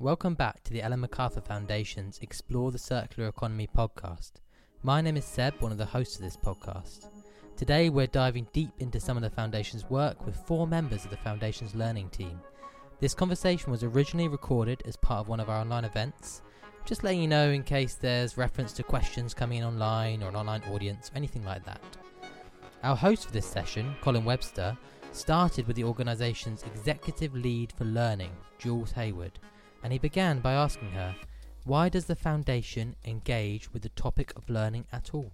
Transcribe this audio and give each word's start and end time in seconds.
Welcome 0.00 0.34
back 0.34 0.62
to 0.62 0.72
the 0.72 0.80
Ellen 0.80 1.00
MacArthur 1.00 1.40
Foundation's 1.40 2.20
Explore 2.22 2.70
the 2.70 2.78
Circular 2.78 3.28
Economy 3.28 3.68
podcast. 3.76 4.34
My 4.84 5.00
name 5.00 5.16
is 5.16 5.24
Seb, 5.24 5.60
one 5.60 5.72
of 5.72 5.78
the 5.78 5.86
hosts 5.86 6.14
of 6.14 6.22
this 6.22 6.36
podcast. 6.36 7.06
Today 7.56 7.88
we're 7.88 8.06
diving 8.06 8.46
deep 8.52 8.70
into 8.78 9.00
some 9.00 9.16
of 9.16 9.24
the 9.24 9.30
Foundation's 9.30 9.90
work 9.90 10.24
with 10.24 10.36
four 10.46 10.68
members 10.68 11.04
of 11.04 11.10
the 11.10 11.16
Foundation's 11.16 11.74
learning 11.74 12.10
team. 12.10 12.40
This 13.00 13.12
conversation 13.12 13.72
was 13.72 13.82
originally 13.82 14.28
recorded 14.28 14.84
as 14.86 14.96
part 14.96 15.22
of 15.22 15.28
one 15.28 15.40
of 15.40 15.50
our 15.50 15.62
online 15.62 15.84
events. 15.84 16.42
Just 16.86 17.02
letting 17.02 17.20
you 17.20 17.26
know 17.26 17.50
in 17.50 17.64
case 17.64 17.94
there's 17.94 18.38
reference 18.38 18.72
to 18.74 18.84
questions 18.84 19.34
coming 19.34 19.58
in 19.58 19.64
online 19.64 20.22
or 20.22 20.28
an 20.28 20.36
online 20.36 20.62
audience 20.70 21.10
or 21.10 21.16
anything 21.16 21.44
like 21.44 21.64
that. 21.64 21.82
Our 22.84 22.94
host 22.94 23.26
for 23.26 23.32
this 23.32 23.46
session, 23.46 23.96
Colin 24.00 24.24
Webster, 24.24 24.78
started 25.10 25.66
with 25.66 25.74
the 25.74 25.82
organisation's 25.82 26.62
executive 26.62 27.34
lead 27.34 27.72
for 27.72 27.84
learning, 27.84 28.30
Jules 28.60 28.92
Hayward, 28.92 29.40
and 29.82 29.92
he 29.92 29.98
began 29.98 30.40
by 30.40 30.52
asking 30.52 30.90
her, 30.92 31.14
why 31.64 31.88
does 31.88 32.06
the 32.06 32.16
foundation 32.16 32.96
engage 33.04 33.72
with 33.72 33.82
the 33.82 33.90
topic 33.90 34.32
of 34.36 34.48
learning 34.48 34.86
at 34.92 35.10
all? 35.12 35.32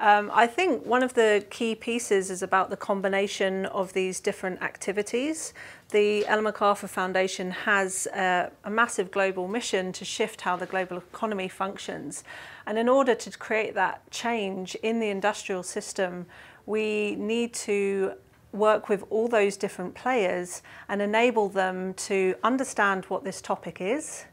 Um, 0.00 0.32
I 0.34 0.48
think 0.48 0.84
one 0.84 1.04
of 1.04 1.14
the 1.14 1.46
key 1.48 1.76
pieces 1.76 2.28
is 2.28 2.42
about 2.42 2.70
the 2.70 2.76
combination 2.76 3.66
of 3.66 3.92
these 3.92 4.18
different 4.18 4.60
activities. 4.60 5.54
The 5.90 6.26
Ellen 6.26 6.42
MacArthur 6.42 6.88
Foundation 6.88 7.52
has 7.52 8.06
a, 8.06 8.50
a 8.64 8.70
massive 8.70 9.12
global 9.12 9.46
mission 9.46 9.92
to 9.92 10.04
shift 10.04 10.40
how 10.40 10.56
the 10.56 10.66
global 10.66 10.96
economy 10.96 11.46
functions. 11.46 12.24
And 12.66 12.78
in 12.78 12.88
order 12.88 13.14
to 13.14 13.30
create 13.38 13.74
that 13.74 14.10
change 14.10 14.74
in 14.76 14.98
the 14.98 15.08
industrial 15.08 15.62
system, 15.62 16.26
we 16.66 17.14
need 17.14 17.54
to 17.54 18.14
work 18.52 18.88
with 18.88 19.04
all 19.10 19.28
those 19.28 19.56
different 19.56 19.94
players 19.94 20.62
and 20.88 21.00
enable 21.00 21.48
them 21.48 21.94
to 21.94 22.34
understand 22.42 23.04
what 23.06 23.24
this 23.24 23.40
topic 23.40 23.80
is, 23.80 24.24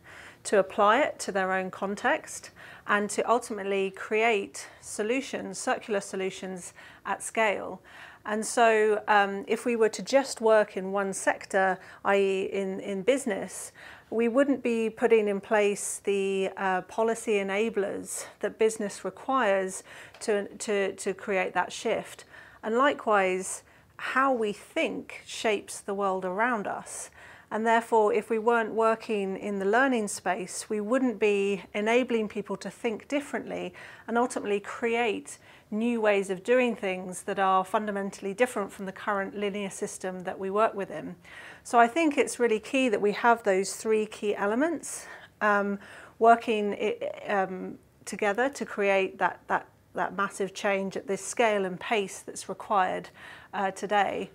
to 0.44 0.60
apply 0.60 1.00
it 1.00 1.20
to 1.20 1.32
their 1.32 1.54
own 1.54 1.72
context, 1.72 2.52
and 2.88 3.10
to 3.10 3.30
ultimately 3.30 3.92
create 3.92 4.68
solutions, 4.82 5.58
circular 5.58 6.02
solutions 6.02 6.74
at 7.06 7.22
scale. 7.24 7.82
And 8.26 8.46
so, 8.46 9.02
um, 9.08 9.46
if 9.48 9.66
we 9.66 9.76
were 9.76 9.90
to 9.90 10.04
just 10.04 10.42
work 10.42 10.76
in 10.76 10.92
one 10.92 11.14
sector, 11.14 11.80
i.e., 12.06 12.50
in, 12.52 12.80
in 12.82 13.02
business, 13.02 13.72
we 14.10 14.28
wouldn't 14.28 14.64
be 14.64 14.90
putting 14.90 15.28
in 15.28 15.40
place 15.40 16.02
the 16.04 16.50
uh, 16.58 16.82
policy 16.82 17.34
enablers 17.34 18.26
that 18.40 18.58
business 18.58 19.06
requires 19.06 19.84
to, 20.22 20.48
to, 20.58 20.94
to 20.94 21.14
create 21.14 21.54
that 21.54 21.72
shift. 21.72 22.26
And 22.64 22.76
likewise, 22.76 23.64
how 24.00 24.34
we 24.34 24.54
think 24.54 25.22
shapes 25.26 25.82
the 25.82 25.94
world 25.94 26.24
around 26.24 26.68
us. 26.68 27.12
And 27.52 27.66
therefore, 27.66 28.14
if 28.14 28.30
we 28.30 28.38
weren't 28.38 28.74
working 28.74 29.36
in 29.36 29.60
the 29.60 29.66
learning 29.66 30.08
space, 30.08 30.70
we 30.70 30.80
wouldn't 30.80 31.20
be 31.20 31.64
enabling 31.74 32.30
people 32.30 32.56
to 32.58 32.70
think 32.70 33.08
differently 33.08 33.74
and 34.08 34.18
ultimately 34.18 34.60
create 34.60 35.40
new 35.72 36.00
ways 36.00 36.30
of 36.30 36.44
doing 36.44 36.76
things 36.76 37.24
that 37.24 37.40
are 37.40 37.66
fundamentally 37.66 38.34
different 38.34 38.72
from 38.72 38.86
the 38.86 38.92
current 38.92 39.36
linear 39.36 39.70
system 39.70 40.24
that 40.24 40.38
we 40.40 40.50
work 40.50 40.74
within. 40.76 41.16
So 41.64 41.80
I 41.80 41.88
think 41.88 42.18
it's 42.18 42.40
really 42.40 42.60
key 42.60 42.88
that 42.90 43.02
we 43.02 43.12
have 43.14 43.44
those 43.44 43.76
three 43.76 44.06
key 44.06 44.36
elements 44.36 45.08
um, 45.42 45.80
working 46.20 46.94
um, 47.28 47.80
together 48.06 48.50
to 48.50 48.66
create 48.66 49.18
that, 49.18 49.42
that, 49.48 49.68
that 49.94 50.16
massive 50.16 50.54
change 50.54 50.96
at 50.96 51.08
this 51.08 51.26
scale 51.26 51.66
and 51.66 51.80
pace 51.80 52.20
that's 52.20 52.48
required 52.48 53.10
uh, 53.54 53.72
today. 53.72 54.30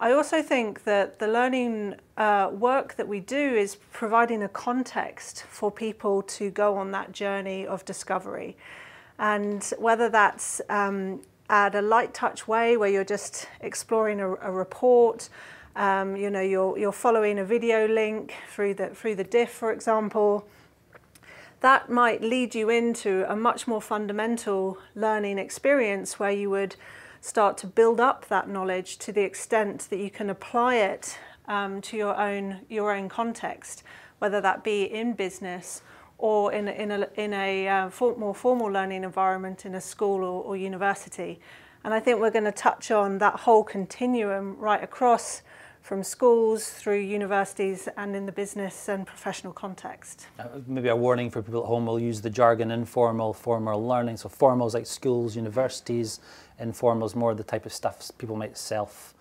I 0.00 0.12
also 0.12 0.42
think 0.42 0.82
that 0.82 1.20
the 1.20 1.28
learning 1.28 1.94
uh, 2.16 2.50
work 2.52 2.96
that 2.96 3.06
we 3.06 3.20
do 3.20 3.54
is 3.54 3.76
providing 3.92 4.42
a 4.42 4.48
context 4.48 5.44
for 5.48 5.70
people 5.70 6.22
to 6.22 6.50
go 6.50 6.76
on 6.76 6.90
that 6.90 7.12
journey 7.12 7.64
of 7.66 7.84
discovery. 7.84 8.56
And 9.18 9.62
whether 9.78 10.08
that's 10.08 10.60
um, 10.68 11.20
at 11.48 11.76
a 11.76 11.82
light 11.82 12.14
touch 12.14 12.48
way 12.48 12.76
where 12.76 12.88
you're 12.88 13.04
just 13.04 13.46
exploring 13.60 14.20
a, 14.20 14.34
a 14.34 14.50
report, 14.50 15.28
um, 15.76 16.16
you 16.16 16.30
know, 16.30 16.40
you're, 16.40 16.76
you're 16.76 16.90
following 16.90 17.38
a 17.38 17.44
video 17.44 17.86
link 17.86 18.34
through 18.50 18.74
the, 18.74 18.88
through 18.88 19.14
the 19.14 19.24
DIF, 19.24 19.50
for 19.50 19.72
example, 19.72 20.46
that 21.60 21.88
might 21.88 22.22
lead 22.22 22.56
you 22.56 22.68
into 22.68 23.24
a 23.30 23.36
much 23.36 23.68
more 23.68 23.80
fundamental 23.80 24.78
learning 24.96 25.38
experience 25.38 26.18
where 26.18 26.32
you 26.32 26.50
would 26.50 26.74
start 27.22 27.56
to 27.56 27.66
build 27.68 28.00
up 28.00 28.26
that 28.28 28.48
knowledge 28.48 28.98
to 28.98 29.12
the 29.12 29.22
extent 29.22 29.86
that 29.88 29.98
you 30.00 30.10
can 30.10 30.28
apply 30.28 30.74
it 30.74 31.18
um, 31.46 31.80
to 31.80 31.96
your 31.96 32.20
own 32.20 32.60
your 32.68 32.94
own 32.94 33.08
context, 33.08 33.84
whether 34.18 34.40
that 34.40 34.62
be 34.62 34.82
in 34.82 35.14
business 35.14 35.82
or 36.18 36.52
in 36.52 36.68
in 36.68 36.90
a, 36.90 37.08
in 37.14 37.32
a 37.32 37.68
uh, 37.68 37.88
for, 37.90 38.16
more 38.16 38.34
formal 38.34 38.66
learning 38.66 39.04
environment 39.04 39.64
in 39.64 39.74
a 39.76 39.80
school 39.80 40.24
or, 40.24 40.42
or 40.42 40.56
university. 40.56 41.40
And 41.84 41.94
I 41.94 42.00
think 42.00 42.20
we're 42.20 42.30
going 42.30 42.44
to 42.44 42.52
touch 42.52 42.90
on 42.90 43.18
that 43.18 43.40
whole 43.40 43.64
continuum 43.64 44.56
right 44.58 44.82
across 44.82 45.42
from 45.80 46.04
schools 46.04 46.70
through 46.70 47.00
universities 47.00 47.88
and 47.96 48.14
in 48.14 48.24
the 48.24 48.30
business 48.30 48.88
and 48.88 49.04
professional 49.04 49.52
context. 49.52 50.26
Uh, 50.38 50.46
maybe 50.68 50.88
a 50.88 50.94
warning 50.94 51.28
for 51.28 51.42
people 51.42 51.60
at 51.62 51.66
home, 51.66 51.86
we'll 51.86 51.98
use 51.98 52.20
the 52.20 52.30
jargon 52.30 52.70
informal, 52.70 53.32
formal 53.32 53.84
learning. 53.84 54.16
So 54.16 54.28
formal 54.28 54.68
is 54.68 54.74
like 54.74 54.86
schools, 54.86 55.34
universities, 55.34 56.20
informal 56.58 57.06
is 57.06 57.14
more 57.14 57.34
the 57.34 57.44
type 57.44 57.66
of 57.66 57.72
stuff 57.72 58.10
people 58.18 58.36
might 58.36 58.56
self 58.56 59.14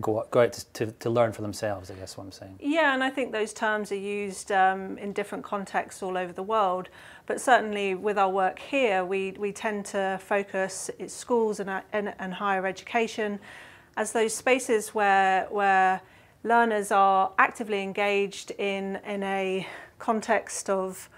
go 0.00 0.20
out, 0.20 0.30
go 0.30 0.40
out 0.40 0.52
to, 0.52 0.66
to, 0.72 0.86
to, 0.92 1.10
learn 1.10 1.32
for 1.32 1.42
themselves, 1.42 1.90
I 1.90 1.94
guess 1.94 2.16
what 2.16 2.24
I'm 2.24 2.32
saying. 2.32 2.58
Yeah, 2.60 2.94
and 2.94 3.02
I 3.02 3.10
think 3.10 3.32
those 3.32 3.52
terms 3.52 3.90
are 3.92 3.96
used 3.96 4.52
um, 4.52 4.98
in 4.98 5.12
different 5.12 5.44
contexts 5.44 6.02
all 6.02 6.16
over 6.16 6.32
the 6.32 6.42
world. 6.42 6.88
But 7.26 7.40
certainly 7.40 7.94
with 7.94 8.18
our 8.18 8.28
work 8.28 8.58
here, 8.58 9.04
we, 9.04 9.32
we 9.32 9.52
tend 9.52 9.86
to 9.86 10.18
focus 10.22 10.90
it's 10.98 11.14
schools 11.14 11.60
and, 11.60 11.82
and, 11.92 12.14
and 12.18 12.34
higher 12.34 12.66
education 12.66 13.40
as 13.96 14.12
those 14.12 14.34
spaces 14.34 14.94
where, 14.94 15.46
where 15.50 16.02
learners 16.44 16.92
are 16.92 17.32
actively 17.38 17.82
engaged 17.82 18.50
in, 18.52 18.96
in 19.06 19.22
a 19.22 19.66
context 19.98 20.68
of 20.68 21.08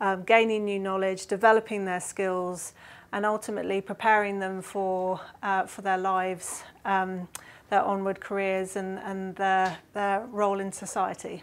um, 0.00 0.22
gaining 0.22 0.64
new 0.64 0.78
knowledge, 0.78 1.26
developing 1.26 1.84
their 1.84 2.00
skills, 2.00 2.72
and 3.12 3.24
ultimately 3.24 3.80
preparing 3.80 4.38
them 4.38 4.62
for, 4.62 5.20
uh, 5.42 5.66
for 5.66 5.82
their 5.82 5.98
lives, 5.98 6.62
um, 6.84 7.28
their 7.70 7.82
onward 7.82 8.20
careers, 8.20 8.76
and, 8.76 8.98
and 9.00 9.36
their, 9.36 9.78
their 9.94 10.26
role 10.30 10.60
in 10.60 10.72
society. 10.72 11.42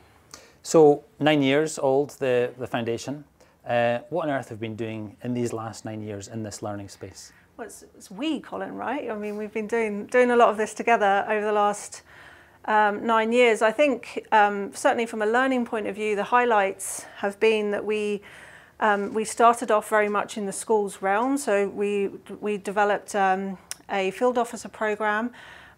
So, 0.64 1.04
nine 1.20 1.42
years 1.42 1.78
old, 1.78 2.12
the, 2.20 2.52
the 2.58 2.68
foundation. 2.68 3.24
Uh, 3.68 4.00
what 4.10 4.28
on 4.28 4.32
earth 4.32 4.50
have 4.50 4.60
been 4.60 4.76
doing 4.76 5.18
in 5.24 5.34
these 5.34 5.54
last 5.54 5.86
nine 5.86 6.02
years 6.02 6.28
in 6.28 6.44
this 6.44 6.62
learning 6.62 6.90
space? 6.90 7.32
well, 7.58 7.68
it's, 7.68 7.84
it's, 7.96 8.12
we, 8.12 8.40
Colin, 8.40 8.76
right? 8.76 9.10
I 9.10 9.16
mean, 9.16 9.38
we've 9.38 9.54
been 9.54 9.68
doing 9.68 10.08
doing 10.08 10.32
a 10.32 10.36
lot 10.36 10.50
of 10.50 10.58
this 10.58 10.74
together 10.74 11.26
over 11.30 11.46
the 11.46 11.54
last 11.54 12.02
um, 12.66 13.06
nine 13.06 13.32
years. 13.32 13.62
I 13.62 13.72
think 13.72 14.26
um, 14.32 14.74
certainly 14.74 15.06
from 15.06 15.22
a 15.22 15.26
learning 15.26 15.66
point 15.66 15.88
of 15.88 15.96
view, 15.96 16.16
the 16.16 16.24
highlights 16.24 17.06
have 17.18 17.40
been 17.40 17.72
that 17.72 17.86
we 17.86 18.22
um, 18.80 19.14
we 19.14 19.26
started 19.26 19.72
off 19.72 19.90
very 19.90 20.10
much 20.10 20.38
in 20.38 20.46
the 20.46 20.52
schools 20.52 21.02
realm. 21.02 21.38
So 21.38 21.68
we 21.70 22.10
we 22.42 22.58
developed 22.58 23.16
um, 23.16 23.58
a 23.90 24.12
field 24.12 24.38
officer 24.38 24.70
program. 24.70 25.32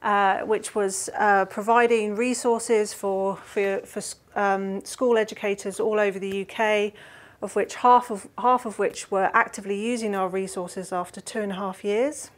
Uh, 0.03 0.41
which 0.41 0.75
was 0.75 1.09
uh, 1.17 1.43
providing 1.45 2.15
resources 2.15 2.93
for, 2.93 3.35
for, 3.37 3.79
for 3.79 4.01
um, 4.35 4.85
school 4.85 5.17
educators 5.17 5.79
all 5.79 5.99
over 5.99 6.19
the 6.19 6.47
UK, 6.47 6.93
of 7.41 7.55
which 7.55 7.73
half 7.75 8.11
of, 8.11 8.27
half 8.37 8.67
of 8.67 8.77
which 8.77 9.09
were 9.09 9.31
actively 9.33 9.75
using 9.75 10.13
our 10.13 10.29
resources 10.29 10.93
after 10.93 11.19
two 11.19 11.41
and 11.41 11.51
a 11.51 11.55
half 11.55 11.83
years. 11.83 12.29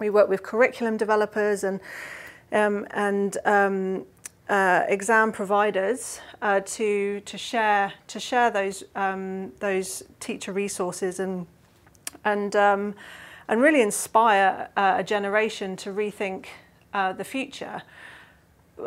We 0.00 0.10
worked 0.10 0.28
with 0.28 0.42
curriculum 0.42 0.96
developers 0.96 1.62
and, 1.62 1.78
um, 2.50 2.88
and 2.90 3.38
um, 3.44 4.04
uh, 4.50 4.84
exam 4.88 5.30
providers 5.30 6.20
uh, 6.42 6.60
to, 6.66 7.20
to, 7.20 7.38
share, 7.38 7.92
to 8.08 8.18
share 8.18 8.50
those, 8.50 8.82
um, 8.96 9.52
those 9.60 10.02
teacher 10.18 10.52
resources 10.52 11.20
and, 11.20 11.46
and, 12.24 12.56
um, 12.56 12.94
and 13.48 13.62
really 13.62 13.80
inspire 13.80 14.68
uh, 14.76 14.96
a 14.98 15.04
generation 15.04 15.76
to 15.76 15.90
rethink 15.90 16.46
uh, 16.92 17.12
the 17.12 17.22
future. 17.22 17.82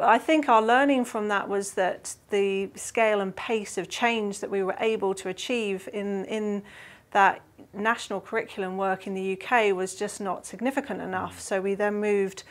I 0.01 0.17
think 0.17 0.49
our 0.49 0.61
learning 0.61 1.05
from 1.05 1.29
that 1.29 1.47
was 1.47 1.71
that 1.75 2.15
the 2.29 2.69
scale 2.75 3.21
and 3.21 3.33
pace 3.33 3.77
of 3.77 3.87
change 3.87 4.41
that 4.41 4.49
we 4.49 4.63
were 4.63 4.75
able 4.79 5.13
to 5.15 5.29
achieve 5.29 5.87
in, 5.93 6.25
in 6.25 6.63
that 7.11 7.41
national 7.73 8.19
curriculum 8.19 8.75
work 8.75 9.07
in 9.07 9.13
the 9.13 9.39
UK 9.39 9.73
was 9.73 9.95
just 9.95 10.19
not 10.19 10.45
significant 10.45 10.99
enough. 10.99 11.39
So 11.39 11.61
we 11.61 11.75
then 11.75 11.95
moved 12.01 12.43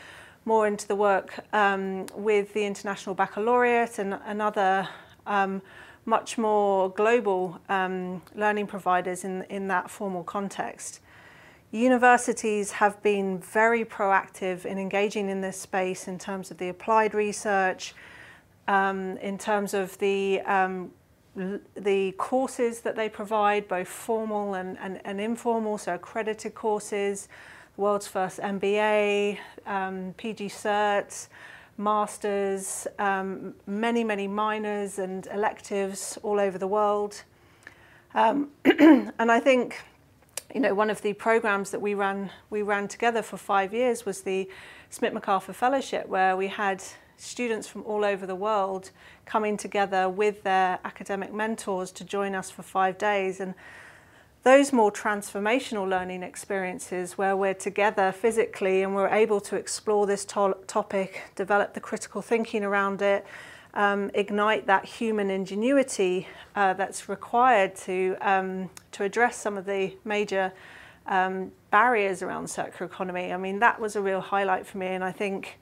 more 0.44 0.66
into 0.66 0.88
the 0.88 0.96
work 0.96 1.44
um, 1.52 2.06
with 2.14 2.52
the 2.52 2.64
International 2.64 3.14
Baccalaureate 3.14 3.98
and, 3.98 4.42
other 4.42 4.88
um, 5.26 5.62
much 6.04 6.36
more 6.36 6.90
global 6.90 7.60
um, 7.68 8.22
learning 8.34 8.66
providers 8.66 9.24
in, 9.24 9.42
in 9.44 9.68
that 9.68 9.88
formal 9.88 10.24
context. 10.24 11.00
Universities 11.70 12.72
have 12.72 13.02
been 13.02 13.38
very 13.38 13.84
proactive 13.84 14.66
in 14.66 14.78
engaging 14.78 15.28
in 15.28 15.40
this 15.40 15.56
space 15.56 16.08
in 16.08 16.18
terms 16.18 16.50
of 16.50 16.58
the 16.58 16.68
applied 16.68 17.14
research, 17.14 17.94
um, 18.68 19.16
in 19.18 19.38
terms 19.38 19.74
of 19.74 19.96
the 19.98 20.40
um, 20.42 20.90
the 21.74 22.12
courses 22.18 22.80
that 22.80 22.94
they 22.94 23.08
provide, 23.08 23.66
both 23.66 23.88
formal 23.88 24.52
and, 24.52 24.78
and, 24.80 25.00
and 25.04 25.18
informal, 25.18 25.78
so 25.78 25.94
accredited 25.94 26.54
courses, 26.54 27.28
world's 27.82 28.06
first 28.06 28.38
MBA, 28.38 29.38
um, 29.66 30.14
PG 30.16 30.48
certs, 30.50 31.26
masters, 31.76 32.86
um, 33.00 33.54
many, 33.66 34.04
many 34.04 34.28
minors 34.28 35.00
and 35.00 35.26
electives 35.26 36.16
all 36.22 36.38
over 36.38 36.58
the 36.58 36.66
world. 36.68 37.24
Um, 38.14 38.50
and 38.64 39.32
I 39.32 39.40
think, 39.40 39.82
you 40.54 40.60
know, 40.60 40.74
one 40.74 40.90
of 40.90 41.02
the 41.02 41.12
programs 41.14 41.72
that 41.72 41.80
we 41.80 41.94
ran, 41.94 42.30
we 42.50 42.62
ran 42.62 42.86
together 42.86 43.20
for 43.20 43.36
five 43.36 43.74
years 43.74 44.06
was 44.06 44.20
the 44.20 44.48
Schmidt 44.90 45.12
MacArthur 45.12 45.52
Fellowship, 45.52 46.06
where 46.06 46.36
we 46.36 46.46
had 46.46 46.80
students 47.16 47.66
from 47.66 47.82
all 47.82 48.04
over 48.04 48.26
the 48.26 48.36
world 48.36 48.90
coming 49.24 49.56
together 49.56 50.08
with 50.08 50.44
their 50.44 50.78
academic 50.84 51.32
mentors 51.32 51.90
to 51.92 52.04
join 52.04 52.36
us 52.36 52.48
for 52.48 52.62
five 52.62 52.96
days. 52.96 53.40
And 53.40 53.54
those 54.42 54.72
more 54.72 54.90
transformational 54.90 55.88
learning 55.88 56.22
experiences 56.22 57.16
where 57.16 57.36
we're 57.36 57.54
together 57.54 58.10
physically 58.10 58.82
and 58.82 58.94
we're 58.94 59.08
able 59.08 59.40
to 59.40 59.56
explore 59.56 60.06
this 60.06 60.24
to 60.24 60.56
topic, 60.66 61.22
develop 61.36 61.74
the 61.74 61.80
critical 61.80 62.22
thinking 62.22 62.64
around 62.64 63.00
it, 63.02 63.24
um, 63.74 64.10
ignite 64.14 64.66
that 64.66 64.84
human 64.84 65.30
ingenuity 65.30 66.26
uh, 66.56 66.74
that's 66.74 67.08
required 67.08 67.74
to, 67.74 68.16
um, 68.20 68.68
to 68.90 69.04
address 69.04 69.36
some 69.36 69.56
of 69.56 69.64
the 69.64 69.94
major 70.04 70.52
um, 71.06 71.52
barriers 71.70 72.20
around 72.22 72.48
circular 72.48 72.90
economy. 72.90 73.32
I 73.32 73.36
mean, 73.36 73.60
that 73.60 73.80
was 73.80 73.96
a 73.96 74.00
real 74.00 74.20
highlight 74.20 74.66
for 74.66 74.78
me, 74.78 74.88
and 74.88 75.04
I 75.04 75.12
think 75.12 75.58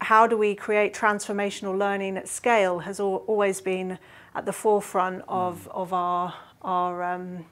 how 0.00 0.26
do 0.26 0.36
we 0.36 0.54
create 0.54 0.92
transformational 0.92 1.76
learning 1.78 2.16
at 2.16 2.28
scale 2.28 2.80
has 2.80 3.00
al 3.00 3.16
always 3.26 3.60
been 3.60 3.98
at 4.34 4.44
the 4.44 4.52
forefront 4.52 5.22
of, 5.26 5.68
of 5.68 5.92
our, 5.92 6.34
our, 6.60 7.02
um, 7.02 7.46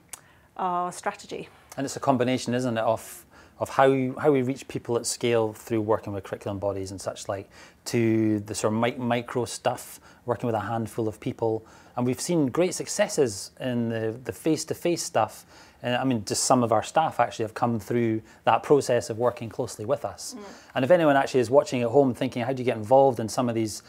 our 0.57 0.91
strategy. 0.91 1.49
And 1.77 1.85
it's 1.85 1.95
a 1.95 1.99
combination, 1.99 2.53
isn't 2.53 2.77
it, 2.77 2.81
of, 2.81 3.25
of 3.59 3.69
how, 3.69 3.89
how 4.19 4.31
we 4.31 4.41
reach 4.41 4.67
people 4.67 4.97
at 4.97 5.05
scale 5.05 5.53
through 5.53 5.81
working 5.81 6.13
with 6.13 6.23
curriculum 6.23 6.59
bodies 6.59 6.91
and 6.91 6.99
such 6.99 7.27
like, 7.27 7.49
to 7.85 8.39
the 8.41 8.55
sort 8.55 8.73
of 8.73 8.79
mic 8.79 8.97
micro 8.97 9.45
stuff, 9.45 9.99
working 10.25 10.47
with 10.47 10.55
a 10.55 10.61
handful 10.61 11.07
of 11.07 11.19
people. 11.19 11.65
And 11.95 12.05
we've 12.05 12.21
seen 12.21 12.47
great 12.47 12.73
successes 12.73 13.51
in 13.59 13.89
the, 13.89 14.19
the 14.23 14.33
face-to-face 14.33 15.03
stuff 15.03 15.45
uh, 15.85 15.99
I 16.01 16.03
mean, 16.03 16.25
just 16.25 16.45
some 16.45 16.63
of 16.63 16.71
our 16.71 16.81
staff 16.81 17.19
actually 17.19 17.43
have 17.43 17.53
come 17.53 17.79
through 17.79 18.21
that 18.45 18.63
process 18.63 19.11
of 19.11 19.19
working 19.19 19.49
closely 19.49 19.85
with 19.85 20.03
us. 20.03 20.35
Mm. 20.35 20.43
And 20.73 20.85
if 20.85 20.89
anyone 20.89 21.15
actually 21.15 21.41
is 21.41 21.51
watching 21.51 21.83
at 21.83 21.89
home 21.89 22.13
thinking, 22.13 22.41
how 22.43 22.53
do 22.53 22.61
you 22.61 22.65
get 22.65 22.77
involved 22.77 23.19
in 23.19 23.29
some 23.29 23.49
of 23.49 23.55
these 23.55 23.83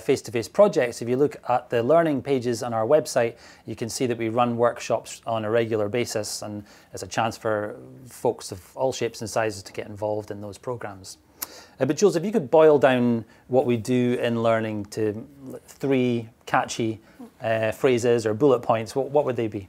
face 0.00 0.20
to 0.22 0.32
face 0.32 0.46
projects? 0.46 1.00
If 1.00 1.08
you 1.08 1.16
look 1.16 1.36
at 1.48 1.70
the 1.70 1.82
learning 1.82 2.22
pages 2.22 2.62
on 2.62 2.74
our 2.74 2.86
website, 2.86 3.36
you 3.64 3.74
can 3.74 3.88
see 3.88 4.04
that 4.06 4.18
we 4.18 4.28
run 4.28 4.58
workshops 4.58 5.22
on 5.26 5.44
a 5.44 5.50
regular 5.50 5.88
basis, 5.88 6.42
and 6.42 6.64
it's 6.92 7.02
a 7.02 7.06
chance 7.06 7.38
for 7.38 7.78
folks 8.06 8.52
of 8.52 8.76
all 8.76 8.92
shapes 8.92 9.22
and 9.22 9.30
sizes 9.30 9.62
to 9.62 9.72
get 9.72 9.86
involved 9.86 10.30
in 10.30 10.42
those 10.42 10.58
programs. 10.58 11.16
Uh, 11.80 11.86
but 11.86 11.96
Jules, 11.96 12.16
if 12.16 12.24
you 12.24 12.32
could 12.32 12.50
boil 12.50 12.78
down 12.78 13.24
what 13.46 13.66
we 13.66 13.76
do 13.76 14.14
in 14.14 14.42
learning 14.42 14.86
to 14.86 15.26
three 15.66 16.28
catchy 16.46 17.00
uh, 17.40 17.70
phrases 17.72 18.26
or 18.26 18.34
bullet 18.34 18.60
points, 18.60 18.96
what, 18.96 19.10
what 19.10 19.24
would 19.24 19.36
they 19.36 19.48
be? 19.48 19.68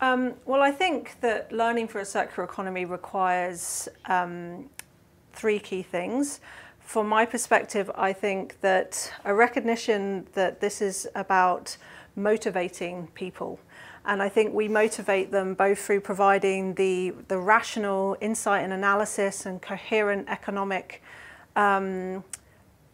Um, 0.00 0.32
well, 0.46 0.62
I 0.62 0.70
think 0.70 1.20
that 1.20 1.52
learning 1.52 1.88
for 1.88 2.00
a 2.00 2.04
circular 2.04 2.44
economy 2.44 2.86
requires 2.86 3.88
um, 4.06 4.70
three 5.34 5.58
key 5.58 5.82
things. 5.82 6.40
From 6.80 7.06
my 7.06 7.26
perspective, 7.26 7.90
I 7.94 8.14
think 8.14 8.60
that 8.62 9.12
a 9.24 9.34
recognition 9.34 10.26
that 10.32 10.60
this 10.60 10.80
is 10.80 11.06
about 11.14 11.76
motivating 12.16 13.08
people. 13.08 13.60
And 14.04 14.22
I 14.22 14.28
think 14.28 14.54
we 14.54 14.66
motivate 14.68 15.30
them 15.30 15.54
both 15.54 15.78
through 15.78 16.00
providing 16.00 16.74
the, 16.74 17.12
the 17.28 17.38
rational 17.38 18.16
insight 18.20 18.64
and 18.64 18.72
analysis 18.72 19.46
and 19.46 19.60
coherent 19.60 20.28
economic 20.28 21.02
um, 21.54 22.24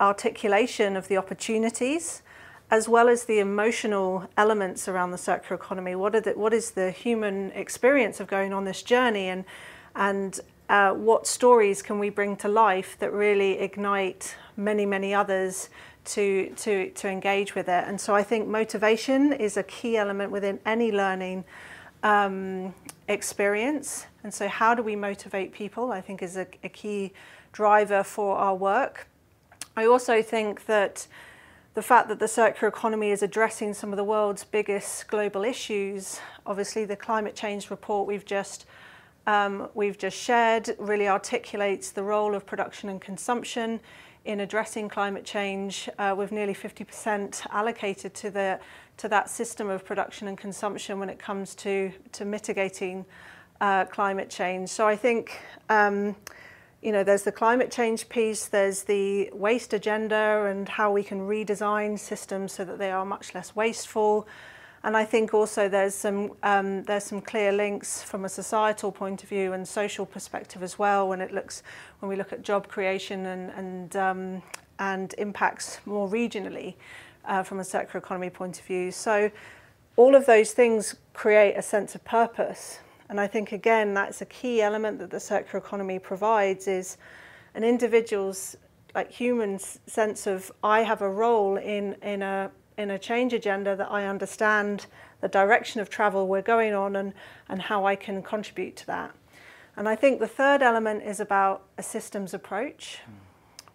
articulation 0.01 0.97
of 0.97 1.09
the 1.09 1.17
opportunities 1.17 2.23
as 2.71 2.89
well 2.89 3.09
as 3.09 3.25
the 3.25 3.39
emotional 3.39 4.29
elements 4.37 4.89
around 4.89 5.13
the 5.13 5.19
circular 5.19 5.55
economy. 5.55 5.95
What, 5.95 6.15
are 6.17 6.21
the, 6.21 6.33
what 6.33 6.53
is 6.53 6.73
the 6.73 6.91
human 6.91 7.53
experience 7.53 8.19
of 8.19 8.27
going 8.27 8.53
on 8.53 8.65
this 8.65 8.83
journey 8.83 9.29
and, 9.29 9.45
and 9.95 10.41
uh, 10.69 10.93
what 10.93 11.29
stories 11.29 11.81
can 11.81 11.99
we 11.99 12.11
bring 12.11 12.37
to 12.37 12.49
life 12.49 12.97
that 12.99 13.13
really 13.13 13.61
ignite 13.61 14.37
many, 14.57 14.85
many 14.85 15.15
others 15.15 15.69
to, 16.07 16.53
to, 16.57 16.91
to 16.91 17.09
engage 17.09 17.55
with 17.55 17.69
it. 17.69 17.85
And 17.87 18.01
so 18.01 18.15
I 18.15 18.23
think 18.23 18.49
motivation 18.49 19.33
is 19.33 19.57
a 19.57 19.63
key 19.63 19.97
element 19.97 20.33
within 20.33 20.59
any 20.65 20.93
learning 20.93 21.45
um, 22.03 22.75
experience. 23.09 24.07
And 24.23 24.33
so 24.33 24.49
how 24.49 24.75
do 24.75 24.83
we 24.83 24.97
motivate 24.97 25.53
people, 25.53 25.93
I 25.93 26.01
think 26.01 26.23
is 26.23 26.37
a, 26.37 26.47
a 26.65 26.69
key 26.69 27.13
driver 27.53 28.03
for 28.03 28.37
our 28.37 28.55
work. 28.55 29.09
I 29.77 29.87
also 29.87 30.23
think 30.23 30.67
that 30.67 31.07
the 31.75 31.83
fact 31.83 32.09
that 32.09 32.19
the 32.19 32.29
circular 32.29 32.69
economy 32.69 33.11
is 33.11 33.23
addressing 33.23 33.75
some 33.75 33.93
of 33.93 33.97
the 33.97 34.05
world's 34.05 34.45
biggest 34.45 35.09
global 35.09 35.45
issues, 35.45 36.21
obviously 36.47 36.85
the 36.85 36.97
climate 36.97 37.35
change 37.35 37.71
report 37.71 38.07
we've 38.07 38.25
just 38.25 38.67
um, 39.27 39.69
we've 39.75 39.99
just 39.99 40.17
shared 40.17 40.77
really 40.79 41.09
articulates 41.09 41.91
the 41.91 42.03
role 42.03 42.35
of 42.35 42.47
production 42.47 42.89
and 42.89 43.01
consumption 43.01 43.81
in 44.27 44.41
addressing 44.41 44.89
climate 44.89 45.25
change 45.25 45.89
uh, 45.99 46.15
with 46.17 46.33
nearly 46.33 46.55
50% 46.55 47.47
allocated 47.51 48.13
to 48.15 48.31
the 48.31 48.61
to 48.99 49.09
that 49.09 49.29
system 49.29 49.69
of 49.69 49.85
production 49.85 50.27
and 50.27 50.39
consumption 50.39 50.99
when 50.99 51.09
it 51.09 51.19
comes 51.19 51.55
to 51.55 51.93
to 52.13 52.25
mitigating 52.25 53.05
uh, 53.61 53.85
climate 53.87 54.29
change. 54.29 54.69
So 54.69 54.87
I 54.87 54.97
think 54.97 55.41
um, 55.69 56.17
you 56.83 56.93
know, 56.93 57.03
there's 57.03 57.25
the 57.25 57.33
climate 57.33 57.71
change 57.71 58.09
piece, 58.09 58.47
there's 58.47 58.85
the 58.85 59.31
waste 59.33 59.73
agenda 59.73 60.47
and 60.49 60.69
how 60.69 60.93
we 60.93 61.03
can 61.03 61.21
redesign 61.21 61.99
systems 61.99 62.53
so 62.53 62.65
that 62.65 62.79
they 62.79 62.91
are 62.91 63.05
much 63.05 63.35
less 63.35 63.57
wasteful. 63.57 64.29
And 64.87 64.97
I 64.97 65.05
think 65.05 65.35
also 65.35 65.69
there's 65.69 65.97
some, 65.97 66.31
um, 66.45 66.85
there's 66.85 67.03
some 67.03 67.21
clear 67.21 67.51
links 67.51 68.05
from 68.05 68.25
a 68.25 68.29
societal 68.29 68.93
point 68.93 69.25
of 69.25 69.29
view 69.29 69.53
and 69.53 69.67
social 69.67 70.07
perspective 70.07 70.63
as 70.63 70.79
well 70.79 71.09
when 71.09 71.21
it 71.21 71.33
looks, 71.33 71.65
when 71.99 72.09
we 72.09 72.15
look 72.15 72.33
at 72.33 72.43
job 72.43 72.69
creation 72.69 73.27
and, 73.27 73.51
and, 73.51 73.97
um, 73.97 74.43
and 74.79 75.13
impacts 75.19 75.81
more 75.87 76.09
regionally 76.09 76.77
uh, 77.25 77.43
from 77.43 77.59
a 77.59 77.65
circular 77.65 77.99
economy 77.99 78.31
point 78.31 78.61
of 78.61 78.65
view. 78.65 78.93
So 78.93 79.29
all 79.97 80.15
of 80.15 80.25
those 80.25 80.53
things 80.53 80.95
create 81.15 81.55
a 81.57 81.63
sense 81.63 81.97
of 81.97 82.05
purpose 82.05 82.79
and 83.09 83.21
I 83.21 83.27
think, 83.27 83.51
again, 83.53 83.93
that's 83.95 84.21
a 84.21 84.27
key 84.27 84.63
element 84.63 85.01
that 85.01 85.11
the 85.11 85.21
circular 85.21 85.59
economy 85.65 85.99
provides 85.99 86.67
is 86.69 86.97
an 87.55 87.65
individual's 87.65 88.57
like 88.95 89.11
human 89.11 89.59
sense 89.59 90.27
of 90.27 90.51
I 90.63 90.83
have 90.83 91.03
a 91.03 91.11
role 91.11 91.57
in, 91.57 91.95
in, 92.03 92.23
a, 92.23 92.51
in 92.79 92.91
a 92.91 92.99
change 92.99 93.33
agenda 93.33 93.75
that 93.77 93.91
I 93.91 94.07
understand 94.07 94.87
the 95.21 95.29
direction 95.29 95.81
of 95.81 95.89
travel 95.89 96.29
we're 96.29 96.43
going 96.43 96.75
on 96.75 96.97
and, 96.97 97.15
and 97.49 97.63
how 97.63 97.87
I 97.87 97.97
can 97.97 98.23
contribute 98.23 98.77
to 98.77 98.87
that. 98.87 99.15
And 99.77 99.89
I 99.89 99.97
think 99.97 100.21
the 100.21 100.29
third 100.29 100.63
element 100.63 101.03
is 101.03 101.21
about 101.21 101.63
a 101.79 101.83
systems 101.83 102.35
approach. 102.35 102.99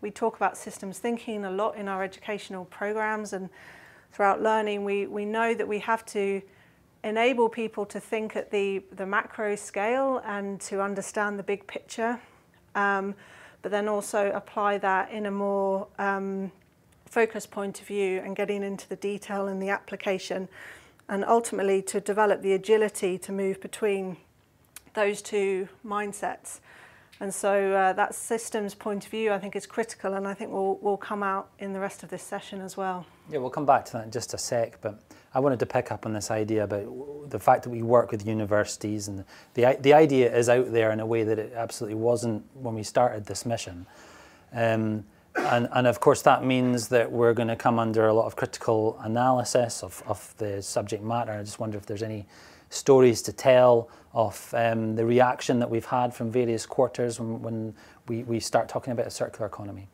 We 0.02 0.12
talk 0.12 0.36
about 0.36 0.58
systems 0.58 1.00
thinking 1.00 1.46
a 1.46 1.52
lot 1.52 1.76
in 1.76 1.88
our 1.88 2.04
educational 2.04 2.66
programs 2.66 3.34
and 3.34 3.50
throughout 4.12 4.42
learning 4.42 4.84
we, 4.84 5.08
we 5.08 5.26
know 5.26 5.54
that 5.54 5.68
we 5.68 5.80
have 5.80 6.06
to 6.06 6.42
enable 7.04 7.50
people 7.50 7.86
to 7.86 8.00
think 8.00 8.36
at 8.36 8.52
the, 8.52 8.84
the 8.96 9.06
macro 9.06 9.56
scale 9.56 10.22
and 10.26 10.60
to 10.62 10.82
understand 10.82 11.40
the 11.40 11.44
big 11.44 11.66
picture, 11.66 12.20
um, 12.76 13.16
but 13.62 13.72
then 13.72 13.88
also 13.88 14.32
apply 14.32 14.78
that 14.78 15.12
in 15.12 15.26
a 15.26 15.32
more 15.32 15.88
um, 15.98 16.52
focused 17.12 17.52
point 17.52 17.82
of 17.82 17.88
view 17.88 18.22
and 18.24 18.36
getting 18.36 18.64
into 18.64 18.88
the 18.88 18.96
detail 18.96 19.48
and 19.48 19.62
the 19.62 19.70
application, 19.70 20.48
and 21.10 21.26
ultimately 21.26 21.82
to 21.82 22.00
develop 22.00 22.42
the 22.42 22.54
agility 22.54 23.18
to 23.18 23.32
move 23.34 23.60
between 23.60 24.16
those 24.94 25.22
two 25.22 25.68
mindsets. 25.86 26.62
And 27.20 27.34
so 27.34 27.74
uh, 27.74 27.94
that 27.94 28.16
systems 28.16 28.74
point 28.74 29.06
of 29.06 29.12
view, 29.12 29.32
I 29.32 29.38
think, 29.38 29.56
is 29.56 29.68
critical, 29.68 30.14
and 30.14 30.28
I 30.28 30.34
think 30.34 30.52
will 30.52 30.78
will 30.78 30.98
come 30.98 31.22
out 31.22 31.50
in 31.60 31.74
the 31.74 31.80
rest 31.80 32.02
of 32.02 32.10
this 32.10 32.24
session 32.24 32.62
as 32.62 32.78
well. 32.78 33.06
Yeah, 33.30 33.40
we'll 33.40 33.52
come 33.52 33.66
back 33.66 33.86
to 33.86 33.94
that 33.94 34.06
in 34.06 34.12
just 34.12 34.34
a 34.34 34.38
sec, 34.38 34.80
but 34.82 35.00
I 35.34 35.40
wanted 35.40 35.60
to 35.60 35.66
pick 35.66 35.92
up 35.92 36.06
on 36.06 36.14
this 36.14 36.32
idea 36.32 36.64
about 36.64 37.30
the 37.30 37.40
fact 37.40 37.64
that 37.64 37.70
we 37.70 37.84
work 37.84 38.10
with 38.12 38.26
universities, 38.26 39.08
and 39.08 39.24
the 39.54 39.78
the 39.82 39.94
idea 39.94 40.36
is 40.36 40.50
out 40.50 40.72
there 40.72 40.92
in 40.92 41.00
a 41.00 41.06
way 41.06 41.24
that 41.24 41.38
it 41.38 41.54
absolutely 41.56 42.00
wasn't 42.00 42.44
when 42.56 42.74
we 42.74 42.84
started 42.84 43.26
this 43.26 43.46
mission. 43.46 43.86
Um, 44.54 45.04
and, 45.36 45.70
and 45.72 45.88
of 45.88 46.00
course, 46.00 46.22
that 46.24 46.44
means 46.44 46.88
that 46.90 47.12
we're 47.12 47.34
going 47.34 47.48
to 47.48 47.56
come 47.56 47.80
under 47.80 48.08
a 48.08 48.14
lot 48.14 48.26
of 48.26 48.36
critical 48.36 49.00
analysis 49.02 49.84
of, 49.84 50.04
of 50.06 50.34
the 50.38 50.62
subject 50.62 51.04
matter. 51.04 51.32
I 51.32 51.44
just 51.44 51.60
wonder 51.60 51.78
if 51.78 51.86
there's 51.86 52.04
any 52.04 52.26
stories 52.70 53.22
to 53.22 53.34
tell 53.34 53.90
of 54.14 54.54
um, 54.56 54.96
the 54.96 55.06
reaction 55.06 55.60
that 55.60 55.70
we've 55.70 55.86
had 55.86 56.14
from 56.14 56.32
various 56.32 56.66
quarters 56.66 57.20
when, 57.20 57.42
when 57.42 57.74
we, 58.08 58.24
we 58.24 58.40
start 58.40 58.68
talking 58.68 58.92
about 58.94 59.08
a 59.08 59.12
circular 59.12 59.46
economy. 59.46 59.88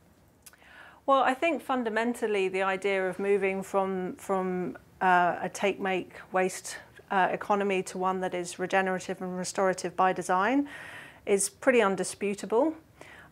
Well, 1.06 1.22
I 1.22 1.34
think 1.34 1.62
fundamentally 1.62 2.50
the 2.50 2.64
idea 2.64 3.08
of 3.08 3.18
moving 3.18 3.64
from 3.64 4.16
from 4.16 4.78
uh, 5.00 5.38
a 5.42 5.50
take 5.50 5.80
make 5.80 6.14
waste 6.34 6.78
uh, 7.12 7.30
economy 7.32 7.82
to 7.84 7.98
one 7.98 8.20
that 8.22 8.34
is 8.34 8.60
regenerative 8.60 9.22
and 9.22 9.38
restorative 9.38 9.96
by 9.96 10.12
design 10.12 10.68
is 11.26 11.50
pretty 11.50 11.82
undisputable. 11.82 12.74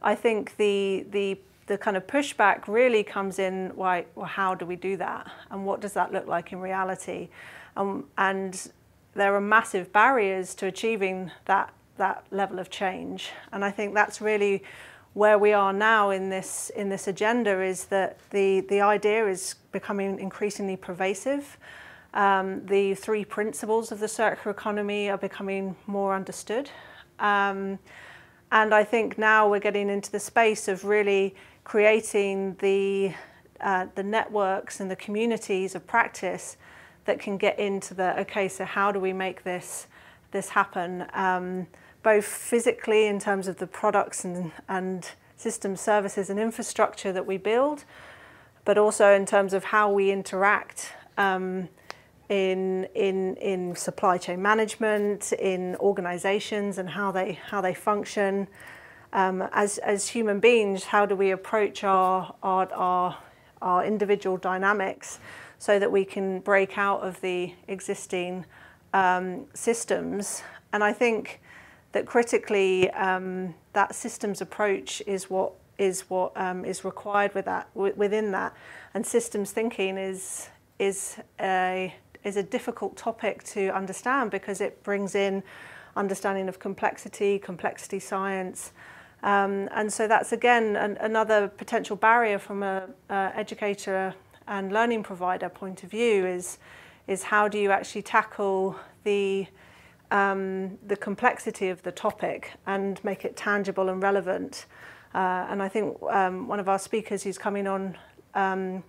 I 0.01 0.15
think 0.15 0.55
the 0.55 1.05
the 1.09 1.37
the 1.67 1.77
kind 1.77 1.97
of 1.97 2.05
pushback 2.05 2.67
really 2.67 3.03
comes 3.03 3.39
in 3.39 3.71
why 3.75 4.05
well, 4.15 4.25
how 4.25 4.53
do 4.53 4.65
we 4.65 4.75
do 4.75 4.97
that 4.97 5.29
and 5.49 5.65
what 5.65 5.81
does 5.81 5.93
that 5.93 6.11
look 6.11 6.27
like 6.27 6.51
in 6.51 6.59
reality 6.59 7.29
um, 7.77 8.05
and 8.17 8.71
there 9.13 9.33
are 9.33 9.41
massive 9.41 9.91
barriers 9.91 10.53
to 10.55 10.65
achieving 10.67 11.31
that 11.45 11.73
that 11.97 12.25
level 12.31 12.59
of 12.59 12.69
change 12.69 13.29
and 13.51 13.63
I 13.63 13.71
think 13.71 13.93
that's 13.93 14.21
really 14.21 14.63
where 15.15 15.39
we 15.39 15.53
are 15.53 15.71
now 15.71 16.09
in 16.09 16.29
this 16.29 16.69
in 16.75 16.89
this 16.89 17.07
agenda 17.07 17.61
is 17.61 17.85
that 17.85 18.19
the 18.31 18.59
the 18.61 18.81
idea 18.81 19.25
is 19.27 19.55
becoming 19.71 20.19
increasingly 20.19 20.75
pervasive. 20.75 21.57
Um, 22.13 22.65
the 22.65 22.95
three 22.95 23.25
principles 23.25 23.91
of 23.93 23.99
the 23.99 24.09
circular 24.09 24.51
economy 24.51 25.09
are 25.09 25.17
becoming 25.17 25.75
more 25.87 26.13
understood. 26.13 26.69
Um, 27.19 27.79
and 28.51 28.73
I 28.73 28.83
think 28.83 29.17
now 29.17 29.49
we're 29.49 29.59
getting 29.59 29.89
into 29.89 30.11
the 30.11 30.19
space 30.19 30.67
of 30.67 30.83
really 30.83 31.35
creating 31.65 32.55
the, 32.59 33.13
uh, 33.59 33.87
the 33.95 34.03
networks 34.03 34.79
and 34.79 34.89
the 34.89 34.95
communities 34.95 35.75
of 35.75 35.85
practice 35.85 36.55
that 37.03 37.19
can 37.19 37.37
get 37.37 37.59
into 37.59 37.93
the, 37.93 38.17
okay, 38.21 38.47
so 38.47 38.63
how 38.63 38.91
do 38.91 38.99
we 38.99 39.11
make 39.11 39.43
this, 39.43 39.87
this 40.31 40.49
happen? 40.49 41.05
Um, 41.13 41.67
both 42.03 42.25
physically 42.25 43.07
in 43.07 43.19
terms 43.19 43.47
of 43.47 43.57
the 43.57 43.67
products 43.67 44.23
and, 44.23 44.51
and 44.69 45.09
system 45.35 45.75
services 45.75 46.29
and 46.29 46.39
infrastructure 46.39 47.11
that 47.11 47.25
we 47.25 47.37
build, 47.37 47.83
but 48.63 48.77
also 48.77 49.11
in 49.13 49.25
terms 49.25 49.53
of 49.53 49.65
how 49.65 49.91
we 49.91 50.11
interact 50.11 50.93
um, 51.17 51.67
in, 52.29 52.85
in, 52.93 53.35
in 53.37 53.75
supply 53.75 54.19
chain 54.19 54.41
management, 54.41 55.33
in 55.33 55.75
organizations 55.77 56.77
and 56.77 56.89
how 56.89 57.11
they, 57.11 57.33
how 57.49 57.59
they 57.59 57.73
function. 57.73 58.47
Um, 59.15 59.47
as, 59.53 59.77
as 59.77 60.09
human 60.09 60.41
beings, 60.41 60.83
how 60.83 61.05
do 61.05 61.15
we 61.15 61.31
approach 61.31 61.85
our, 61.85 62.35
our, 62.43 62.69
our, 62.73 63.17
our 63.61 63.85
individual 63.85 64.35
dynamics 64.35 65.19
so 65.57 65.79
that 65.79 65.89
we 65.89 66.03
can 66.03 66.41
break 66.41 66.77
out 66.77 66.99
of 66.99 67.21
the 67.21 67.53
existing 67.69 68.45
um, 68.93 69.45
systems? 69.53 70.43
And 70.73 70.83
I 70.83 70.91
think 70.91 71.39
that 71.93 72.05
critically 72.05 72.91
um, 72.91 73.55
that 73.71 73.95
systems 73.95 74.41
approach 74.41 75.01
is 75.07 75.29
what 75.29 75.53
is 75.77 76.01
what 76.09 76.35
um, 76.35 76.65
is 76.65 76.83
required 76.83 77.33
with 77.33 77.45
that 77.45 77.69
within 77.73 78.31
that 78.31 78.53
and 78.93 79.05
systems 79.05 79.51
thinking 79.51 79.97
is 79.97 80.49
is 80.77 81.17
a 81.39 81.93
is 82.25 82.35
a 82.35 82.43
difficult 82.43 82.97
topic 82.97 83.43
to 83.43 83.69
understand 83.69 84.29
because 84.31 84.59
it 84.59 84.83
brings 84.83 85.15
in 85.15 85.41
understanding 85.95 86.49
of 86.49 86.59
complexity 86.59 87.39
complexity 87.39 87.99
science 87.99 88.73
um, 89.25 89.67
and 89.71 89.91
so 89.91 90.07
that's 90.07 90.31
again 90.31 90.75
an, 90.75 90.97
another 91.01 91.47
potential 91.47 91.95
barrier 91.95 92.39
from 92.39 92.63
a, 92.63 92.87
educator 93.09 94.13
and 94.47 94.71
learning 94.71 95.03
provider 95.03 95.49
point 95.49 95.83
of 95.83 95.91
view 95.91 96.25
is 96.25 96.59
is 97.07 97.23
how 97.23 97.47
do 97.47 97.57
you 97.57 97.71
actually 97.71 98.01
tackle 98.01 98.79
the 99.03 99.47
um, 100.11 100.77
the 100.85 100.95
complexity 100.95 101.69
of 101.69 101.81
the 101.83 101.91
topic 101.91 102.51
and 102.67 103.03
make 103.03 103.25
it 103.25 103.35
tangible 103.35 103.89
and 103.89 104.01
relevant. 104.01 104.65
Uh, 105.13 105.47
and 105.49 105.61
I 105.61 105.67
think 105.69 105.97
um, 106.09 106.47
one 106.47 106.59
of 106.59 106.69
our 106.69 106.79
speakers 106.79 107.23
who's 107.23 107.37
coming 107.37 107.67
on 107.67 107.97
um, 108.35 108.83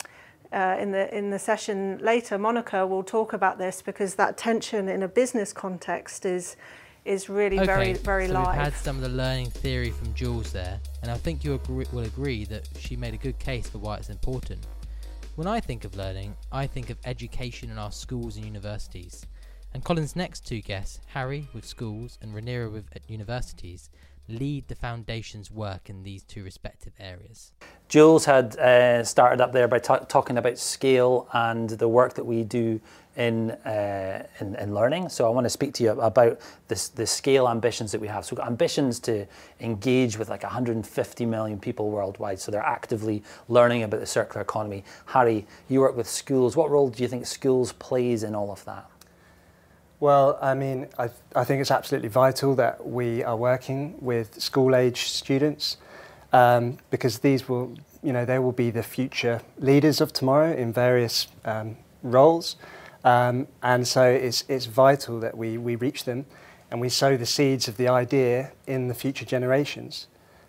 uh, 0.53 0.77
in 0.79 0.93
the 0.93 1.17
in 1.17 1.31
the 1.31 1.39
session 1.39 1.99
later, 2.03 2.39
Monica, 2.39 2.87
will 2.87 3.03
talk 3.03 3.33
about 3.33 3.59
this 3.59 3.83
because 3.83 4.17
that 4.17 4.37
tension 4.37 4.89
in 4.89 5.03
a 5.03 5.09
business 5.09 5.53
context 5.53 6.27
is 6.27 6.57
is 7.07 7.29
really 7.29 7.57
okay, 7.59 7.67
very 7.67 7.93
very 7.95 8.27
so 8.27 8.35
live. 8.35 8.49
We've 8.49 8.65
had 8.65 8.75
some 8.75 8.97
of 8.97 9.03
the 9.03 9.09
learning 9.09 9.51
theory 9.51 9.91
from 9.91 10.13
Jules 10.15 10.53
there, 10.53 10.81
and 11.03 11.11
I 11.11 11.17
think 11.17 11.45
you 11.45 11.55
agree, 11.55 11.87
will 11.93 12.05
agree 12.05 12.45
that 12.47 12.69
she 12.79 12.97
made 12.97 13.15
a 13.15 13.17
good 13.17 13.39
case 13.39 13.69
for 13.69 13.79
why 13.79 13.97
it's 13.97 14.11
important. 14.11 14.67
When 15.37 15.47
I 15.47 15.61
think 15.61 15.85
of 15.85 15.95
learning, 15.97 16.35
I 16.51 16.67
think 16.67 16.91
of 16.91 16.99
education 17.05 17.71
in 17.71 17.79
our 17.79 17.93
schools 17.93 18.37
and 18.37 18.45
universities. 18.45 19.27
And 19.75 19.85
Colin's 19.85 20.17
next 20.17 20.47
two 20.47 20.63
guests, 20.63 21.01
Harry 21.09 21.49
with 21.53 21.67
schools 21.67 22.19
and 22.23 22.35
Rhaenyra 22.35 22.73
with 22.73 22.87
uh, 22.97 23.01
universities, 23.09 23.91
lead 24.29 24.69
the 24.69 24.75
foundation's 24.75 25.51
work 25.51 25.89
in 25.89 26.03
these 26.03 26.23
two 26.23 26.43
respective 26.43 26.93
areas. 26.99 27.53
Jules 27.89 28.25
had 28.25 28.57
uh, 28.59 29.05
started 29.05 29.41
up 29.41 29.53
there 29.53 29.69
by 29.69 29.79
t- 29.79 29.95
talking 30.09 30.39
about 30.39 30.59
scale 30.59 31.29
and 31.33 31.71
the 31.71 31.89
work 31.89 32.15
that 32.15 32.25
we 32.25 32.43
do 32.43 32.81
in, 33.17 33.53
uh, 33.53 34.27
in, 34.41 34.55
in 34.57 34.75
learning. 34.75 35.09
So 35.09 35.27
I 35.27 35.31
want 35.31 35.45
to 35.45 35.51
speak 35.51 35.73
to 35.75 35.85
you 35.85 35.91
about 36.01 36.41
this 36.69 36.89
the 36.89 37.07
scale 37.07 37.49
ambitions 37.49 37.93
that 37.93 38.01
we 38.01 38.09
have. 38.09 38.25
So 38.25 38.35
we've 38.35 38.39
got 38.39 38.49
ambitions 38.49 39.01
to 39.01 39.27
engage 39.61 40.19
with 40.19 40.29
like 40.29 40.43
150 40.43 41.27
million 41.27 41.59
people 41.59 41.91
worldwide. 41.91 42.39
So 42.41 42.51
they're 42.51 42.61
actively 42.61 43.23
learning 43.49 43.85
about 43.85 44.01
the 44.01 44.07
circular 44.07 44.43
economy. 44.43 44.85
Harry, 45.07 45.47
you 45.69 45.81
work 45.81 45.97
with 45.97 46.09
schools. 46.09 46.57
What 46.57 46.71
role 46.71 46.91
do 46.91 47.03
you 47.03 47.09
think 47.09 47.27
schools 47.27 47.73
plays 47.73 48.23
in 48.23 48.35
all 48.35 48.51
of 48.51 48.65
that? 48.67 48.91
Well, 49.99 50.39
I 50.43 50.53
mean, 50.53 50.89
I, 50.99 51.09
I 51.35 51.45
think 51.45 51.63
it's 51.63 51.71
absolutely 51.71 52.11
vital 52.11 52.55
that 52.57 52.87
we 52.87 53.25
are 53.25 53.37
working 53.37 53.97
with 54.01 54.39
school 54.41 54.77
age 54.77 55.05
students 55.05 55.79
um, 56.35 56.77
because 56.91 57.21
these 57.21 57.49
will, 57.49 57.75
you 58.03 58.13
know, 58.13 58.27
they 58.27 58.39
will 58.39 58.53
be 58.53 58.71
the 58.71 58.83
future 58.83 59.41
leaders 59.59 60.03
of 60.03 60.13
tomorrow 60.13 60.55
in 60.55 60.71
various 60.71 61.29
um, 61.47 61.79
roles. 62.03 62.57
Um, 63.05 63.49
and 63.63 63.89
so 63.89 64.05
it's, 64.05 64.45
it's 64.49 64.67
vital 64.67 65.19
that 65.21 65.35
we, 65.35 65.57
we 65.57 65.77
reach 65.77 66.05
them 66.05 66.27
and 66.71 66.79
we 66.79 66.91
sow 66.91 67.17
the 67.17 67.25
seeds 67.25 67.67
of 67.67 67.79
the 67.79 67.89
idea 67.89 68.53
in 68.67 68.89
the 68.89 68.95
future 68.95 69.25
generations. 69.25 70.09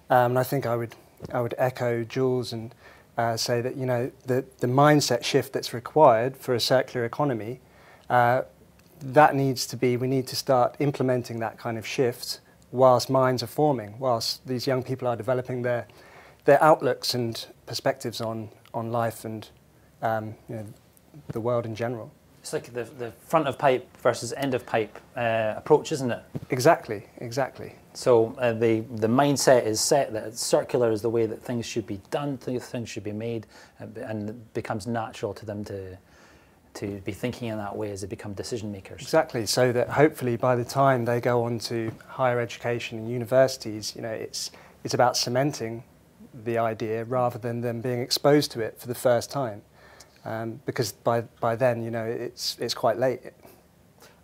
Um, 0.09 0.31
and 0.31 0.39
I 0.39 0.43
think 0.43 0.65
I 0.65 0.75
would, 0.75 0.95
I 1.31 1.39
would 1.39 1.55
echo 1.57 2.03
Jules 2.03 2.51
and 2.51 2.75
uh, 3.17 3.37
say 3.37 3.61
that, 3.61 3.77
you 3.77 3.85
know, 3.85 4.11
the, 4.25 4.43
the 4.59 4.67
mindset 4.67 5.23
shift 5.23 5.53
that's 5.53 5.73
required 5.73 6.35
for 6.35 6.53
a 6.53 6.59
circular 6.59 7.05
economy 7.05 7.61
uh, 8.09 8.41
that 9.01 9.35
needs 9.35 9.65
to 9.67 9.77
be, 9.77 9.97
we 9.97 10.07
need 10.07 10.27
to 10.27 10.35
start 10.35 10.75
implementing 10.79 11.39
that 11.39 11.57
kind 11.57 11.77
of 11.77 11.85
shift 11.85 12.39
whilst 12.71 13.09
minds 13.09 13.41
are 13.43 13.47
forming, 13.47 13.97
whilst 13.99 14.45
these 14.47 14.67
young 14.67 14.83
people 14.83 15.07
are 15.07 15.15
developing 15.15 15.61
their, 15.61 15.87
their 16.45 16.61
outlooks 16.63 17.13
and 17.13 17.47
perspectives 17.65 18.21
on, 18.21 18.49
on 18.73 18.91
life 18.91 19.25
and 19.25 19.49
um, 20.01 20.35
you 20.49 20.55
know, 20.55 20.65
the 21.29 21.39
world 21.39 21.65
in 21.65 21.75
general. 21.75 22.11
It's 22.41 22.53
like 22.53 22.73
the, 22.73 22.85
the 22.85 23.11
front 23.11 23.47
of 23.47 23.57
pipe 23.57 23.85
versus 23.97 24.31
end 24.37 24.53
of 24.53 24.65
pipe 24.65 24.97
uh, 25.17 25.55
approach, 25.57 25.91
isn't 25.91 26.11
it? 26.11 26.23
Exactly, 26.49 27.05
exactly. 27.17 27.75
So 27.93 28.33
uh, 28.37 28.53
the, 28.53 28.81
the 28.95 29.07
mindset 29.07 29.65
is 29.65 29.81
set 29.81 30.13
that 30.13 30.37
circular 30.37 30.91
is 30.91 31.01
the 31.01 31.09
way 31.09 31.25
that 31.25 31.41
things 31.41 31.65
should 31.65 31.85
be 31.85 31.99
done, 32.09 32.37
things 32.37 32.87
should 32.87 33.03
be 33.03 33.11
made, 33.11 33.47
uh, 33.81 33.87
and 34.01 34.29
it 34.29 34.53
becomes 34.53 34.87
natural 34.87 35.33
to 35.33 35.45
them 35.45 35.65
to, 35.65 35.97
to 36.77 37.01
be 37.05 37.11
thinking 37.11 37.49
in 37.49 37.57
that 37.57 37.75
way 37.75 37.91
as 37.91 38.01
they 38.01 38.07
become 38.07 38.33
decision 38.33 38.71
makers. 38.71 39.01
Exactly, 39.01 39.45
so 39.45 39.71
that 39.71 39.89
hopefully 39.89 40.37
by 40.37 40.55
the 40.55 40.65
time 40.65 41.05
they 41.05 41.19
go 41.19 41.43
on 41.43 41.59
to 41.59 41.91
higher 42.07 42.39
education 42.39 42.97
and 42.97 43.09
universities, 43.09 43.93
you 43.95 44.01
know, 44.01 44.09
it's, 44.09 44.51
it's 44.83 44.93
about 44.93 45.17
cementing 45.17 45.83
the 46.43 46.57
idea 46.57 47.03
rather 47.03 47.37
than 47.37 47.61
them 47.61 47.81
being 47.81 47.99
exposed 47.99 48.51
to 48.51 48.61
it 48.61 48.79
for 48.79 48.87
the 48.87 48.95
first 48.95 49.31
time. 49.31 49.61
Um, 50.25 50.59
because 50.65 50.91
by, 50.91 51.21
by 51.39 51.55
then, 51.55 51.83
you 51.83 51.91
know, 51.91 52.03
it's, 52.03 52.57
it's 52.59 52.73
quite 52.73 52.97
late. 52.97 53.21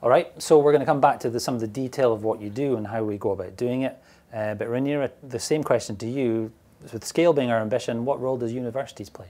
All 0.01 0.09
right, 0.09 0.29
so 0.41 0.59
we're 0.59 0.73
going 0.73 0.81
to 0.81 0.85
come 0.85 0.99
back 0.99 1.19
to 1.21 1.29
the, 1.29 1.39
some 1.39 1.55
of 1.55 1.61
the 1.61 1.67
detail 1.67 2.11
of 2.11 2.23
what 2.23 2.41
you 2.41 2.49
do 2.49 2.75
and 2.75 2.85
how 2.85 3.03
we 3.03 3.17
go 3.17 3.31
about 3.31 3.55
doing 3.55 3.83
it. 3.83 3.97
Uh, 4.33 4.53
but 4.53 4.67
Rhaenyra, 4.67 5.11
the 5.23 5.39
same 5.39 5.63
question 5.63 5.95
to 5.97 6.07
you. 6.07 6.51
With 6.91 7.05
scale 7.05 7.31
being 7.31 7.49
our 7.49 7.61
ambition, 7.61 8.03
what 8.03 8.19
role 8.19 8.37
does 8.37 8.51
universities 8.51 9.09
play? 9.09 9.27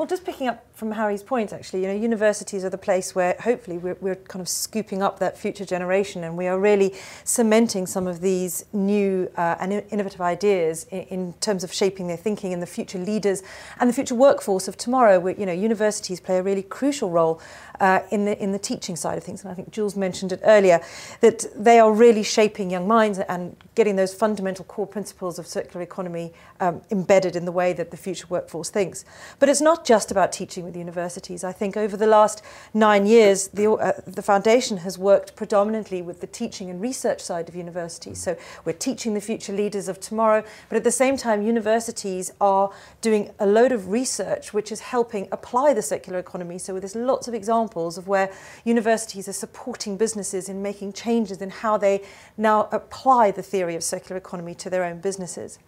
Well, 0.00 0.06
just 0.06 0.24
picking 0.24 0.48
up 0.48 0.64
from 0.72 0.92
Harry's 0.92 1.22
point, 1.22 1.52
actually, 1.52 1.82
you 1.82 1.88
know, 1.88 1.94
universities 1.94 2.64
are 2.64 2.70
the 2.70 2.78
place 2.78 3.14
where 3.14 3.36
hopefully 3.38 3.76
we're, 3.76 3.98
we're 4.00 4.14
kind 4.14 4.40
of 4.40 4.48
scooping 4.48 5.02
up 5.02 5.18
that 5.18 5.36
future 5.36 5.66
generation 5.66 6.24
and 6.24 6.38
we 6.38 6.46
are 6.46 6.58
really 6.58 6.94
cementing 7.24 7.86
some 7.86 8.06
of 8.06 8.22
these 8.22 8.64
new 8.72 9.30
uh, 9.36 9.56
and 9.60 9.74
innovative 9.90 10.22
ideas 10.22 10.84
in, 10.84 11.02
in, 11.02 11.32
terms 11.42 11.64
of 11.64 11.70
shaping 11.70 12.06
their 12.06 12.16
thinking 12.16 12.54
and 12.54 12.62
the 12.62 12.66
future 12.66 12.96
leaders 12.96 13.42
and 13.78 13.90
the 13.90 13.92
future 13.92 14.14
workforce 14.14 14.68
of 14.68 14.78
tomorrow. 14.78 15.28
You 15.28 15.44
know, 15.44 15.52
universities 15.52 16.18
play 16.18 16.38
a 16.38 16.42
really 16.42 16.62
crucial 16.62 17.10
role 17.10 17.38
uh, 17.80 18.00
in 18.10 18.24
the 18.26 18.40
in 18.42 18.52
the 18.52 18.58
teaching 18.58 18.96
side 18.96 19.18
of 19.18 19.24
things. 19.24 19.42
And 19.42 19.50
I 19.50 19.54
think 19.54 19.70
Jules 19.70 19.96
mentioned 19.96 20.32
it 20.32 20.40
earlier 20.44 20.80
that 21.20 21.46
they 21.56 21.80
are 21.80 21.92
really 21.92 22.22
shaping 22.22 22.70
young 22.70 22.86
minds 22.86 23.18
and 23.18 23.56
getting 23.74 23.96
those 23.96 24.12
fundamental 24.12 24.64
core 24.66 24.86
principles 24.86 25.38
of 25.38 25.46
circular 25.46 25.82
economy 25.82 26.32
um, 26.60 26.82
embedded 26.90 27.34
in 27.34 27.46
the 27.46 27.52
way 27.52 27.72
that 27.72 27.90
the 27.90 27.96
future 27.96 28.26
workforce 28.28 28.68
thinks. 28.68 29.04
But 29.38 29.48
it's 29.48 29.62
not 29.62 29.86
just 29.86 30.10
about 30.10 30.32
teaching 30.32 30.64
with 30.64 30.76
universities. 30.76 31.42
I 31.42 31.52
think 31.52 31.76
over 31.76 31.96
the 31.96 32.06
last 32.06 32.42
nine 32.74 33.06
years, 33.06 33.48
the, 33.48 33.70
uh, 33.72 33.92
the 34.06 34.20
foundation 34.20 34.78
has 34.78 34.98
worked 34.98 35.34
predominantly 35.34 36.02
with 36.02 36.20
the 36.20 36.26
teaching 36.26 36.68
and 36.68 36.80
research 36.80 37.20
side 37.20 37.48
of 37.48 37.56
universities. 37.56 38.20
So 38.20 38.36
we're 38.66 38.74
teaching 38.74 39.14
the 39.14 39.20
future 39.20 39.54
leaders 39.54 39.88
of 39.88 39.98
tomorrow, 40.00 40.44
but 40.68 40.76
at 40.76 40.84
the 40.84 40.92
same 40.92 41.16
time, 41.16 41.42
universities 41.42 42.32
are 42.40 42.70
doing 43.00 43.30
a 43.38 43.46
load 43.46 43.72
of 43.72 43.88
research 43.88 44.52
which 44.52 44.70
is 44.70 44.80
helping 44.80 45.26
apply 45.32 45.72
the 45.72 45.82
circular 45.82 46.18
economy. 46.18 46.58
So 46.58 46.78
there's 46.78 46.94
lots 46.94 47.26
of 47.26 47.32
examples 47.32 47.69
of 47.76 48.08
where 48.08 48.32
universities 48.64 49.28
are 49.28 49.32
supporting 49.32 49.96
businesses 49.96 50.48
in 50.48 50.62
making 50.62 50.92
changes 50.92 51.40
in 51.40 51.50
how 51.50 51.76
they 51.76 52.02
now 52.36 52.68
apply 52.72 53.30
the 53.30 53.42
theory 53.42 53.74
of 53.74 53.82
circular 53.82 54.16
economy 54.16 54.54
to 54.54 54.70
their 54.70 54.84
own 54.84 54.98
businesses. 55.00 55.58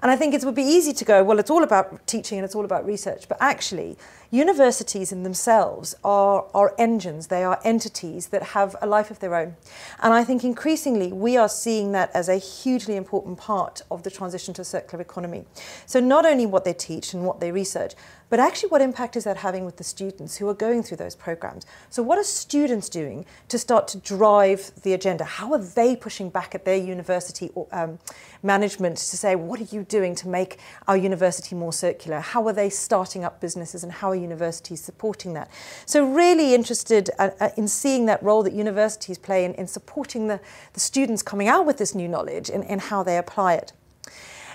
And 0.00 0.10
I 0.10 0.16
think 0.16 0.34
it 0.34 0.44
would 0.44 0.54
be 0.54 0.62
easy 0.62 0.92
to 0.92 1.04
go, 1.04 1.24
well, 1.24 1.38
it's 1.38 1.50
all 1.50 1.62
about 1.62 2.06
teaching 2.06 2.38
and 2.38 2.44
it's 2.44 2.54
all 2.54 2.64
about 2.64 2.84
research. 2.84 3.28
But 3.28 3.38
actually, 3.40 3.96
universities 4.30 5.12
in 5.12 5.22
themselves 5.22 5.94
are, 6.04 6.46
are 6.54 6.74
engines, 6.78 7.28
they 7.28 7.44
are 7.44 7.60
entities 7.64 8.28
that 8.28 8.42
have 8.42 8.76
a 8.80 8.86
life 8.86 9.10
of 9.10 9.20
their 9.20 9.34
own. 9.34 9.56
And 10.02 10.12
I 10.12 10.24
think 10.24 10.44
increasingly 10.44 11.12
we 11.12 11.36
are 11.36 11.48
seeing 11.48 11.92
that 11.92 12.10
as 12.14 12.28
a 12.28 12.36
hugely 12.36 12.96
important 12.96 13.38
part 13.38 13.82
of 13.90 14.02
the 14.02 14.10
transition 14.10 14.54
to 14.54 14.62
a 14.62 14.64
circular 14.64 15.02
economy. 15.02 15.44
So, 15.86 16.00
not 16.00 16.26
only 16.26 16.46
what 16.46 16.64
they 16.64 16.74
teach 16.74 17.14
and 17.14 17.24
what 17.24 17.40
they 17.40 17.52
research, 17.52 17.94
but 18.28 18.40
actually 18.40 18.70
what 18.70 18.80
impact 18.80 19.16
is 19.16 19.24
that 19.24 19.36
having 19.36 19.64
with 19.64 19.76
the 19.76 19.84
students 19.84 20.36
who 20.36 20.48
are 20.48 20.54
going 20.54 20.82
through 20.82 20.96
those 20.96 21.14
programs? 21.14 21.64
So 21.90 22.02
what 22.02 22.18
are 22.18 22.24
students 22.24 22.88
doing 22.88 23.24
to 23.48 23.58
start 23.58 23.86
to 23.88 23.98
drive 23.98 24.72
the 24.82 24.94
agenda? 24.94 25.24
How 25.24 25.52
are 25.52 25.58
they 25.58 25.94
pushing 25.94 26.30
back 26.30 26.54
at 26.54 26.64
their 26.64 26.76
university 26.76 27.50
um, 27.70 27.98
management 28.42 28.96
to 28.96 29.16
say, 29.16 29.36
what 29.36 29.60
are 29.60 29.74
you 29.74 29.84
doing 29.84 30.16
to 30.16 30.28
make 30.28 30.58
our 30.88 30.96
university 30.96 31.54
more 31.54 31.72
circular? 31.72 32.18
How 32.18 32.46
are 32.48 32.52
they 32.52 32.68
starting 32.68 33.22
up 33.22 33.40
businesses 33.40 33.84
and 33.84 33.92
how 33.92 34.10
are 34.10 34.15
universities 34.16 34.80
supporting 34.80 35.34
that? 35.34 35.50
So 35.84 36.04
really 36.04 36.54
interested 36.54 37.10
uh, 37.18 37.30
uh, 37.40 37.50
in 37.56 37.68
seeing 37.68 38.06
that 38.06 38.22
role 38.22 38.42
that 38.42 38.52
universities 38.52 39.18
play 39.18 39.44
in, 39.44 39.54
in 39.54 39.66
supporting 39.66 40.28
the, 40.28 40.40
the 40.72 40.80
students 40.80 41.22
coming 41.22 41.48
out 41.48 41.66
with 41.66 41.78
this 41.78 41.94
new 41.94 42.08
knowledge 42.08 42.50
and, 42.50 42.64
and 42.64 42.80
how 42.80 43.02
they 43.02 43.16
apply 43.16 43.54
it. 43.54 43.72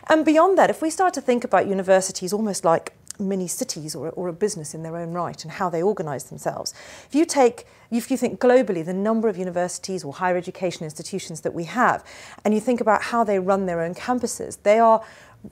And 0.08 0.26
beyond 0.26 0.58
that, 0.58 0.70
if 0.70 0.82
we 0.82 0.90
start 0.90 1.14
to 1.14 1.22
think 1.22 1.44
about 1.44 1.68
universities 1.68 2.34
almost 2.34 2.66
like 2.66 2.94
mini 3.20 3.48
cities 3.48 3.96
or, 3.96 4.10
or 4.10 4.28
a 4.28 4.34
business 4.34 4.74
in 4.74 4.84
their 4.84 4.98
own 4.98 5.14
right 5.14 5.44
and 5.44 5.54
how 5.54 5.70
they 5.70 5.82
organise 5.82 6.24
themselves. 6.24 6.74
If 7.08 7.16
you 7.16 7.26
take, 7.26 7.66
if 7.92 8.10
you 8.10 8.18
think 8.18 8.40
globally, 8.40 8.86
the 8.86 8.94
number 8.94 9.28
of 9.28 9.38
universities 9.38 10.04
or 10.04 10.14
higher 10.14 10.38
education 10.38 10.84
institutions 10.84 11.42
that 11.42 11.54
we 11.54 11.66
have, 11.66 12.04
and 12.46 12.54
you 12.54 12.60
think 12.60 12.80
about 12.80 13.02
how 13.04 13.24
they 13.24 13.38
run 13.38 13.66
their 13.66 13.82
own 13.82 13.94
campuses, 13.94 14.58
they 14.64 14.80
are 14.80 15.04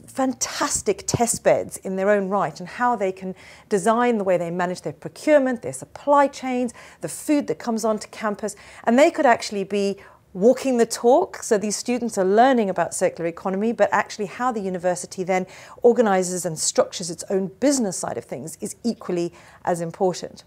fantastic 0.06 1.04
test 1.08 1.44
beds 1.44 1.78
in 1.78 1.96
their 1.96 2.10
own 2.10 2.30
right 2.30 2.60
and 2.60 2.70
how 2.70 2.96
they 2.96 3.12
can 3.12 3.34
design 3.70 4.18
the 4.18 4.24
way 4.24 4.38
they 4.38 4.52
manage 4.52 4.82
their 4.82 4.94
procurement, 4.94 5.62
their 5.62 5.74
supply 5.74 6.28
chains, 6.28 6.74
the 7.02 7.10
food 7.10 7.48
that 7.48 7.60
comes 7.60 7.84
onto 7.84 8.08
campus, 8.10 8.56
and 8.84 8.98
they 8.98 9.12
could 9.12 9.26
actually 9.26 9.64
be 9.64 9.98
walking 10.34 10.78
the 10.78 10.86
talk. 10.86 11.42
So 11.42 11.58
these 11.58 11.76
students 11.76 12.18
are 12.18 12.26
learning 12.26 12.70
about 12.70 12.94
circular 12.94 13.28
economy, 13.28 13.74
but 13.74 13.90
actually 13.92 14.28
how 14.28 14.52
the 14.52 14.62
university 14.62 15.24
then 15.24 15.48
organizes 15.82 16.46
and 16.46 16.58
structures 16.58 17.10
its 17.10 17.24
own 17.30 17.48
business 17.60 17.98
side 17.98 18.18
of 18.18 18.26
things 18.26 18.58
is 18.62 18.76
equally 18.84 19.34
as 19.66 19.82
important. 19.82 20.44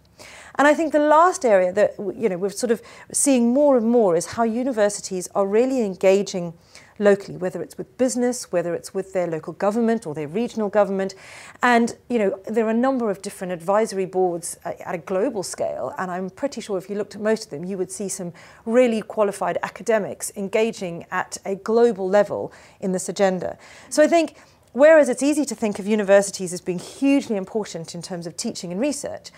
And 0.56 0.68
I 0.68 0.74
think 0.74 0.92
the 0.92 0.98
last 0.98 1.44
area 1.44 1.72
that 1.72 1.94
you 1.98 2.28
know 2.28 2.38
we're 2.38 2.50
sort 2.50 2.70
of 2.70 2.82
seeing 3.12 3.52
more 3.52 3.76
and 3.76 3.86
more 3.88 4.16
is 4.16 4.26
how 4.26 4.44
universities 4.44 5.28
are 5.34 5.46
really 5.46 5.82
engaging 5.82 6.54
locally, 6.98 7.36
whether 7.36 7.62
it's 7.62 7.76
with 7.76 7.96
business, 7.98 8.52
whether 8.52 8.74
it's 8.74 8.94
with 8.94 9.12
their 9.12 9.26
local 9.26 9.52
government 9.52 10.06
or 10.06 10.14
their 10.14 10.28
regional 10.28 10.68
government. 10.68 11.14
And, 11.62 11.96
you 12.08 12.18
know, 12.18 12.40
there 12.46 12.66
are 12.66 12.70
a 12.70 12.74
number 12.74 13.10
of 13.10 13.22
different 13.22 13.52
advisory 13.52 14.06
boards 14.06 14.58
uh, 14.64 14.72
at 14.84 14.94
a 14.94 14.98
global 14.98 15.42
scale. 15.42 15.94
And 15.98 16.10
I'm 16.10 16.30
pretty 16.30 16.60
sure 16.60 16.78
if 16.78 16.88
you 16.88 16.96
looked 16.96 17.14
at 17.14 17.20
most 17.20 17.44
of 17.44 17.50
them, 17.50 17.64
you 17.64 17.76
would 17.76 17.90
see 17.90 18.08
some 18.08 18.32
really 18.64 19.02
qualified 19.02 19.58
academics 19.62 20.32
engaging 20.36 21.06
at 21.10 21.38
a 21.44 21.56
global 21.56 22.08
level 22.08 22.52
in 22.80 22.92
this 22.92 23.08
agenda. 23.08 23.58
So 23.90 24.02
I 24.02 24.06
think 24.06 24.36
whereas 24.72 25.08
it's 25.08 25.22
easy 25.22 25.44
to 25.44 25.54
think 25.54 25.78
of 25.78 25.86
universities 25.86 26.52
as 26.52 26.60
being 26.60 26.78
hugely 26.78 27.36
important 27.36 27.94
in 27.94 28.02
terms 28.02 28.26
of 28.26 28.36
teaching 28.36 28.72
and 28.72 28.80
research, 28.80 29.30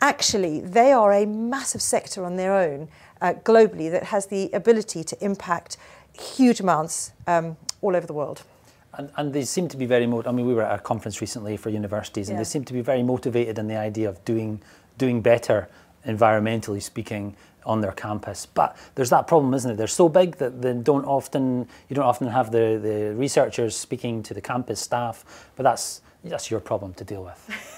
actually 0.00 0.60
they 0.60 0.92
are 0.92 1.12
a 1.12 1.26
massive 1.26 1.82
sector 1.82 2.24
on 2.24 2.36
their 2.36 2.54
own 2.54 2.88
uh, 3.20 3.34
globally 3.44 3.90
that 3.90 4.04
has 4.04 4.26
the 4.26 4.50
ability 4.52 5.04
to 5.04 5.24
impact 5.24 5.76
huge 6.18 6.60
amounts 6.60 7.12
um, 7.26 7.56
all 7.80 7.96
over 7.96 8.06
the 8.06 8.12
world. 8.12 8.42
And, 8.94 9.10
and, 9.16 9.32
they 9.32 9.44
seem 9.44 9.68
to 9.68 9.76
be 9.76 9.86
very 9.86 10.06
motivated. 10.06 10.28
I 10.28 10.36
mean, 10.36 10.46
we 10.46 10.54
were 10.54 10.62
at 10.62 10.80
a 10.80 10.82
conference 10.82 11.20
recently 11.20 11.56
for 11.56 11.70
universities, 11.70 12.28
and 12.28 12.36
yeah. 12.36 12.40
they 12.40 12.44
seem 12.44 12.64
to 12.64 12.72
be 12.72 12.80
very 12.80 13.02
motivated 13.02 13.58
in 13.58 13.68
the 13.68 13.76
idea 13.76 14.08
of 14.08 14.24
doing 14.24 14.60
doing 14.96 15.20
better, 15.20 15.68
environmentally 16.04 16.82
speaking, 16.82 17.36
on 17.64 17.80
their 17.80 17.92
campus. 17.92 18.46
But 18.46 18.76
there's 18.96 19.10
that 19.10 19.28
problem, 19.28 19.54
isn't 19.54 19.70
it? 19.70 19.76
They're 19.76 19.86
so 19.86 20.08
big 20.08 20.36
that 20.38 20.60
they 20.62 20.72
don't 20.72 21.04
often 21.04 21.68
you 21.88 21.94
don't 21.94 22.06
often 22.06 22.26
have 22.28 22.50
the, 22.50 22.80
the 22.82 23.14
researchers 23.14 23.76
speaking 23.76 24.22
to 24.24 24.34
the 24.34 24.40
campus 24.40 24.80
staff. 24.80 25.50
But 25.54 25.62
that's 25.62 26.00
that's 26.24 26.50
your 26.50 26.60
problem 26.60 26.94
to 26.94 27.04
deal 27.04 27.22
with. 27.22 27.74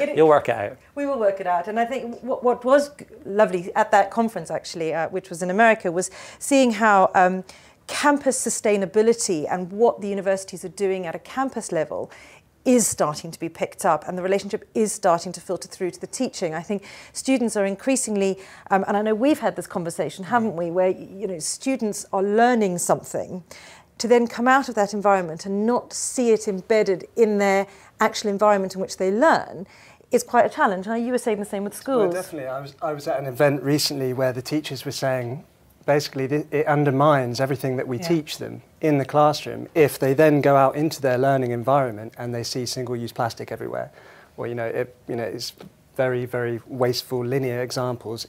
it, 0.00 0.16
You'll 0.16 0.28
work 0.28 0.48
it 0.48 0.56
out. 0.56 0.78
We 0.94 1.06
will 1.06 1.18
work 1.18 1.40
it 1.40 1.46
out. 1.46 1.68
And 1.68 1.78
I 1.78 1.84
think 1.84 2.20
what, 2.22 2.42
what 2.44 2.64
was 2.64 2.90
lovely 3.24 3.72
at 3.74 3.90
that 3.90 4.10
conference, 4.10 4.50
actually, 4.50 4.94
uh, 4.94 5.08
which 5.08 5.30
was 5.30 5.42
in 5.42 5.50
America, 5.50 5.90
was 5.90 6.10
seeing 6.38 6.72
how 6.72 7.10
um, 7.14 7.44
campus 7.86 8.42
sustainability 8.42 9.46
and 9.50 9.70
what 9.72 10.00
the 10.00 10.08
universities 10.08 10.64
are 10.64 10.70
doing 10.70 11.06
at 11.06 11.14
a 11.14 11.18
campus 11.18 11.72
level 11.72 12.10
is 12.64 12.86
starting 12.86 13.30
to 13.30 13.38
be 13.38 13.48
picked 13.48 13.84
up 13.84 14.08
and 14.08 14.16
the 14.16 14.22
relationship 14.22 14.66
is 14.74 14.90
starting 14.90 15.32
to 15.32 15.40
filter 15.40 15.68
through 15.68 15.90
to 15.90 16.00
the 16.00 16.06
teaching. 16.06 16.54
I 16.54 16.62
think 16.62 16.82
students 17.12 17.56
are 17.56 17.66
increasingly, 17.66 18.38
um, 18.70 18.84
and 18.88 18.96
I 18.96 19.02
know 19.02 19.14
we've 19.14 19.40
had 19.40 19.56
this 19.56 19.66
conversation, 19.66 20.24
haven't 20.24 20.56
we, 20.56 20.70
where 20.70 20.88
you 20.88 21.26
know 21.26 21.38
students 21.38 22.06
are 22.12 22.22
learning 22.22 22.78
something 22.78 23.44
to 23.98 24.08
then 24.08 24.26
come 24.26 24.48
out 24.48 24.68
of 24.68 24.74
that 24.74 24.92
environment 24.92 25.46
and 25.46 25.66
not 25.66 25.92
see 25.92 26.30
it 26.30 26.48
embedded 26.48 27.06
in 27.16 27.38
their 27.38 27.66
actual 28.00 28.30
environment 28.30 28.74
in 28.74 28.80
which 28.80 28.96
they 28.96 29.10
learn 29.10 29.66
is 30.10 30.22
quite 30.22 30.46
a 30.46 30.48
challenge. 30.48 30.86
you 30.86 31.10
were 31.10 31.18
saying 31.18 31.38
the 31.38 31.44
same 31.44 31.64
with 31.64 31.74
schools. 31.74 32.12
Well, 32.12 32.22
definitely. 32.22 32.48
I 32.48 32.60
was, 32.60 32.74
I 32.80 32.92
was 32.92 33.08
at 33.08 33.18
an 33.18 33.26
event 33.26 33.62
recently 33.62 34.12
where 34.12 34.32
the 34.32 34.42
teachers 34.42 34.84
were 34.84 34.92
saying 34.92 35.44
basically 35.86 36.24
it 36.24 36.66
undermines 36.66 37.40
everything 37.40 37.76
that 37.76 37.86
we 37.86 37.98
yeah. 37.98 38.08
teach 38.08 38.38
them 38.38 38.62
in 38.80 38.98
the 38.98 39.04
classroom 39.04 39.68
if 39.74 39.98
they 39.98 40.14
then 40.14 40.40
go 40.40 40.56
out 40.56 40.76
into 40.76 41.02
their 41.02 41.18
learning 41.18 41.50
environment 41.50 42.14
and 42.16 42.34
they 42.34 42.42
see 42.42 42.64
single-use 42.64 43.12
plastic 43.12 43.52
everywhere. 43.52 43.90
Or, 44.36 44.46
you 44.46 44.54
know, 44.54 44.66
it, 44.66 44.96
you 45.08 45.16
know, 45.16 45.24
it's 45.24 45.52
very, 45.96 46.24
very 46.24 46.60
wasteful 46.66 47.24
linear 47.24 47.62
examples 47.62 48.26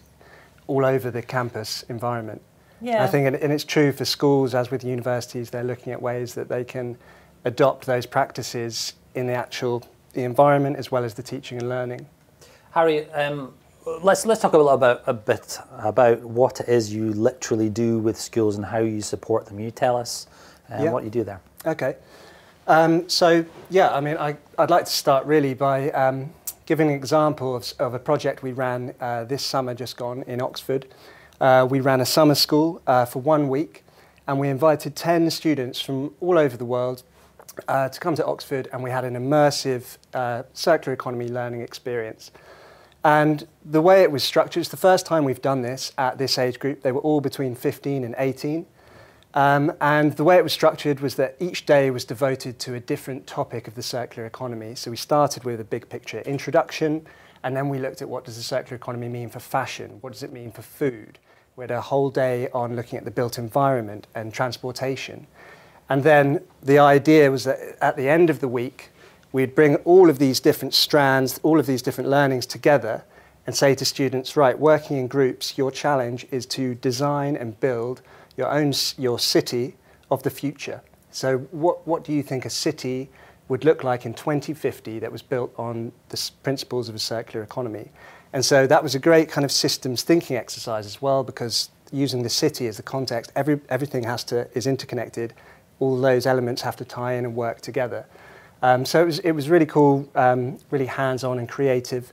all 0.68 0.86
over 0.86 1.10
the 1.10 1.22
campus 1.22 1.84
environment. 1.84 2.42
Yeah. 2.82 3.04
I 3.04 3.08
think, 3.08 3.42
and 3.42 3.54
it's 3.54 3.64
true 3.64 3.92
for 3.92 4.06
schools 4.06 4.54
as 4.54 4.70
with 4.70 4.84
universities, 4.84 5.50
they're 5.50 5.64
looking 5.64 5.94
at 5.94 6.02
ways 6.02 6.34
that 6.36 6.50
they 6.50 6.64
can 6.64 6.98
adopt 7.46 7.86
those 7.86 8.06
practices 8.06 8.94
in 9.16 9.28
the 9.28 9.34
actual 9.34 9.84
the 10.14 10.24
environment 10.24 10.78
as 10.78 10.92
well 10.92 11.04
as 11.04 11.14
the 11.14 11.24
teaching 11.24 11.58
and 11.58 11.70
learning. 11.70 12.06
Harry, 12.72 13.10
um, 13.12 13.54
let's 14.02 14.26
let's 14.26 14.42
talk 14.42 14.54
a 14.54 14.58
little 14.58 14.72
about 14.72 15.04
a 15.08 15.14
bit 15.14 15.60
about 15.80 16.22
what 16.22 16.60
it 16.60 16.68
is 16.68 16.94
you 16.94 17.14
literally 17.14 17.70
do 17.70 18.00
with 18.00 18.20
schools 18.20 18.56
and 18.56 18.66
how 18.66 18.80
you 18.80 19.02
support 19.02 19.46
them. 19.46 19.60
You 19.60 19.72
tell 19.72 19.96
us 19.96 20.28
uh, 20.72 20.84
yeah. 20.84 20.92
what 20.92 21.04
you 21.04 21.10
do 21.10 21.24
there. 21.24 21.42
Okay. 21.66 21.96
Um, 22.68 23.08
so 23.08 23.46
yeah, 23.70 23.94
I 23.94 24.02
mean, 24.02 24.18
I, 24.18 24.38
would 24.58 24.72
like 24.72 24.86
to 24.86 24.92
start 24.92 25.26
really 25.26 25.54
by 25.54 25.92
um, 25.92 26.32
giving 26.66 26.90
an 26.90 26.96
example 26.96 27.56
of, 27.56 27.74
of, 27.78 27.94
a 27.94 28.00
project 28.00 28.42
we 28.42 28.54
ran 28.54 28.96
uh, 29.00 29.24
this 29.26 29.44
summer 29.44 29.76
just 29.76 29.98
gone 29.98 30.24
in 30.24 30.42
Oxford. 30.42 30.88
Uh, 31.40 31.68
we 31.70 31.80
ran 31.80 32.02
a 32.02 32.06
summer 32.06 32.34
school 32.34 32.82
uh, 32.88 33.06
for 33.06 33.22
one 33.22 33.50
week, 33.50 33.84
and 34.26 34.40
we 34.40 34.50
invited 34.50 34.96
ten 34.96 35.30
students 35.30 35.80
from 35.80 36.14
all 36.20 36.40
over 36.40 36.58
the 36.58 36.66
world 36.66 37.04
uh, 37.68 37.90
to 37.90 38.00
come 38.00 38.16
to 38.16 38.26
Oxford, 38.26 38.68
and 38.72 38.84
we 38.84 38.90
had 38.90 39.04
an 39.04 39.16
immersive 39.16 39.98
uh, 40.14 40.44
circular 40.54 40.94
economy 40.94 41.28
learning 41.28 41.62
experience. 41.62 42.32
And 43.04 43.48
the 43.64 43.82
way 43.82 44.02
it 44.02 44.12
was 44.12 44.24
structured, 44.24 44.62
it's 44.62 44.70
the 44.70 44.78
first 44.78 45.06
time 45.06 45.26
we've 45.26 45.42
done 45.42 45.62
this 45.62 45.94
at 45.98 46.18
this 46.18 46.38
age 46.40 46.60
group. 46.60 46.82
They 46.82 46.92
were 46.92 47.02
all 47.02 47.22
between 47.22 47.54
15 47.54 48.04
and 48.04 48.16
18. 48.18 48.66
Um, 49.36 49.74
and 49.82 50.14
the 50.14 50.24
way 50.24 50.38
it 50.38 50.44
was 50.44 50.54
structured 50.54 51.02
was 51.02 51.16
that 51.16 51.36
each 51.40 51.66
day 51.66 51.92
was 51.92 52.06
devoted 52.06 52.58
to 52.60 52.74
a 52.74 52.80
different 52.80 53.28
topic 53.28 53.68
of 53.68 53.76
the 53.76 53.84
circular 53.84 54.26
economy. 54.26 54.76
So 54.76 54.90
we 54.90 54.98
started 54.98 55.44
with 55.44 55.60
a 55.60 55.64
big 55.66 55.88
picture 55.90 56.22
introduction, 56.22 57.06
and 57.44 57.56
then 57.56 57.70
we 57.70 57.78
looked 57.78 58.02
at 58.02 58.10
what 58.10 58.24
does 58.24 58.38
the 58.38 58.44
circular 58.44 58.78
economy 58.78 59.10
mean 59.10 59.30
for 59.30 59.40
fashion? 59.40 59.98
What 60.02 60.14
does 60.14 60.24
it 60.24 60.32
mean 60.32 60.52
for 60.52 60.62
food? 60.62 61.20
We 61.58 61.64
had 61.64 61.72
a 61.72 61.82
whole 61.82 62.10
day 62.10 62.50
on 62.54 62.76
looking 62.76 62.98
at 62.98 63.06
the 63.06 63.12
built 63.12 63.38
environment 63.38 64.08
and 64.16 64.34
transportation. 64.34 65.28
And 65.90 66.04
then 66.04 66.42
the 66.62 66.80
idea 66.80 67.30
was 67.30 67.44
that 67.44 67.60
at 67.82 67.96
the 67.96 68.10
end 68.10 68.30
of 68.30 68.40
the 68.40 68.48
week, 68.48 68.90
we'd 69.32 69.54
bring 69.54 69.76
all 69.78 70.10
of 70.10 70.20
these 70.20 70.40
different 70.40 70.74
strands, 70.74 71.40
all 71.44 71.60
of 71.60 71.66
these 71.66 71.82
different 71.82 72.10
learnings 72.10 72.46
together 72.46 73.04
and 73.46 73.56
say 73.56 73.76
to 73.76 73.86
students, 73.86 74.36
right, 74.36 74.58
working 74.58 74.98
in 74.98 75.08
groups, 75.08 75.58
your 75.58 75.72
challenge 75.72 76.26
is 76.32 76.46
to 76.48 76.74
design 76.76 77.36
and 77.36 77.60
build 77.60 78.02
your 78.38 78.50
own 78.50 78.74
your 78.98 79.20
city 79.20 79.76
of 80.10 80.24
the 80.24 80.30
future. 80.30 80.82
So 81.12 81.38
what, 81.52 81.88
what 81.88 82.04
do 82.04 82.12
you 82.12 82.24
think 82.24 82.46
a 82.46 82.50
city 82.50 83.10
would 83.48 83.64
look 83.64 83.84
like 83.84 84.06
in 84.06 84.14
2050 84.14 85.00
that 85.00 85.12
was 85.12 85.22
built 85.22 85.54
on 85.58 85.92
the 86.10 86.32
principles 86.44 86.90
of 86.90 86.96
a 86.96 87.00
circular 87.00 87.44
economy. 87.44 87.92
And 88.34 88.44
so 88.44 88.68
that 88.68 88.82
was 88.82 88.96
a 88.96 89.00
great 89.00 89.30
kind 89.30 89.46
of 89.46 89.52
systems 89.52 90.04
thinking 90.04 90.36
exercise 90.36 90.86
as 90.86 91.02
well 91.02 91.24
because 91.24 91.70
using 91.92 92.24
the 92.24 92.30
city 92.30 92.68
as 92.68 92.78
the 92.78 92.84
context, 92.84 93.32
every, 93.36 93.60
everything 93.70 94.04
has 94.04 94.24
to, 94.26 94.50
is 94.58 94.66
interconnected. 94.66 95.34
All 95.80 96.00
those 96.00 96.26
elements 96.26 96.62
have 96.62 96.76
to 96.78 96.86
tie 96.86 97.14
in 97.14 97.26
and 97.26 97.36
work 97.36 97.62
together. 97.62 98.06
Um, 98.62 98.86
so 98.86 99.02
it 99.02 99.06
was, 99.06 99.20
it 99.20 99.32
was 99.32 99.50
really 99.50 99.66
cool, 99.66 100.10
um, 100.16 100.58
really 100.72 100.86
hands-on 100.86 101.40
and 101.40 101.48
creative. 101.48 102.12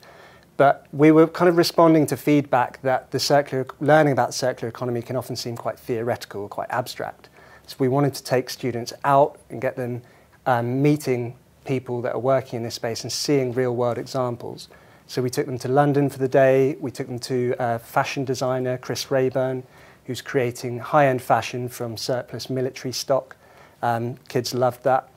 But 0.57 0.87
we 0.92 1.11
were 1.11 1.27
kind 1.27 1.48
of 1.48 1.57
responding 1.57 2.07
to 2.07 2.16
feedback 2.16 2.83
that 2.83 3.11
the 3.11 3.18
circular, 3.18 3.66
learning 3.81 4.12
about 4.12 4.35
circular 4.35 4.68
economy 4.68 5.03
can 5.03 5.16
often 5.16 5.37
seem 5.37 5.57
quite 5.57 5.79
theoretical, 5.79 6.42
or 6.42 6.48
quite 6.48 6.70
abstract. 6.70 7.29
So 7.66 7.77
we 7.79 7.88
wanted 7.88 8.14
to 8.14 8.22
take 8.22 8.51
students 8.51 8.92
out 9.05 9.38
and 9.48 9.61
get 9.61 9.77
them 9.77 10.03
um, 10.46 10.83
meeting 10.83 11.37
people 11.64 12.03
that 12.03 12.12
are 12.12 12.18
working 12.18 12.59
in 12.59 12.62
this 12.64 12.75
space 12.75 13.03
and 13.03 13.12
seeing 13.12 13.53
real 13.53 13.75
world 13.75 13.96
examples. 13.96 14.68
So 15.07 15.22
we 15.22 15.31
took 15.31 15.46
them 15.46 15.59
to 15.59 15.68
London 15.68 16.11
for 16.11 16.18
the 16.18 16.29
day. 16.29 16.77
We 16.81 16.90
took 16.90 17.07
them 17.07 17.18
to 17.20 17.55
a 17.59 17.79
fashion 17.79 18.25
designer, 18.25 18.79
Chris 18.79 19.11
Raeburn, 19.11 19.62
who's 20.07 20.20
creating 20.20 20.81
high 20.81 21.07
end 21.07 21.22
fashion 21.22 21.68
from 21.68 21.96
surplus 21.96 22.51
military 22.51 22.92
stock. 22.92 23.37
Um, 23.83 24.16
kids 24.29 24.55
loved 24.55 24.85
that. 24.85 25.09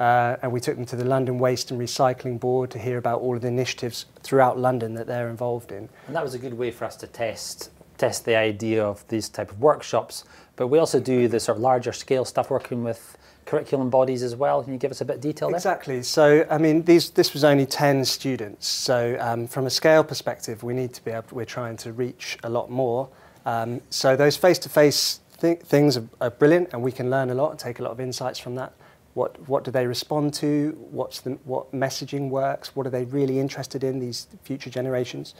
Uh, 0.00 0.36
and 0.42 0.50
we 0.50 0.58
took 0.58 0.74
them 0.74 0.84
to 0.84 0.96
the 0.96 1.04
London 1.04 1.38
Waste 1.38 1.70
and 1.70 1.80
Recycling 1.80 2.40
Board 2.40 2.70
to 2.72 2.78
hear 2.78 2.98
about 2.98 3.20
all 3.20 3.36
of 3.36 3.42
the 3.42 3.48
initiatives 3.48 4.06
throughout 4.22 4.58
London 4.58 4.94
that 4.94 5.06
they're 5.06 5.28
involved 5.28 5.70
in. 5.70 5.88
And 6.08 6.16
that 6.16 6.24
was 6.24 6.34
a 6.34 6.38
good 6.38 6.54
way 6.54 6.72
for 6.72 6.84
us 6.84 6.96
to 6.96 7.06
test 7.06 7.70
test 7.96 8.24
the 8.24 8.34
idea 8.34 8.84
of 8.84 9.06
these 9.08 9.28
type 9.28 9.50
of 9.52 9.60
workshops. 9.60 10.24
But 10.56 10.68
we 10.68 10.78
also 10.78 11.00
do 11.00 11.28
the 11.28 11.38
sort 11.38 11.58
of 11.58 11.62
larger 11.62 11.92
scale 11.92 12.24
stuff 12.24 12.50
working 12.50 12.82
with 12.82 13.16
curriculum 13.44 13.90
bodies 13.90 14.22
as 14.22 14.34
well. 14.34 14.62
Can 14.62 14.72
you 14.72 14.78
give 14.78 14.90
us 14.90 15.00
a 15.00 15.04
bit 15.04 15.16
of 15.16 15.22
detail 15.22 15.48
there? 15.48 15.56
Exactly. 15.56 16.02
So, 16.02 16.46
I 16.50 16.58
mean, 16.58 16.82
these, 16.82 17.10
this 17.10 17.32
was 17.32 17.44
only 17.44 17.66
10 17.66 18.04
students. 18.04 18.66
So, 18.66 19.16
um, 19.20 19.46
from 19.46 19.66
a 19.66 19.70
scale 19.70 20.02
perspective, 20.02 20.62
we 20.62 20.74
need 20.74 20.92
to 20.94 21.04
be 21.04 21.10
able, 21.10 21.26
we're 21.32 21.44
trying 21.44 21.76
to 21.78 21.92
reach 21.92 22.38
a 22.42 22.48
lot 22.48 22.70
more. 22.70 23.08
Um, 23.46 23.80
so, 23.90 24.16
those 24.16 24.36
face 24.36 24.58
to 24.60 24.68
face 24.68 25.20
things 25.36 25.96
are, 25.96 26.08
are, 26.20 26.30
brilliant, 26.30 26.72
and 26.72 26.82
we 26.82 26.92
can 26.92 27.10
learn 27.10 27.30
a 27.30 27.34
lot 27.34 27.50
and 27.50 27.58
take 27.58 27.78
a 27.78 27.82
lot 27.82 27.92
of 27.92 28.00
insights 28.00 28.38
from 28.38 28.54
that. 28.56 28.72
What, 29.14 29.48
what 29.48 29.64
do 29.64 29.70
they 29.70 29.86
respond 29.86 30.34
to? 30.34 30.76
What's 30.90 31.20
the, 31.20 31.32
what 31.44 31.72
messaging 31.72 32.30
works? 32.30 32.74
What 32.74 32.86
are 32.86 32.90
they 32.90 33.04
really 33.04 33.38
interested 33.38 33.84
in, 33.84 34.00
these 34.00 34.26
future 34.42 34.70
generations? 34.70 35.34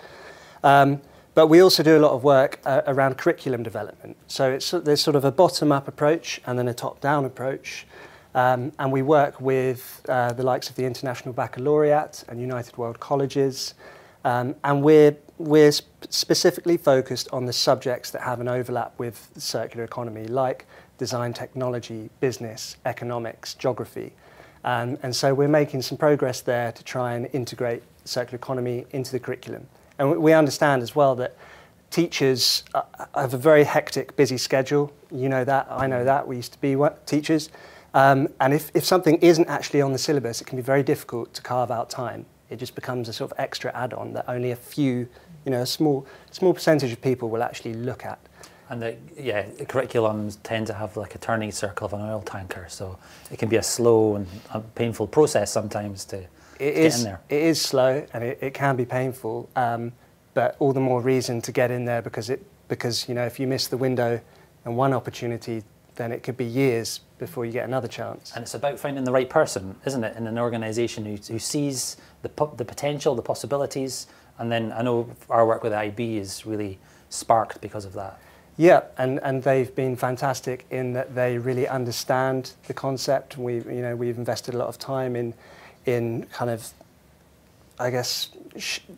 Um, 0.63 1.01
but 1.35 1.49
we 1.49 1.61
also 1.61 1.83
do 1.83 1.99
a 1.99 2.01
lot 2.01 2.13
of 2.13 2.23
work 2.23 2.61
uh, 2.65 2.83
around 2.87 3.19
curriculum 3.19 3.65
development. 3.65 4.17
So 4.29 4.53
it's, 4.53 4.71
there's 4.71 5.01
sort 5.01 5.17
of 5.17 5.25
a 5.25 5.33
bottom-up 5.33 5.89
approach 5.89 6.41
and 6.47 6.57
then 6.57 6.69
a 6.69 6.75
top-down 6.75 7.25
approach. 7.25 7.87
Um, 8.37 8.73
and 8.79 8.93
we 8.93 9.03
work 9.03 9.41
with 9.41 10.05
uh, 10.09 10.33
the 10.33 10.45
likes 10.45 10.71
of 10.71 10.77
the 10.77 10.85
International 10.85 11.35
Baccalaureate 11.35 12.25
and 12.29 12.41
United 12.41 12.77
World 12.77 13.01
Colleges. 13.01 13.75
Um, 14.25 14.55
and 14.65 14.83
we're, 14.83 15.17
we're 15.39 15.73
sp- 15.73 16.09
specifically 16.09 16.77
focused 16.77 17.29
on 17.33 17.45
the 17.47 17.53
subjects 17.53 18.11
that 18.13 18.23
have 18.23 18.41
an 18.41 18.49
overlap 18.49 18.99
with 18.99 19.31
circular 19.37 19.85
economy, 19.85 20.27
like 20.27 20.67
design 20.99 21.33
technology, 21.33 22.11
business, 22.21 22.77
economics, 22.87 23.55
geography. 23.55 24.13
Um, 24.65 24.99
and 25.03 25.15
so 25.15 25.35
we're 25.35 25.49
making 25.49 25.83
some 25.83 25.99
progress 25.99 26.41
there 26.41 26.73
to 26.73 26.85
try 26.85 27.15
and 27.15 27.29
integrate 27.33 27.83
circular 28.05 28.37
economy 28.37 28.87
into 28.93 29.13
the 29.13 29.21
curriculum. 29.21 29.67
And 29.99 30.19
we 30.21 30.33
understand 30.33 30.83
as 30.83 30.97
well 30.97 31.15
that 31.17 31.37
teachers 31.91 32.65
uh, 32.75 32.83
have 33.15 33.35
a 33.35 33.39
very 33.39 33.65
hectic, 33.65 34.17
busy 34.17 34.39
schedule. 34.39 34.93
You 35.13 35.29
know 35.29 35.45
that, 35.45 35.67
I 35.71 35.87
know 35.87 36.05
that, 36.05 36.27
we 36.27 36.37
used 36.37 36.53
to 36.53 36.61
be 36.61 36.77
teachers. 37.07 37.51
Um, 37.93 38.29
and 38.41 38.53
if, 38.53 38.73
if 38.75 38.85
something 38.85 39.17
isn't 39.19 39.49
actually 39.49 39.83
on 39.83 39.93
the 39.93 39.99
syllabus, 39.99 40.41
it 40.41 40.47
can 40.47 40.57
be 40.57 40.63
very 40.63 40.83
difficult 40.83 41.33
to 41.35 41.43
carve 41.43 41.71
out 41.71 41.91
time. 41.91 42.27
It 42.55 42.59
just 42.59 42.77
becomes 42.77 43.09
a 43.09 43.13
sort 43.13 43.33
of 43.33 43.41
extra 43.41 43.73
add-on 43.75 44.13
that 44.13 44.27
only 44.29 44.53
a 44.53 44.57
few, 44.57 45.09
you 45.45 45.51
know, 45.51 45.63
a 45.63 45.67
small, 45.67 46.07
small 46.31 46.55
percentage 46.55 46.93
of 46.93 47.03
people 47.03 47.29
will 47.29 47.43
actually 47.43 47.75
look 47.75 48.07
at. 48.07 48.21
And 48.71 48.81
the, 48.81 48.97
yeah, 49.19 49.43
the 49.59 49.67
curriculums 49.67 50.39
tend 50.45 50.69
to 50.69 50.73
have 50.75 50.97
like 50.97 51.17
a 51.17 51.19
turning 51.19 51.51
circle 51.51 51.87
of 51.87 51.93
an 51.93 52.01
oil 52.01 52.23
tanker, 52.23 52.67
so 52.69 52.97
it 53.33 53.41
can 53.41 53.49
be 53.49 53.57
a 53.57 53.63
slow 53.63 54.15
and 54.15 54.29
a 54.53 54.61
painful 54.61 55.09
process 55.09 55.51
sometimes 55.51 56.05
to, 56.07 56.19
it 56.61 56.75
is, 56.77 57.05
It 57.29 57.43
is 57.43 57.61
slow 57.61 58.07
and 58.13 58.23
it, 58.23 58.39
it 58.41 58.55
can 58.55 58.77
be 58.77 58.85
painful, 58.85 59.51
um, 59.57 59.93
but 60.33 60.55
all 60.61 60.73
the 60.73 60.81
more 60.81 61.01
reason 61.01 61.43
to 61.43 61.51
get 61.51 61.73
in 61.73 61.85
there 61.85 62.03
because 62.03 62.31
it 62.31 62.41
because 62.69 63.09
you 63.09 63.15
know 63.15 63.27
if 63.27 63.41
you 63.41 63.49
miss 63.49 63.67
the 63.67 63.77
window 63.77 64.21
and 64.65 64.77
one 64.77 64.93
opportunity, 64.93 65.65
then 65.97 66.13
it 66.13 66.23
could 66.23 66.37
be 66.37 66.45
years 66.45 67.01
before 67.19 67.45
you 67.45 67.53
get 67.53 67.67
another 67.67 67.89
chance. 67.89 68.33
And 68.35 68.43
it's 68.43 68.55
about 68.55 68.79
finding 68.79 69.05
the 69.05 69.13
right 69.13 69.29
person, 69.29 69.77
isn't 69.85 70.05
it, 70.05 70.17
in 70.17 70.27
an 70.27 70.39
organisation 70.39 71.05
who, 71.05 71.17
who 71.17 71.39
sees 71.39 71.97
the 72.25 72.47
the 72.57 72.65
potential, 72.65 73.15
the 73.15 73.23
possibilities, 73.23 74.09
and 74.39 74.51
then 74.51 74.73
I 74.73 74.83
know 74.83 75.09
our 75.31 75.47
work 75.47 75.63
with 75.63 75.73
IB 75.73 76.19
is 76.19 76.45
really 76.45 76.79
sparked 77.09 77.61
because 77.61 77.85
of 77.85 77.93
that. 77.93 78.19
Yeah, 78.57 78.83
and, 78.99 79.19
and 79.25 79.43
they've 79.43 79.75
been 79.75 79.97
fantastic 79.97 80.65
in 80.71 80.93
that 80.93 81.17
they 81.17 81.39
really 81.39 81.67
understand 81.67 82.53
the 82.67 82.75
concept. 82.75 83.37
We 83.37 83.55
you 83.55 83.83
know 83.83 83.95
we've 83.97 84.19
invested 84.19 84.55
a 84.55 84.59
lot 84.59 84.69
of 84.69 84.79
time 84.79 85.17
in 85.17 85.35
in 85.87 86.25
kind 86.33 86.51
of, 86.51 86.71
I 87.79 87.91
guess, 87.91 88.31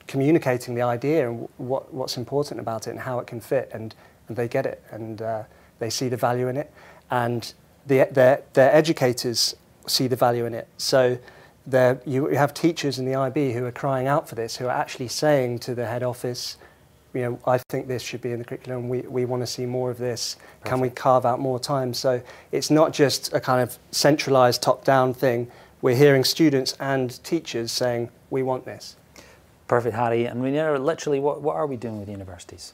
communicating 0.06 0.74
the 0.74 0.82
idea 0.82 1.28
and 1.28 1.48
what, 1.56 1.92
what's 1.92 2.16
important 2.16 2.60
about 2.60 2.86
it 2.86 2.90
and 2.90 3.00
how 3.00 3.18
it 3.18 3.26
can 3.26 3.40
fit, 3.40 3.70
and, 3.72 3.94
and 4.28 4.36
they 4.36 4.48
get 4.48 4.66
it 4.66 4.82
and 4.90 5.22
uh, 5.22 5.42
they 5.78 5.90
see 5.90 6.08
the 6.08 6.16
value 6.16 6.48
in 6.48 6.56
it, 6.56 6.72
and 7.10 7.52
the, 7.86 8.08
their, 8.10 8.42
their 8.52 8.74
educators 8.74 9.56
see 9.86 10.06
the 10.06 10.16
value 10.16 10.46
in 10.46 10.54
it. 10.54 10.68
So 10.78 11.18
you 12.06 12.26
have 12.26 12.54
teachers 12.54 12.98
in 12.98 13.06
the 13.06 13.14
IB 13.14 13.52
who 13.52 13.64
are 13.64 13.72
crying 13.72 14.06
out 14.06 14.28
for 14.28 14.34
this, 14.34 14.56
who 14.56 14.66
are 14.66 14.76
actually 14.76 15.08
saying 15.08 15.58
to 15.60 15.74
the 15.74 15.86
head 15.86 16.02
office, 16.02 16.56
you 17.12 17.22
know, 17.22 17.40
I 17.46 17.58
think 17.70 17.88
this 17.88 18.02
should 18.02 18.20
be 18.20 18.32
in 18.32 18.38
the 18.40 18.44
curriculum. 18.44 18.88
We, 18.88 19.00
we 19.00 19.24
want 19.24 19.42
to 19.42 19.46
see 19.46 19.64
more 19.64 19.90
of 19.90 19.98
this. 19.98 20.34
Perfect. 20.34 20.66
Can 20.66 20.80
we 20.80 20.90
carve 20.90 21.24
out 21.24 21.40
more 21.40 21.58
time? 21.58 21.94
So 21.94 22.20
it's 22.52 22.70
not 22.70 22.92
just 22.92 23.32
a 23.32 23.40
kind 23.40 23.62
of 23.62 23.78
centralized 23.90 24.62
top-down 24.62 25.14
thing 25.14 25.50
we're 25.82 25.96
hearing 25.96 26.24
students 26.24 26.74
and 26.80 27.22
teachers 27.22 27.70
saying, 27.70 28.10
we 28.30 28.42
want 28.42 28.64
this. 28.64 28.96
Perfect, 29.68 29.94
Harry. 29.94 30.24
And 30.24 30.42
we 30.42 30.50
know 30.50 30.76
literally 30.76 31.20
what, 31.20 31.42
what 31.42 31.56
are 31.56 31.66
we 31.66 31.76
doing 31.76 32.00
with 32.00 32.08
universities? 32.08 32.72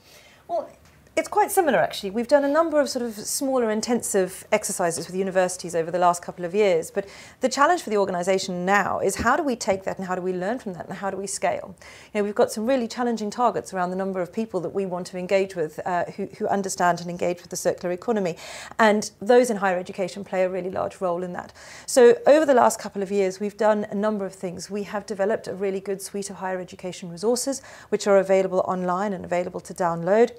Well, 0.49 0.71
it's 1.15 1.29
quite 1.29 1.51
similar, 1.51 1.79
actually. 1.79 2.09
We've 2.09 2.27
done 2.27 2.43
a 2.43 2.49
number 2.49 2.81
of 2.81 2.89
sort 2.89 3.05
of 3.05 3.13
smaller 3.15 3.71
intensive 3.71 4.47
exercises 4.51 5.07
with 5.07 5.15
universities 5.15 5.75
over 5.75 5.91
the 5.91 5.99
last 5.99 6.23
couple 6.23 6.47
of 6.47 6.55
years. 6.55 6.91
But 6.91 7.07
the 7.41 7.51
challenge 7.51 7.83
for 7.83 7.91
the 7.91 7.99
organisation 7.99 8.65
now 8.65 8.99
is 8.99 9.17
how 9.17 9.37
do 9.37 9.43
we 9.43 9.55
take 9.55 9.85
that 9.85 9.99
and 9.99 10.07
how 10.07 10.15
do 10.15 10.23
we 10.23 10.33
learn 10.33 10.59
from 10.59 10.73
that 10.73 10.89
and 10.89 10.97
how 10.97 11.11
do 11.11 11.19
we 11.19 11.27
scale? 11.27 11.77
You 12.15 12.21
know, 12.21 12.25
we've 12.25 12.35
got 12.35 12.51
some 12.51 12.65
really 12.65 12.89
challenging 12.89 13.29
targets 13.29 13.75
around 13.75 13.91
the 13.91 13.97
number 13.97 14.23
of 14.23 14.33
people 14.33 14.61
that 14.61 14.71
we 14.71 14.87
want 14.87 15.07
to 15.09 15.19
engage 15.19 15.55
with 15.55 15.79
uh, 15.85 16.05
who, 16.17 16.29
who 16.39 16.49
understand 16.49 17.03
and 17.03 17.11
engage 17.11 17.43
with 17.43 17.51
the 17.51 17.57
circular 17.57 17.93
economy. 17.93 18.39
And 18.79 19.11
those 19.21 19.51
in 19.51 19.59
higher 19.59 19.79
education 19.79 20.25
play 20.25 20.45
a 20.45 20.49
really 20.49 20.71
large 20.71 21.03
role 21.03 21.23
in 21.23 21.35
that. 21.35 21.53
So 21.85 22.17
over 22.27 22.47
the 22.47 22.55
last 22.55 22.79
couple 22.79 23.03
of 23.03 23.13
years, 23.13 23.39
we've 23.39 23.59
done 23.59 23.85
a 23.91 23.95
number 23.95 24.25
of 24.25 24.35
things. 24.35 24.71
We 24.71 24.85
have 24.85 25.05
developed 25.05 25.47
a 25.47 25.55
really 25.55 25.81
good 25.81 26.01
suite 26.01 26.31
of 26.31 26.37
higher 26.37 26.59
education 26.59 27.11
resources, 27.11 27.61
which 27.91 28.07
are 28.07 28.17
available 28.17 28.61
online 28.61 29.13
and 29.13 29.27
available 29.27 29.61
to 29.61 29.75
download. 29.75 30.31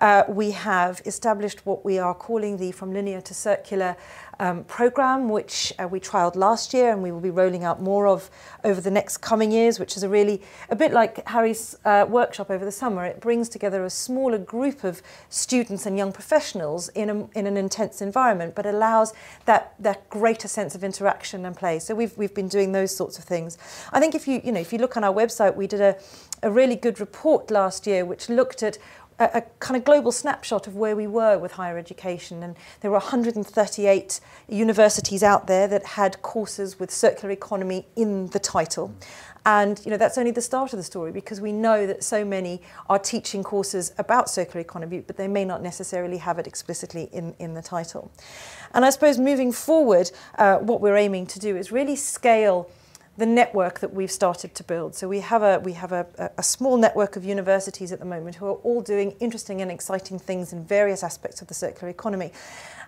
Uh, 0.00 0.19
we 0.28 0.50
have 0.50 1.00
established 1.06 1.64
what 1.64 1.84
we 1.84 1.98
are 1.98 2.14
calling 2.14 2.56
the 2.56 2.72
From 2.72 2.92
Linear 2.92 3.20
to 3.20 3.34
Circular 3.34 3.96
um, 4.40 4.64
program, 4.64 5.28
which 5.28 5.72
uh, 5.78 5.86
we 5.86 6.00
trialled 6.00 6.34
last 6.34 6.72
year 6.72 6.90
and 6.90 7.02
we 7.02 7.12
will 7.12 7.20
be 7.20 7.30
rolling 7.30 7.62
out 7.62 7.80
more 7.80 8.06
of 8.06 8.30
over 8.64 8.80
the 8.80 8.90
next 8.90 9.18
coming 9.18 9.52
years, 9.52 9.78
which 9.78 9.96
is 9.96 10.02
a 10.02 10.08
really, 10.08 10.40
a 10.70 10.76
bit 10.76 10.92
like 10.92 11.26
Harry's 11.28 11.76
uh, 11.84 12.06
workshop 12.08 12.50
over 12.50 12.64
the 12.64 12.72
summer. 12.72 13.04
It 13.04 13.20
brings 13.20 13.48
together 13.50 13.84
a 13.84 13.90
smaller 13.90 14.38
group 14.38 14.82
of 14.82 15.02
students 15.28 15.84
and 15.84 15.96
young 15.96 16.10
professionals 16.10 16.88
in, 16.90 17.10
a, 17.10 17.38
in 17.38 17.46
an 17.46 17.58
intense 17.58 18.00
environment, 18.00 18.54
but 18.54 18.64
allows 18.64 19.12
that, 19.44 19.74
that 19.78 20.08
greater 20.08 20.48
sense 20.48 20.74
of 20.74 20.82
interaction 20.82 21.44
and 21.44 21.54
play. 21.54 21.78
So 21.78 21.94
we've, 21.94 22.16
we've 22.16 22.34
been 22.34 22.48
doing 22.48 22.72
those 22.72 22.96
sorts 22.96 23.18
of 23.18 23.24
things. 23.24 23.58
I 23.92 24.00
think 24.00 24.14
if 24.14 24.26
you, 24.26 24.40
you 24.42 24.52
know, 24.52 24.60
if 24.60 24.72
you 24.72 24.78
look 24.78 24.96
on 24.96 25.04
our 25.04 25.14
website, 25.14 25.54
we 25.54 25.66
did 25.66 25.82
a, 25.82 25.96
a 26.42 26.50
really 26.50 26.76
good 26.76 26.98
report 26.98 27.50
last 27.50 27.86
year 27.86 28.06
which 28.06 28.30
looked 28.30 28.62
at 28.62 28.78
a, 29.20 29.30
a, 29.34 29.42
kind 29.60 29.76
of 29.76 29.84
global 29.84 30.10
snapshot 30.10 30.66
of 30.66 30.74
where 30.74 30.96
we 30.96 31.06
were 31.06 31.38
with 31.38 31.52
higher 31.52 31.78
education. 31.78 32.42
And 32.42 32.56
there 32.80 32.90
were 32.90 32.98
138 32.98 34.20
universities 34.48 35.22
out 35.22 35.46
there 35.46 35.68
that 35.68 35.84
had 35.84 36.20
courses 36.22 36.80
with 36.80 36.90
circular 36.90 37.30
economy 37.30 37.86
in 37.94 38.28
the 38.28 38.38
title. 38.38 38.92
And 39.46 39.80
you 39.84 39.90
know 39.90 39.96
that's 39.96 40.18
only 40.18 40.32
the 40.32 40.42
start 40.42 40.74
of 40.74 40.78
the 40.78 40.82
story 40.82 41.12
because 41.12 41.40
we 41.40 41.50
know 41.52 41.86
that 41.86 42.04
so 42.04 42.26
many 42.26 42.60
are 42.90 42.98
teaching 42.98 43.42
courses 43.42 43.92
about 43.96 44.28
circular 44.28 44.60
economy, 44.60 45.00
but 45.06 45.16
they 45.16 45.28
may 45.28 45.46
not 45.46 45.62
necessarily 45.62 46.18
have 46.18 46.38
it 46.38 46.46
explicitly 46.46 47.08
in, 47.12 47.34
in 47.38 47.54
the 47.54 47.62
title. 47.62 48.10
And 48.74 48.84
I 48.84 48.90
suppose 48.90 49.18
moving 49.18 49.50
forward, 49.50 50.10
uh, 50.36 50.58
what 50.58 50.82
we're 50.82 50.96
aiming 50.96 51.26
to 51.28 51.38
do 51.38 51.56
is 51.56 51.72
really 51.72 51.96
scale 51.96 52.70
the 53.20 53.26
network 53.26 53.80
that 53.80 53.92
we've 53.92 54.10
started 54.10 54.54
to 54.54 54.64
build. 54.64 54.94
So 54.94 55.06
we 55.06 55.20
have 55.20 55.42
a 55.42 55.60
we 55.60 55.74
have 55.74 55.92
a, 55.92 56.30
a, 56.38 56.42
small 56.42 56.78
network 56.78 57.16
of 57.16 57.24
universities 57.24 57.92
at 57.92 57.98
the 57.98 58.06
moment 58.06 58.36
who 58.36 58.46
are 58.46 58.58
all 58.64 58.80
doing 58.80 59.14
interesting 59.20 59.60
and 59.60 59.70
exciting 59.70 60.18
things 60.18 60.54
in 60.54 60.64
various 60.64 61.04
aspects 61.04 61.42
of 61.42 61.48
the 61.48 61.52
circular 61.52 61.90
economy. 61.90 62.32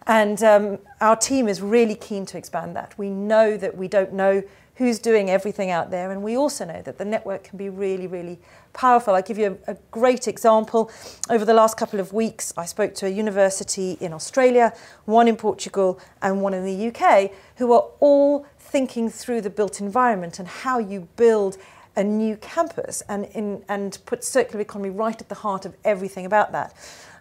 And 0.06 0.42
um, 0.42 0.78
our 1.02 1.16
team 1.16 1.48
is 1.48 1.60
really 1.60 1.94
keen 1.94 2.24
to 2.26 2.38
expand 2.38 2.74
that. 2.76 2.96
We 2.96 3.10
know 3.10 3.58
that 3.58 3.76
we 3.76 3.88
don't 3.88 4.14
know 4.14 4.42
who's 4.82 4.98
doing 4.98 5.30
everything 5.30 5.70
out 5.70 5.90
there. 5.90 6.10
And 6.10 6.22
we 6.22 6.36
also 6.36 6.64
know 6.64 6.82
that 6.82 6.98
the 6.98 7.04
network 7.04 7.44
can 7.44 7.56
be 7.56 7.68
really, 7.68 8.08
really 8.08 8.38
powerful. 8.72 9.14
I'll 9.14 9.22
give 9.22 9.38
you 9.38 9.58
a, 9.68 9.72
a, 9.72 9.76
great 9.92 10.26
example. 10.26 10.90
Over 11.30 11.44
the 11.44 11.54
last 11.54 11.76
couple 11.76 12.00
of 12.00 12.12
weeks, 12.12 12.52
I 12.56 12.64
spoke 12.64 12.94
to 12.96 13.06
a 13.06 13.08
university 13.08 13.96
in 14.00 14.12
Australia, 14.12 14.72
one 15.04 15.28
in 15.28 15.36
Portugal, 15.36 16.00
and 16.20 16.42
one 16.42 16.52
in 16.52 16.64
the 16.64 16.88
UK, 16.88 17.30
who 17.58 17.72
are 17.72 17.88
all 18.00 18.44
thinking 18.58 19.08
through 19.08 19.42
the 19.42 19.50
built 19.50 19.80
environment 19.80 20.40
and 20.40 20.48
how 20.48 20.78
you 20.78 21.08
build 21.16 21.58
a 21.94 22.02
new 22.02 22.36
campus 22.38 23.02
and, 23.08 23.26
in, 23.26 23.62
and 23.68 23.98
put 24.04 24.24
circular 24.24 24.60
economy 24.60 24.90
right 24.90 25.20
at 25.20 25.28
the 25.28 25.36
heart 25.36 25.64
of 25.64 25.76
everything 25.84 26.26
about 26.26 26.50
that. 26.50 26.74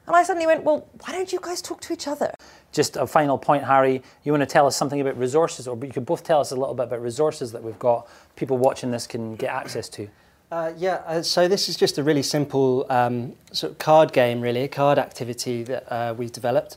And 0.08 0.16
I 0.16 0.24
suddenly 0.24 0.48
went, 0.48 0.64
well, 0.64 0.88
why 1.06 1.14
don't 1.14 1.32
you 1.32 1.40
guys 1.40 1.62
talk 1.62 1.82
to 1.82 1.94
each 1.94 2.08
other? 2.08 2.34
Just 2.72 2.96
a 2.96 3.06
final 3.06 3.38
point, 3.38 3.64
Harry. 3.64 4.02
You 4.24 4.32
want 4.32 4.42
to 4.42 4.48
tell 4.48 4.66
us 4.66 4.76
something 4.76 5.02
about 5.02 5.18
resources, 5.18 5.68
or 5.68 5.78
you 5.84 5.92
could 5.92 6.06
both 6.06 6.24
tell 6.24 6.40
us 6.40 6.52
a 6.52 6.56
little 6.56 6.74
bit 6.74 6.84
about 6.84 7.02
resources 7.02 7.52
that 7.52 7.64
we've 7.64 7.80
got, 7.80 8.08
people 8.36 8.58
watching 8.58 8.92
this 8.92 9.08
can 9.08 9.36
get 9.36 9.50
access 9.50 9.90
to. 9.90 10.08
Uh, 10.52 10.74
yeah, 10.78 10.96
uh, 11.06 11.22
so 11.22 11.48
this 11.48 11.70
is 11.70 11.78
just 11.78 11.98
a 11.98 12.04
really 12.04 12.24
simple 12.24 12.86
um, 12.90 13.34
sort 13.54 13.72
of 13.72 13.78
card 13.78 14.12
game, 14.12 14.42
really, 14.42 14.64
a 14.64 14.68
card 14.68 15.00
activity 15.00 15.64
that 15.64 15.90
uh, 15.92 16.14
we've 16.14 16.32
developed. 16.32 16.76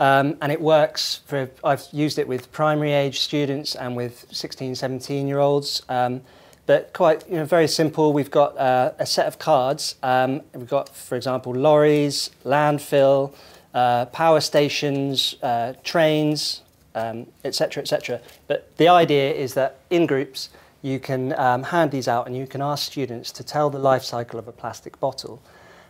Um, 0.00 0.36
and 0.42 0.50
it 0.50 0.60
works 0.60 1.20
for, 1.26 1.48
I've 1.62 1.86
used 1.92 2.18
it 2.18 2.26
with 2.26 2.50
primary 2.50 2.92
age 2.92 3.20
students 3.20 3.76
and 3.76 3.94
with 3.94 4.26
16, 4.32 4.74
17 4.74 5.28
year 5.28 5.38
olds. 5.38 5.82
Um, 5.88 6.22
but 6.66 6.92
quite 6.92 7.28
you 7.28 7.36
know, 7.36 7.44
very 7.44 7.68
simple. 7.68 8.12
We've 8.12 8.30
got 8.30 8.56
uh, 8.56 8.92
a 8.98 9.06
set 9.06 9.26
of 9.26 9.38
cards. 9.38 9.96
Um, 10.02 10.40
we've 10.54 10.68
got, 10.68 10.88
for 10.88 11.14
example, 11.14 11.54
lorries, 11.54 12.30
landfill, 12.44 13.34
uh, 13.74 14.06
power 14.06 14.40
stations, 14.40 15.36
uh, 15.42 15.74
trains, 15.82 16.62
etc., 16.94 17.80
um, 17.80 17.82
etc. 17.82 18.14
Et 18.16 18.24
but 18.46 18.76
the 18.76 18.88
idea 18.88 19.32
is 19.32 19.54
that 19.54 19.80
in 19.90 20.06
groups, 20.06 20.48
you 20.82 21.00
can 21.00 21.38
um, 21.38 21.62
hand 21.62 21.90
these 21.90 22.06
out 22.06 22.26
and 22.26 22.36
you 22.36 22.46
can 22.46 22.60
ask 22.60 22.84
students 22.84 23.32
to 23.32 23.42
tell 23.42 23.70
the 23.70 23.78
life 23.78 24.04
cycle 24.04 24.38
of 24.38 24.46
a 24.46 24.52
plastic 24.52 25.00
bottle. 25.00 25.42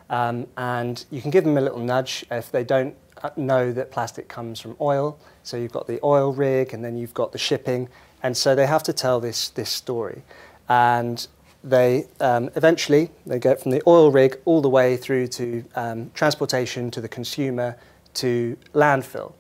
Um, 0.09 0.47
and 0.57 1.05
you 1.11 1.21
can 1.21 1.31
give 1.31 1.45
them 1.45 1.59
a 1.59 1.61
little 1.61 1.81
nudge 1.81 2.25
if 2.31 2.51
they 2.51 2.65
don't 2.65 2.95
uh, 3.23 3.31
know 3.37 3.73
that 3.73 3.91
plastic 3.91 4.29
comes 4.29 4.61
from 4.61 4.77
oil. 4.81 5.19
So 5.43 5.57
you've 5.57 5.73
got 5.73 5.87
the 5.87 5.99
oil 6.05 6.33
rig 6.33 6.73
and 6.73 6.85
then 6.85 6.97
you've 6.97 7.15
got 7.15 7.33
the 7.33 7.39
shipping. 7.39 7.89
And 8.23 8.37
so 8.37 8.55
they 8.55 8.67
have 8.67 8.83
to 8.85 8.93
tell 8.93 9.21
this, 9.21 9.49
this 9.51 9.71
story 9.71 10.23
and 10.69 11.27
they 11.65 12.07
um, 12.21 12.51
eventually 12.55 13.11
they 13.27 13.39
get 13.39 13.61
from 13.61 13.73
the 13.73 13.83
oil 13.87 14.11
rig 14.11 14.39
all 14.45 14.61
the 14.61 14.69
way 14.69 14.97
through 14.97 15.27
to 15.27 15.65
um, 15.75 16.11
transportation 16.15 16.91
to 16.91 17.01
the 17.01 17.09
consumer 17.09 17.77
to 18.15 18.57
landfill. 18.75 19.33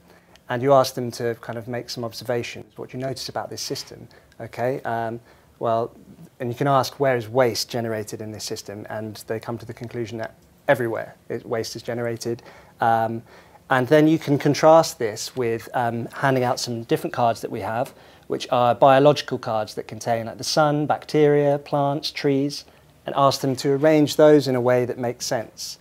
And 0.48 0.62
you 0.62 0.72
ask 0.72 0.94
them 0.94 1.10
to 1.12 1.36
kind 1.36 1.58
of 1.58 1.68
make 1.68 1.88
some 1.88 2.04
observations. 2.04 2.76
What 2.76 2.90
do 2.90 2.98
you 2.98 3.04
notice 3.04 3.28
about 3.28 3.50
this 3.50 3.60
system? 3.60 4.08
Okay 4.40 4.80
um, 4.80 5.20
well 5.58 5.94
and 6.40 6.48
you 6.48 6.54
can 6.54 6.66
ask 6.66 6.98
where 6.98 7.16
is 7.16 7.28
waste 7.28 7.68
generated 7.70 8.20
in 8.20 8.32
this 8.32 8.44
system? 8.44 8.86
And 8.88 9.22
they 9.26 9.38
come 9.38 9.58
to 9.58 9.66
the 9.66 9.74
conclusion 9.74 10.18
that 10.18 10.34
everywhere 10.66 11.14
it, 11.28 11.46
waste 11.46 11.76
is 11.76 11.82
generated. 11.82 12.42
Um, 12.80 13.22
and 13.70 13.86
then 13.88 14.08
you 14.08 14.18
can 14.18 14.38
contrast 14.38 14.98
this 14.98 15.34
with 15.36 15.68
um, 15.74 16.06
handing 16.06 16.42
out 16.42 16.60
some 16.60 16.82
different 16.84 17.14
cards 17.14 17.40
that 17.40 17.50
we 17.50 17.60
have 17.60 17.94
which 18.26 18.46
are 18.50 18.74
biological 18.74 19.38
cards 19.38 19.74
that 19.74 19.86
contain 19.86 20.26
like 20.26 20.38
the 20.38 20.44
sun, 20.44 20.86
bacteria, 20.86 21.58
plants, 21.58 22.10
trees, 22.10 22.64
and 23.06 23.14
ask 23.16 23.40
them 23.40 23.54
to 23.56 23.72
arrange 23.72 24.16
those 24.16 24.48
in 24.48 24.54
a 24.54 24.60
way 24.60 24.84
that 24.84 24.98
makes 24.98 25.26
sense. 25.26 25.78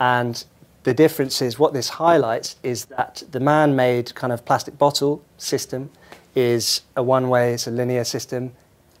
And 0.00 0.44
the 0.84 0.94
difference 0.94 1.42
is 1.42 1.58
what 1.58 1.72
this 1.72 1.90
highlights 1.90 2.56
is 2.62 2.86
that 2.86 3.22
the 3.30 3.40
man-made 3.40 4.14
kind 4.14 4.32
of 4.32 4.44
plastic 4.44 4.78
bottle 4.78 5.22
system 5.38 5.90
is 6.34 6.82
a 6.96 7.02
one-way, 7.02 7.54
it's 7.54 7.66
a 7.66 7.70
linear 7.70 8.04
system, 8.04 8.52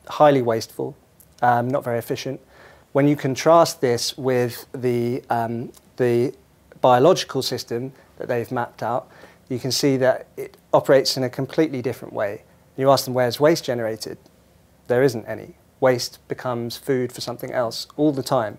highly 0.06 0.42
wasteful, 0.42 0.94
um, 1.40 1.68
not 1.68 1.82
very 1.82 1.98
efficient. 1.98 2.40
When 2.92 3.08
you 3.08 3.16
contrast 3.16 3.80
this 3.80 4.16
with 4.18 4.66
the, 4.72 5.22
um, 5.30 5.72
the 5.96 6.34
biological 6.82 7.42
system 7.42 7.92
that 8.18 8.28
they've 8.28 8.52
mapped 8.52 8.82
out, 8.82 9.10
you 9.48 9.58
can 9.58 9.72
see 9.72 9.96
that 9.96 10.26
it 10.36 10.56
operates 10.72 11.16
in 11.16 11.24
a 11.24 11.30
completely 11.30 11.82
different 11.82 12.12
way. 12.12 12.42
You 12.76 12.90
ask 12.90 13.04
them 13.04 13.14
where's 13.14 13.38
waste 13.38 13.64
generated? 13.64 14.18
There 14.88 15.02
isn't 15.02 15.26
any. 15.26 15.56
Waste 15.80 16.26
becomes 16.28 16.76
food 16.76 17.12
for 17.12 17.20
something 17.20 17.52
else 17.52 17.86
all 17.96 18.12
the 18.12 18.22
time. 18.22 18.58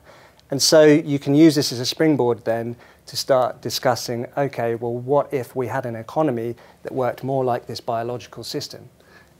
And 0.51 0.61
so 0.61 0.83
you 0.83 1.17
can 1.17 1.33
use 1.33 1.55
this 1.55 1.71
as 1.71 1.79
a 1.79 1.85
springboard 1.85 2.45
then 2.45 2.75
to 3.07 3.17
start 3.17 3.61
discussing 3.61 4.27
okay, 4.37 4.75
well, 4.75 4.93
what 4.93 5.33
if 5.33 5.55
we 5.55 5.67
had 5.67 5.85
an 5.85 5.95
economy 5.95 6.55
that 6.83 6.93
worked 6.93 7.23
more 7.23 7.43
like 7.43 7.65
this 7.65 7.79
biological 7.79 8.43
system? 8.43 8.89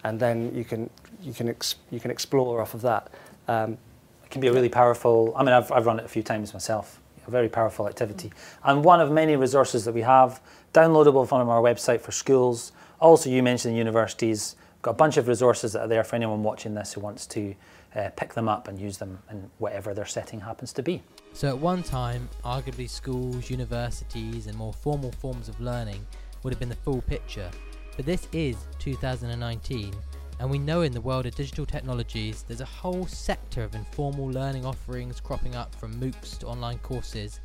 And 0.03 0.19
then 0.19 0.53
you 0.55 0.65
can, 0.65 0.89
you 1.21 1.33
can, 1.33 1.49
ex- 1.49 1.75
you 1.91 1.99
can 1.99 2.09
explore 2.11 2.61
off 2.61 2.73
of 2.73 2.81
that. 2.81 3.11
Um, 3.47 3.77
it 4.23 4.31
can 4.31 4.41
be 4.41 4.47
a 4.47 4.53
really 4.53 4.69
powerful, 4.69 5.33
I 5.35 5.43
mean, 5.43 5.53
I've, 5.53 5.71
I've 5.71 5.85
run 5.85 5.99
it 5.99 6.05
a 6.05 6.09
few 6.09 6.23
times 6.23 6.53
myself, 6.53 6.99
a 7.27 7.31
very 7.31 7.47
powerful 7.47 7.87
activity. 7.87 8.31
And 8.63 8.83
one 8.83 8.99
of 8.99 9.11
many 9.11 9.35
resources 9.35 9.85
that 9.85 9.93
we 9.93 10.01
have, 10.01 10.41
downloadable 10.73 11.27
from 11.27 11.47
our 11.47 11.61
website 11.61 12.01
for 12.01 12.11
schools. 12.11 12.71
Also, 12.99 13.29
you 13.29 13.43
mentioned 13.43 13.77
universities 13.77 14.55
got 14.83 14.91
a 14.91 14.95
bunch 14.95 15.15
of 15.15 15.29
resources 15.29 15.71
that 15.71 15.81
are 15.81 15.87
there 15.87 16.03
for 16.03 16.17
anyone 16.17 16.43
watching 16.43 16.73
this 16.73 16.91
who 16.91 16.99
wants 16.99 17.25
to 17.25 17.55
uh, 17.95 18.09
pick 18.17 18.33
them 18.33 18.49
up 18.49 18.67
and 18.67 18.77
use 18.77 18.97
them 18.97 19.17
in 19.31 19.49
whatever 19.57 19.93
their 19.93 20.05
setting 20.05 20.41
happens 20.41 20.73
to 20.73 20.83
be. 20.83 21.01
So, 21.31 21.47
at 21.47 21.57
one 21.57 21.81
time, 21.81 22.29
arguably 22.43 22.89
schools, 22.89 23.49
universities, 23.49 24.47
and 24.47 24.57
more 24.57 24.73
formal 24.73 25.13
forms 25.13 25.47
of 25.47 25.59
learning 25.61 26.05
would 26.43 26.51
have 26.51 26.59
been 26.59 26.69
the 26.69 26.75
full 26.75 27.01
picture. 27.01 27.49
But 27.95 28.05
this 28.05 28.27
is 28.33 28.57
2019, 28.79 29.93
and 30.39 30.49
we 30.49 30.59
know 30.59 30.81
in 30.81 30.91
the 30.91 30.99
world 30.99 31.25
of 31.27 31.35
digital 31.35 31.65
technologies 31.65 32.43
there's 32.45 32.61
a 32.61 32.65
whole 32.65 33.07
sector 33.07 33.63
of 33.63 33.75
informal 33.75 34.29
learning 34.29 34.65
offerings 34.65 35.21
cropping 35.21 35.55
up 35.55 35.73
from 35.75 35.97
MOOCs 35.97 36.37
to 36.39 36.47
online 36.47 36.79
courses, 36.79 37.39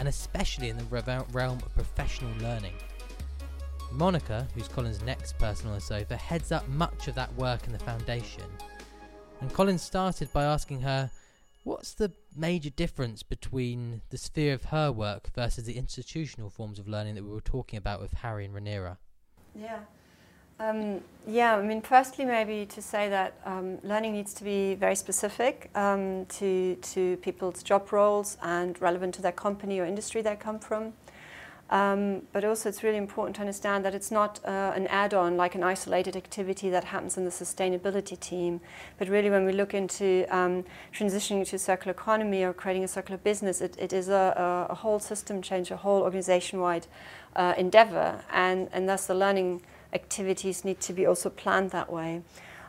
and 0.00 0.08
especially 0.08 0.70
in 0.70 0.76
the 0.76 1.24
realm 1.32 1.58
of 1.58 1.74
professional 1.74 2.36
learning. 2.38 2.74
Monica, 3.92 4.46
who's 4.54 4.68
Colin's 4.68 5.02
next 5.02 5.38
person 5.38 5.68
on 5.68 5.74
the 5.74 5.80
sofa, 5.80 6.16
heads 6.16 6.52
up 6.52 6.66
much 6.68 7.08
of 7.08 7.14
that 7.14 7.34
work 7.34 7.66
in 7.66 7.72
the 7.72 7.78
foundation. 7.78 8.44
And 9.40 9.52
Colin 9.52 9.78
started 9.78 10.32
by 10.32 10.44
asking 10.44 10.80
her, 10.82 11.10
What's 11.64 11.92
the 11.92 12.12
major 12.34 12.70
difference 12.70 13.22
between 13.22 14.00
the 14.08 14.16
sphere 14.16 14.54
of 14.54 14.64
her 14.66 14.90
work 14.90 15.30
versus 15.34 15.64
the 15.64 15.76
institutional 15.76 16.48
forms 16.48 16.78
of 16.78 16.88
learning 16.88 17.16
that 17.16 17.24
we 17.24 17.30
were 17.30 17.42
talking 17.42 17.76
about 17.76 18.00
with 18.00 18.14
Harry 18.14 18.46
and 18.46 18.54
Rhaenyra? 18.54 18.96
Yeah. 19.54 19.80
Um, 20.58 21.00
yeah, 21.26 21.56
I 21.56 21.62
mean, 21.62 21.82
firstly, 21.82 22.24
maybe 22.24 22.66
to 22.66 22.82
say 22.82 23.08
that 23.10 23.34
um, 23.44 23.78
learning 23.82 24.12
needs 24.12 24.32
to 24.34 24.44
be 24.44 24.74
very 24.74 24.94
specific 24.94 25.70
um, 25.74 26.26
to, 26.26 26.76
to 26.76 27.16
people's 27.18 27.62
job 27.62 27.92
roles 27.92 28.38
and 28.42 28.80
relevant 28.80 29.14
to 29.16 29.22
their 29.22 29.32
company 29.32 29.80
or 29.80 29.84
industry 29.84 30.22
they 30.22 30.36
come 30.36 30.58
from. 30.58 30.94
Um, 31.70 32.22
but 32.32 32.44
also 32.44 32.68
it's 32.68 32.82
really 32.82 32.96
important 32.96 33.36
to 33.36 33.42
understand 33.42 33.84
that 33.84 33.94
it's 33.94 34.10
not 34.10 34.40
uh, 34.44 34.72
an 34.74 34.88
add-on 34.88 35.36
like 35.36 35.54
an 35.54 35.62
isolated 35.62 36.16
activity 36.16 36.68
that 36.68 36.82
happens 36.82 37.16
in 37.16 37.24
the 37.24 37.30
sustainability 37.30 38.18
team. 38.18 38.60
But 38.98 39.08
really 39.08 39.30
when 39.30 39.46
we 39.46 39.52
look 39.52 39.72
into 39.72 40.26
um, 40.30 40.64
transitioning 40.92 41.46
to 41.48 41.58
circular 41.58 41.92
economy 41.92 42.42
or 42.42 42.52
creating 42.52 42.82
a 42.82 42.88
circular 42.88 43.18
business, 43.18 43.60
it, 43.60 43.76
it 43.78 43.92
is 43.92 44.08
a, 44.08 44.66
a, 44.68 44.74
whole 44.74 44.98
system 44.98 45.42
change, 45.42 45.70
a 45.70 45.76
whole 45.76 46.02
organization-wide 46.02 46.88
uh, 47.36 47.54
endeavor. 47.56 48.20
And, 48.32 48.68
and 48.72 48.88
thus 48.88 49.06
the 49.06 49.14
learning 49.14 49.62
activities 49.92 50.64
need 50.64 50.80
to 50.80 50.92
be 50.92 51.06
also 51.06 51.30
planned 51.30 51.70
that 51.70 51.92
way. 51.92 52.22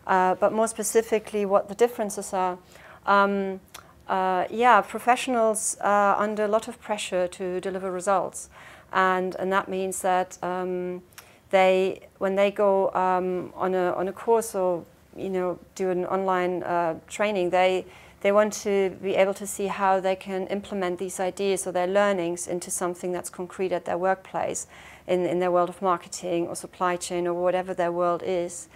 Uh, 0.05 0.35
but 0.35 0.53
more 0.53 0.67
specifically, 0.67 1.43
what 1.43 1.69
the 1.69 1.75
differences 1.75 2.33
are. 2.33 2.59
Um, 3.07 3.61
uh, 4.07 4.45
yeah, 4.51 4.81
professionals 4.81 5.77
are 5.81 6.17
under 6.17 6.45
a 6.45 6.47
lot 6.47 6.67
of 6.67 6.79
pressure 6.81 7.27
to 7.29 7.59
deliver 7.61 7.91
results 7.91 8.49
and 8.93 9.35
and 9.35 9.51
that 9.51 9.69
means 9.69 10.01
that 10.01 10.37
um, 10.43 11.01
they 11.49 12.07
when 12.17 12.35
they 12.35 12.51
go 12.51 12.91
um, 12.93 13.53
on 13.55 13.73
a 13.73 13.93
on 13.93 14.07
a 14.07 14.13
course 14.13 14.55
or 14.55 14.83
you 15.15 15.29
know 15.29 15.59
do 15.75 15.89
an 15.89 16.05
online 16.05 16.63
uh, 16.63 16.95
training 17.07 17.49
they 17.49 17.85
they 18.21 18.31
want 18.31 18.53
to 18.53 18.91
be 19.01 19.15
able 19.15 19.33
to 19.33 19.47
see 19.47 19.67
how 19.67 19.99
they 19.99 20.15
can 20.15 20.45
implement 20.47 20.99
these 20.99 21.19
ideas 21.19 21.65
or 21.65 21.71
their 21.71 21.87
learnings 21.87 22.47
into 22.47 22.69
something 22.69 23.11
that's 23.11 23.29
concrete 23.29 23.71
at 23.71 23.85
their 23.85 23.97
workplace 23.97 24.67
in, 25.07 25.25
in 25.25 25.39
their 25.39 25.51
world 25.51 25.69
of 25.69 25.81
marketing 25.81 26.47
or 26.47 26.55
supply 26.55 26.95
chain 26.95 27.25
or 27.25 27.33
whatever 27.33 27.73
their 27.73 27.91
world 27.91 28.21
is. 28.23 28.69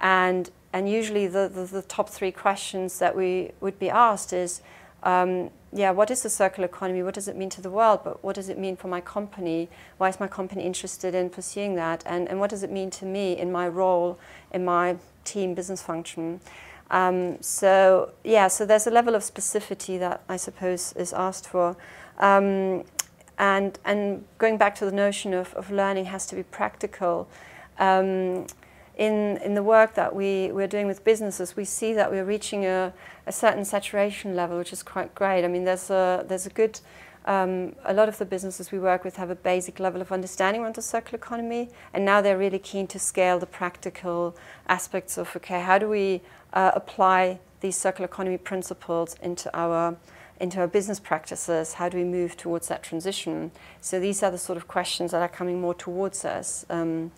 And 0.00 0.50
and 0.72 0.88
usually 0.88 1.26
the, 1.26 1.50
the, 1.52 1.64
the 1.64 1.82
top 1.82 2.08
three 2.08 2.32
questions 2.32 2.98
that 2.98 3.14
we 3.14 3.50
would 3.60 3.78
be 3.78 3.90
asked 3.90 4.32
is 4.32 4.62
um, 5.02 5.50
yeah, 5.72 5.90
what 5.90 6.10
is 6.10 6.22
the 6.22 6.30
circular 6.30 6.66
economy? 6.66 7.02
What 7.02 7.14
does 7.14 7.28
it 7.28 7.36
mean 7.36 7.48
to 7.50 7.62
the 7.62 7.70
world? 7.70 8.00
But 8.04 8.22
what 8.22 8.34
does 8.34 8.48
it 8.48 8.58
mean 8.58 8.76
for 8.76 8.88
my 8.88 9.00
company? 9.00 9.68
Why 9.98 10.08
is 10.08 10.20
my 10.20 10.28
company 10.28 10.64
interested 10.64 11.14
in 11.14 11.30
pursuing 11.30 11.74
that? 11.76 12.02
And, 12.06 12.28
and 12.28 12.38
what 12.38 12.50
does 12.50 12.62
it 12.62 12.70
mean 12.70 12.90
to 12.90 13.06
me 13.06 13.36
in 13.36 13.50
my 13.50 13.68
role, 13.68 14.18
in 14.52 14.64
my 14.64 14.96
team 15.24 15.54
business 15.54 15.82
function? 15.82 16.40
Um, 16.90 17.40
so, 17.40 18.12
yeah, 18.22 18.48
so 18.48 18.66
there's 18.66 18.86
a 18.86 18.90
level 18.90 19.14
of 19.14 19.22
specificity 19.22 19.98
that 19.98 20.22
I 20.28 20.36
suppose 20.36 20.92
is 20.92 21.14
asked 21.14 21.48
for. 21.48 21.74
Um, 22.18 22.84
and, 23.38 23.78
and 23.84 24.24
going 24.36 24.58
back 24.58 24.74
to 24.76 24.84
the 24.84 24.92
notion 24.92 25.32
of, 25.32 25.54
of 25.54 25.70
learning 25.70 26.04
has 26.06 26.26
to 26.26 26.36
be 26.36 26.42
practical. 26.42 27.28
Um, 27.78 28.46
in, 28.96 29.38
in 29.38 29.54
the 29.54 29.62
work 29.62 29.94
that 29.94 30.14
we, 30.14 30.52
we're 30.52 30.66
doing 30.66 30.86
with 30.86 31.04
businesses, 31.04 31.56
we 31.56 31.64
see 31.64 31.94
that 31.94 32.10
we're 32.10 32.24
reaching 32.24 32.66
a, 32.66 32.92
a 33.26 33.32
certain 33.32 33.64
saturation 33.64 34.36
level, 34.36 34.58
which 34.58 34.72
is 34.72 34.82
quite 34.82 35.14
great. 35.14 35.44
I 35.44 35.48
mean, 35.48 35.64
there's 35.64 35.90
a, 35.90 36.24
there's 36.28 36.46
a 36.46 36.50
good, 36.50 36.80
um, 37.24 37.74
a 37.84 37.94
lot 37.94 38.08
of 38.08 38.18
the 38.18 38.26
businesses 38.26 38.70
we 38.70 38.78
work 38.78 39.04
with 39.04 39.16
have 39.16 39.30
a 39.30 39.34
basic 39.34 39.80
level 39.80 40.00
of 40.00 40.12
understanding 40.12 40.62
around 40.62 40.74
the 40.74 40.82
circular 40.82 41.16
economy, 41.16 41.70
and 41.94 42.04
now 42.04 42.20
they're 42.20 42.38
really 42.38 42.58
keen 42.58 42.86
to 42.88 42.98
scale 42.98 43.38
the 43.38 43.46
practical 43.46 44.36
aspects 44.68 45.16
of, 45.16 45.34
okay, 45.36 45.60
how 45.60 45.78
do 45.78 45.88
we 45.88 46.20
uh, 46.52 46.72
apply 46.74 47.38
these 47.60 47.76
circular 47.76 48.06
economy 48.06 48.38
principles 48.38 49.16
into 49.22 49.50
our 49.56 49.96
into 50.40 50.58
our 50.58 50.66
business 50.66 50.98
practices? 50.98 51.74
How 51.74 51.88
do 51.88 51.96
we 51.96 52.02
move 52.02 52.36
towards 52.36 52.66
that 52.66 52.82
transition? 52.82 53.52
So 53.80 54.00
these 54.00 54.24
are 54.24 54.30
the 54.30 54.38
sort 54.38 54.56
of 54.56 54.66
questions 54.66 55.12
that 55.12 55.22
are 55.22 55.28
coming 55.28 55.60
more 55.60 55.74
towards 55.74 56.24
us. 56.24 56.66
Um, 56.68 57.12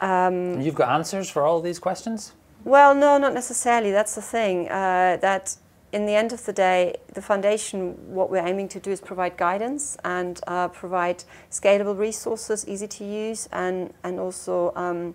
um, 0.00 0.60
You've 0.60 0.74
got 0.74 0.88
answers 0.90 1.28
for 1.30 1.42
all 1.42 1.60
these 1.60 1.78
questions? 1.78 2.32
Well, 2.64 2.94
no, 2.94 3.18
not 3.18 3.34
necessarily. 3.34 3.90
That's 3.92 4.14
the 4.14 4.22
thing. 4.22 4.68
Uh, 4.68 5.18
that 5.20 5.56
in 5.92 6.06
the 6.06 6.14
end 6.14 6.32
of 6.32 6.44
the 6.44 6.52
day, 6.52 6.96
the 7.12 7.22
foundation, 7.22 8.14
what 8.14 8.30
we're 8.30 8.46
aiming 8.46 8.68
to 8.68 8.80
do 8.80 8.90
is 8.90 9.00
provide 9.00 9.36
guidance 9.36 9.96
and 10.04 10.40
uh, 10.46 10.68
provide 10.68 11.24
scalable 11.50 11.96
resources, 11.96 12.66
easy 12.66 12.88
to 12.88 13.04
use, 13.04 13.48
and 13.52 13.92
and 14.02 14.18
also. 14.18 14.72
Um, 14.74 15.14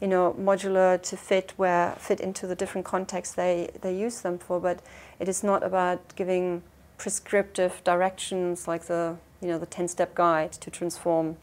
you 0.00 0.08
know, 0.08 0.34
modular 0.36 1.00
to 1.00 1.16
fit 1.16 1.52
where 1.56 1.94
fit 1.96 2.18
into 2.18 2.48
the 2.48 2.56
different 2.56 2.84
contexts 2.84 3.36
they, 3.36 3.70
they 3.82 3.96
use 3.96 4.22
them 4.22 4.36
for. 4.36 4.58
But 4.58 4.80
it 5.20 5.28
is 5.28 5.44
not 5.44 5.62
about 5.62 6.16
giving 6.16 6.64
prescriptive 6.98 7.80
directions 7.84 8.66
like 8.66 8.86
the 8.86 9.16
you 9.40 9.46
know 9.46 9.58
the 9.58 9.66
10 9.66 9.86
step 9.88 10.14
guide 10.16 10.52
to 10.52 10.70
transform 10.70 11.36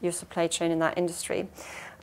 your 0.00 0.12
supply 0.12 0.46
chain 0.46 0.70
in 0.70 0.78
that 0.78 0.96
industry. 0.96 1.48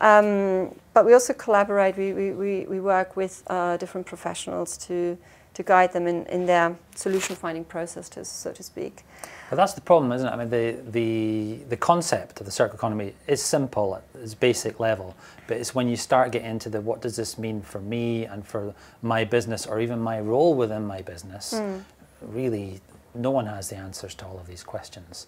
Um, 0.01 0.75
but 0.93 1.05
we 1.05 1.13
also 1.13 1.33
collaborate, 1.33 1.97
we, 1.97 2.13
we, 2.13 2.65
we 2.65 2.79
work 2.79 3.15
with 3.15 3.43
uh, 3.47 3.77
different 3.77 4.05
professionals 4.07 4.77
to, 4.87 5.17
to 5.53 5.63
guide 5.63 5.93
them 5.93 6.07
in, 6.07 6.25
in 6.25 6.45
their 6.45 6.75
solution 6.95 7.35
finding 7.35 7.63
process, 7.63 8.09
to, 8.09 8.25
so 8.25 8.51
to 8.51 8.63
speak. 8.63 9.03
But 9.49 9.57
that's 9.57 9.73
the 9.73 9.81
problem, 9.81 10.11
isn't 10.11 10.27
it? 10.27 10.31
I 10.31 10.35
mean, 10.35 10.49
the, 10.49 10.77
the, 10.89 11.59
the 11.69 11.77
concept 11.77 12.39
of 12.39 12.45
the 12.45 12.51
circular 12.51 12.77
economy 12.77 13.13
is 13.27 13.41
simple 13.41 13.95
at 13.95 14.03
its 14.21 14.33
basic 14.33 14.79
level, 14.79 15.15
but 15.47 15.57
it's 15.57 15.75
when 15.75 15.87
you 15.87 15.95
start 15.95 16.31
getting 16.31 16.49
into 16.49 16.69
the 16.69 16.81
what 16.81 17.01
does 17.01 17.15
this 17.15 17.37
mean 17.37 17.61
for 17.61 17.79
me 17.79 18.25
and 18.25 18.45
for 18.45 18.73
my 19.01 19.23
business 19.23 19.65
or 19.67 19.79
even 19.79 19.99
my 19.99 20.19
role 20.19 20.55
within 20.55 20.85
my 20.85 21.01
business, 21.01 21.53
mm. 21.53 21.81
really, 22.21 22.81
no 23.13 23.31
one 23.31 23.45
has 23.45 23.69
the 23.69 23.75
answers 23.75 24.15
to 24.15 24.25
all 24.25 24.39
of 24.39 24.47
these 24.47 24.63
questions. 24.63 25.27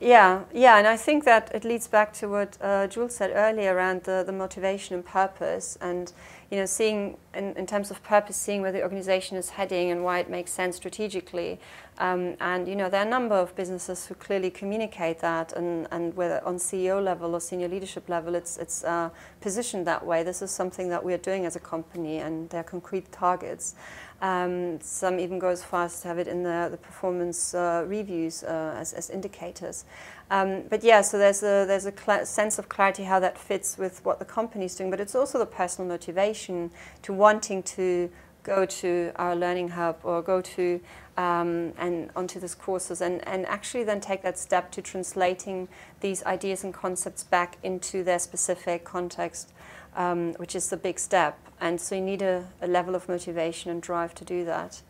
Yeah, 0.00 0.44
yeah, 0.52 0.78
and 0.78 0.86
I 0.86 0.96
think 0.96 1.24
that 1.24 1.50
it 1.52 1.64
leads 1.64 1.88
back 1.88 2.12
to 2.14 2.28
what 2.28 2.56
uh, 2.60 2.86
Jules 2.86 3.16
said 3.16 3.32
earlier 3.34 3.74
around 3.74 4.04
the, 4.04 4.22
the 4.24 4.32
motivation 4.32 4.94
and 4.94 5.04
purpose, 5.04 5.76
and 5.80 6.12
you 6.50 6.56
know, 6.56 6.66
seeing 6.66 7.16
in, 7.34 7.54
in 7.56 7.66
terms 7.66 7.90
of 7.90 8.02
purpose, 8.02 8.36
seeing 8.36 8.62
where 8.62 8.72
the 8.72 8.82
organization 8.82 9.36
is 9.36 9.50
heading 9.50 9.90
and 9.90 10.02
why 10.02 10.18
it 10.18 10.30
makes 10.30 10.50
sense 10.50 10.76
strategically. 10.76 11.60
Um, 11.98 12.36
and 12.40 12.66
you 12.66 12.74
know, 12.74 12.88
there 12.88 13.00
are 13.00 13.06
a 13.06 13.10
number 13.10 13.34
of 13.34 13.54
businesses 13.54 14.06
who 14.06 14.14
clearly 14.14 14.50
communicate 14.50 15.18
that, 15.18 15.52
and, 15.52 15.86
and 15.90 16.16
whether 16.16 16.42
on 16.46 16.56
CEO 16.56 17.02
level 17.02 17.34
or 17.34 17.40
senior 17.40 17.68
leadership 17.68 18.08
level, 18.08 18.34
it's 18.34 18.56
it's 18.56 18.84
uh, 18.84 19.10
positioned 19.40 19.86
that 19.86 20.06
way. 20.06 20.22
This 20.22 20.40
is 20.40 20.50
something 20.50 20.88
that 20.88 21.04
we 21.04 21.12
are 21.12 21.18
doing 21.18 21.44
as 21.44 21.56
a 21.56 21.60
company, 21.60 22.18
and 22.18 22.48
there 22.50 22.60
are 22.60 22.64
concrete 22.64 23.10
targets. 23.12 23.74
Um, 24.20 24.80
some 24.80 25.20
even 25.20 25.38
go 25.38 25.48
as 25.48 25.62
far 25.62 25.84
as 25.84 26.00
to 26.00 26.08
have 26.08 26.18
it 26.18 26.26
in 26.26 26.42
the, 26.42 26.68
the 26.70 26.76
performance 26.76 27.54
uh, 27.54 27.84
reviews 27.86 28.42
uh, 28.42 28.74
as, 28.76 28.92
as 28.92 29.10
indicators. 29.10 29.84
Um, 30.30 30.64
but 30.68 30.84
yeah, 30.84 31.00
so 31.00 31.18
there's 31.18 31.42
a, 31.42 31.64
there's 31.66 31.86
a 31.86 32.26
sense 32.26 32.58
of 32.58 32.68
clarity 32.68 33.04
how 33.04 33.18
that 33.20 33.38
fits 33.38 33.78
with 33.78 34.04
what 34.04 34.18
the 34.18 34.24
company 34.24 34.66
is 34.66 34.74
doing, 34.74 34.90
but 34.90 35.00
it's 35.00 35.14
also 35.14 35.38
the 35.38 35.46
personal 35.46 35.88
motivation 35.88 36.70
to 37.02 37.12
wanting 37.12 37.62
to 37.62 38.10
go 38.42 38.66
to 38.66 39.12
our 39.16 39.34
learning 39.34 39.70
hub 39.70 39.98
or 40.02 40.22
go 40.22 40.40
to 40.40 40.80
um, 41.16 41.72
and 41.76 42.10
onto 42.14 42.38
these 42.38 42.54
courses 42.54 43.00
and, 43.00 43.26
and 43.26 43.44
actually 43.46 43.84
then 43.84 44.00
take 44.00 44.22
that 44.22 44.38
step 44.38 44.70
to 44.70 44.80
translating 44.80 45.68
these 46.00 46.22
ideas 46.24 46.62
and 46.62 46.72
concepts 46.72 47.24
back 47.24 47.58
into 47.62 48.04
their 48.04 48.18
specific 48.18 48.84
context 48.84 49.52
um, 49.98 50.34
which 50.34 50.54
is 50.54 50.70
the 50.70 50.76
big 50.76 50.98
step. 50.98 51.38
And 51.60 51.80
so 51.80 51.96
you 51.96 52.00
need 52.00 52.22
a, 52.22 52.46
a, 52.62 52.68
level 52.68 52.94
of 52.94 53.08
motivation 53.08 53.70
and 53.70 53.82
drive 53.82 54.14
to 54.14 54.24
do 54.24 54.44
that. 54.44 54.80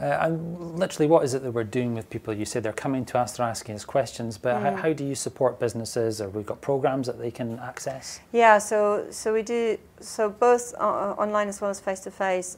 Uh, 0.00 0.06
and 0.22 0.76
literally, 0.76 1.06
what 1.06 1.24
is 1.24 1.34
it 1.34 1.42
that 1.42 1.52
we're 1.52 1.62
doing 1.62 1.94
with 1.94 2.10
people? 2.10 2.34
You 2.34 2.44
say 2.44 2.58
they're 2.58 2.72
coming 2.72 3.04
to 3.06 3.18
us, 3.18 3.36
they're 3.36 3.46
asking 3.46 3.76
us 3.76 3.84
questions, 3.84 4.36
but 4.38 4.56
mm. 4.56 4.62
how, 4.62 4.76
how, 4.76 4.92
do 4.92 5.04
you 5.04 5.14
support 5.14 5.60
businesses? 5.60 6.20
Or 6.20 6.28
we've 6.30 6.46
got 6.46 6.60
programs 6.60 7.06
that 7.06 7.18
they 7.18 7.30
can 7.30 7.60
access? 7.60 8.18
Yeah, 8.32 8.58
so 8.58 9.06
so 9.10 9.32
we 9.32 9.42
do 9.42 9.78
so 10.00 10.30
both 10.30 10.74
uh, 10.80 11.14
online 11.16 11.48
as 11.48 11.60
well 11.60 11.70
as 11.70 11.78
face 11.78 12.00
to 12.00 12.10
face. 12.10 12.56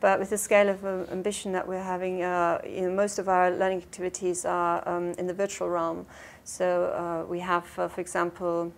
But 0.00 0.18
with 0.18 0.30
the 0.30 0.38
scale 0.38 0.70
of 0.70 0.84
uh, 0.84 1.04
ambition 1.12 1.52
that 1.52 1.68
we're 1.68 1.82
having, 1.82 2.22
uh, 2.22 2.60
you 2.66 2.82
know, 2.82 2.90
most 2.90 3.18
of 3.18 3.28
our 3.28 3.50
learning 3.50 3.78
activities 3.78 4.46
are 4.46 4.86
um, 4.88 5.12
in 5.18 5.26
the 5.26 5.34
virtual 5.34 5.68
realm. 5.68 6.06
So 6.44 6.86
uh, 6.86 7.30
we 7.30 7.40
have, 7.40 7.66
uh, 7.78 7.88
for 7.88 8.00
example, 8.00 8.72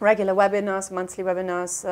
regular 0.00 0.34
webinars, 0.34 0.90
monthly 0.90 1.24
webinars. 1.24 1.84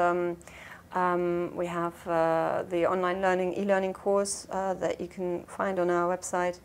Um, 0.95 1.55
we 1.57 1.67
have 1.67 1.95
uh, 2.07 2.63
the 2.71 2.87
online 2.87 3.21
learning, 3.21 3.55
e-learning 3.59 3.93
course 3.93 4.47
uh, 4.51 4.75
that 4.75 5.01
you 5.01 5.09
can 5.09 5.45
find 5.45 5.79
on 5.79 5.91
our 5.91 6.17
website. 6.17 6.61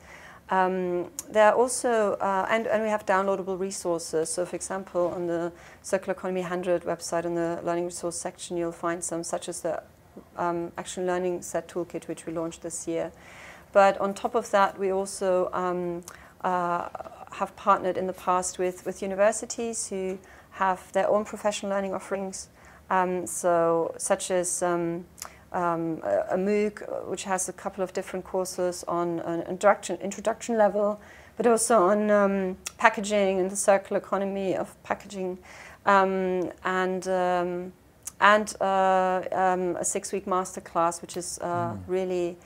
Um, 0.51 1.11
there 1.29 1.49
are 1.49 1.53
also, 1.53 2.13
uh, 2.13 2.47
and, 2.49 2.67
and 2.67 2.83
we 2.83 2.89
have 2.89 3.05
downloadable 3.05 3.59
resources. 3.59 4.29
So, 4.29 4.45
for 4.45 4.55
example, 4.55 5.07
on 5.15 5.27
the 5.27 5.51
Circular 5.81 6.13
Economy 6.13 6.41
100 6.41 6.83
website, 6.83 7.25
in 7.25 7.35
the 7.35 7.59
learning 7.63 7.85
resource 7.85 8.19
section, 8.19 8.57
you'll 8.57 8.71
find 8.71 9.03
some, 9.03 9.23
such 9.23 9.49
as 9.49 9.61
the 9.61 9.81
um, 10.37 10.71
Action 10.77 11.05
Learning 11.05 11.41
Set 11.41 11.67
Toolkit, 11.67 12.07
which 12.07 12.25
we 12.25 12.33
launched 12.33 12.61
this 12.61 12.87
year. 12.87 13.11
But 13.71 13.99
on 13.99 14.13
top 14.13 14.33
of 14.35 14.49
that, 14.51 14.79
we 14.79 14.91
also 14.91 15.49
um, 15.53 16.03
uh, 16.41 16.89
have 17.31 17.55
partnered 17.55 17.97
in 17.97 18.07
the 18.07 18.13
past 18.13 18.57
with, 18.57 18.85
with 18.85 19.01
universities 19.01 19.87
who 19.89 20.17
have 20.51 20.91
their 20.93 21.07
own 21.07 21.25
professional 21.25 21.71
learning 21.71 21.93
offerings, 21.93 22.49
um, 22.89 23.25
so 23.27 23.93
such 23.97 24.31
as 24.31 24.63
um, 24.63 25.05
um, 25.51 26.01
a, 26.03 26.25
a, 26.31 26.37
MOOC, 26.37 27.07
which 27.07 27.23
has 27.23 27.49
a 27.49 27.53
couple 27.53 27.83
of 27.83 27.93
different 27.93 28.25
courses 28.25 28.83
on 28.87 29.19
an 29.21 29.41
introduction, 29.41 29.97
introduction 29.97 30.57
level, 30.57 30.99
but 31.37 31.47
also 31.47 31.89
on 31.89 32.11
um, 32.11 32.57
packaging 32.77 33.39
and 33.39 33.49
the 33.49 33.55
circular 33.55 33.99
economy 33.99 34.55
of 34.55 34.81
packaging, 34.83 35.37
um, 35.85 36.51
and 36.63 37.07
um, 37.07 37.73
and 38.21 38.55
uh, 38.61 39.21
a 39.79 39.85
six-week 39.85 40.25
masterclass, 40.25 41.01
which 41.01 41.15
is 41.15 41.39
uh, 41.41 41.71
mm. 41.71 41.79
really 41.87 42.37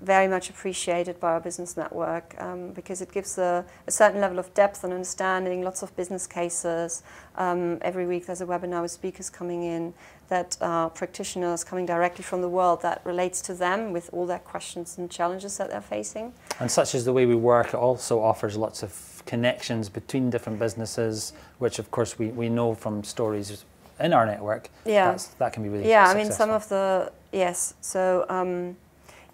very 0.00 0.28
much 0.28 0.48
appreciated 0.48 1.18
by 1.18 1.32
our 1.32 1.40
business 1.40 1.76
network 1.76 2.34
um, 2.38 2.70
because 2.70 3.00
it 3.00 3.10
gives 3.10 3.36
a, 3.36 3.64
a, 3.86 3.90
certain 3.90 4.20
level 4.20 4.38
of 4.38 4.52
depth 4.54 4.84
and 4.84 4.92
understanding, 4.92 5.62
lots 5.62 5.82
of 5.82 5.94
business 5.96 6.26
cases. 6.26 7.02
Um, 7.36 7.78
every 7.82 8.06
week 8.06 8.26
there's 8.26 8.40
a 8.40 8.46
webinar 8.46 8.82
with 8.82 8.92
speakers 8.92 9.28
coming 9.28 9.64
in 9.64 9.94
that 10.28 10.56
are 10.60 10.90
practitioners 10.90 11.64
coming 11.64 11.86
directly 11.86 12.22
from 12.22 12.42
the 12.42 12.48
world 12.48 12.82
that 12.82 13.00
relates 13.04 13.40
to 13.42 13.54
them 13.54 13.92
with 13.92 14.10
all 14.12 14.26
their 14.26 14.38
questions 14.38 14.98
and 14.98 15.10
challenges 15.10 15.56
that 15.58 15.70
they're 15.70 15.80
facing. 15.80 16.32
And 16.60 16.70
such 16.70 16.94
as 16.94 17.04
the 17.04 17.12
way 17.12 17.26
we 17.26 17.34
work, 17.34 17.68
it 17.68 17.74
also 17.74 18.20
offers 18.20 18.56
lots 18.56 18.82
of 18.82 19.22
connections 19.26 19.88
between 19.88 20.30
different 20.30 20.58
businesses, 20.58 21.32
which 21.58 21.78
of 21.78 21.90
course 21.90 22.18
we, 22.18 22.28
we 22.28 22.48
know 22.48 22.74
from 22.74 23.02
stories 23.02 23.64
in 23.98 24.12
our 24.12 24.26
network. 24.26 24.70
Yeah. 24.84 25.18
that 25.38 25.52
can 25.52 25.64
be 25.64 25.68
really 25.68 25.88
Yeah, 25.88 26.04
successful. 26.04 26.20
I 26.20 26.24
mean, 26.24 26.32
some 26.32 26.50
of 26.50 26.68
the, 26.68 27.12
yes. 27.32 27.74
So, 27.80 28.26
um, 28.28 28.76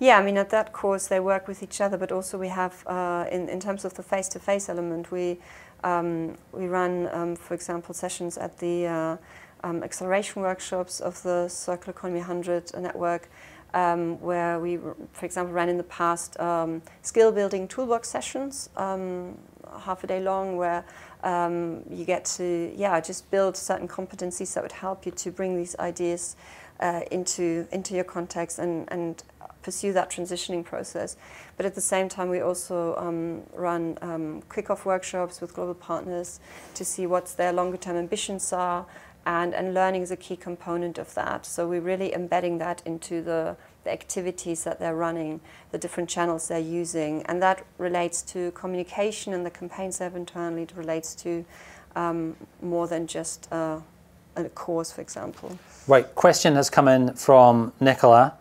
yeah, 0.00 0.18
I 0.18 0.24
mean, 0.24 0.36
at 0.36 0.50
that 0.50 0.72
course, 0.72 1.06
they 1.06 1.20
work 1.20 1.46
with 1.46 1.62
each 1.62 1.80
other, 1.80 1.96
but 1.96 2.10
also 2.10 2.36
we 2.36 2.48
have, 2.48 2.84
uh, 2.86 3.26
in, 3.30 3.48
in 3.48 3.60
terms 3.60 3.84
of 3.84 3.94
the 3.94 4.02
face 4.02 4.28
to 4.28 4.40
face 4.40 4.68
element, 4.68 5.12
we, 5.12 5.38
um, 5.84 6.36
we 6.52 6.66
run, 6.66 7.08
um, 7.12 7.36
for 7.36 7.54
example, 7.54 7.94
sessions 7.94 8.36
at 8.36 8.58
the 8.58 8.86
uh, 8.86 9.16
um, 9.62 9.82
acceleration 9.84 10.42
workshops 10.42 11.00
of 11.00 11.22
the 11.22 11.48
Circular 11.48 11.92
Economy 11.92 12.20
100 12.20 12.72
network, 12.80 13.28
um, 13.72 14.20
where 14.20 14.58
we, 14.58 14.78
for 15.12 15.26
example, 15.26 15.54
ran 15.54 15.68
in 15.68 15.76
the 15.76 15.84
past 15.84 16.38
um, 16.40 16.82
skill 17.02 17.30
building 17.30 17.68
toolbox 17.68 18.08
sessions, 18.08 18.70
um, 18.76 19.38
half 19.80 20.02
a 20.02 20.06
day 20.08 20.20
long, 20.20 20.56
where 20.56 20.84
you 21.88 22.04
get 22.04 22.24
to, 22.24 22.72
yeah, 22.76 23.00
just 23.00 23.30
build 23.30 23.56
certain 23.56 23.88
competencies 23.88 24.54
that 24.54 24.62
would 24.62 24.72
help 24.72 25.06
you 25.06 25.12
to 25.12 25.30
bring 25.30 25.56
these 25.56 25.76
ideas 25.78 26.36
uh, 26.80 27.00
into, 27.10 27.66
into 27.72 27.94
your 27.94 28.04
context 28.04 28.58
and, 28.58 28.90
and 28.92 29.22
pursue 29.64 29.92
that 29.94 30.10
transitioning 30.10 30.62
process. 30.62 31.16
But 31.56 31.66
at 31.66 31.74
the 31.74 31.80
same 31.80 32.08
time, 32.08 32.28
we 32.28 32.40
also 32.40 32.94
um, 32.96 33.42
run 33.54 33.98
um, 34.02 34.42
kick-off 34.54 34.84
workshops 34.84 35.40
with 35.40 35.54
global 35.54 35.74
partners 35.74 36.38
to 36.74 36.84
see 36.84 37.06
what 37.06 37.34
their 37.36 37.52
longer-term 37.52 37.96
ambitions 37.96 38.52
are, 38.52 38.86
and, 39.26 39.54
and 39.54 39.72
learning 39.72 40.02
is 40.02 40.10
a 40.10 40.16
key 40.16 40.36
component 40.36 40.98
of 40.98 41.14
that. 41.14 41.46
So 41.46 41.66
we're 41.66 41.80
really 41.80 42.14
embedding 42.14 42.58
that 42.58 42.82
into 42.84 43.22
the, 43.22 43.56
the 43.84 43.90
activities 43.90 44.64
that 44.64 44.78
they're 44.78 44.94
running, 44.94 45.40
the 45.70 45.78
different 45.78 46.10
channels 46.10 46.48
they're 46.48 46.58
using, 46.58 47.22
and 47.22 47.40
that 47.42 47.64
relates 47.78 48.20
to 48.32 48.50
communication 48.50 49.32
and 49.32 49.46
the 49.46 49.50
campaigns 49.50 49.98
they 49.98 50.04
have 50.04 50.16
internally. 50.16 50.62
It 50.62 50.74
relates 50.76 51.14
to 51.16 51.44
um, 51.96 52.36
more 52.60 52.86
than 52.86 53.06
just 53.06 53.48
uh, 53.50 53.80
a 54.36 54.44
course, 54.50 54.92
for 54.92 55.00
example. 55.00 55.58
Right, 55.88 56.14
question 56.14 56.54
has 56.56 56.68
come 56.68 56.88
in 56.88 57.14
from 57.14 57.72
Nicola. 57.80 58.34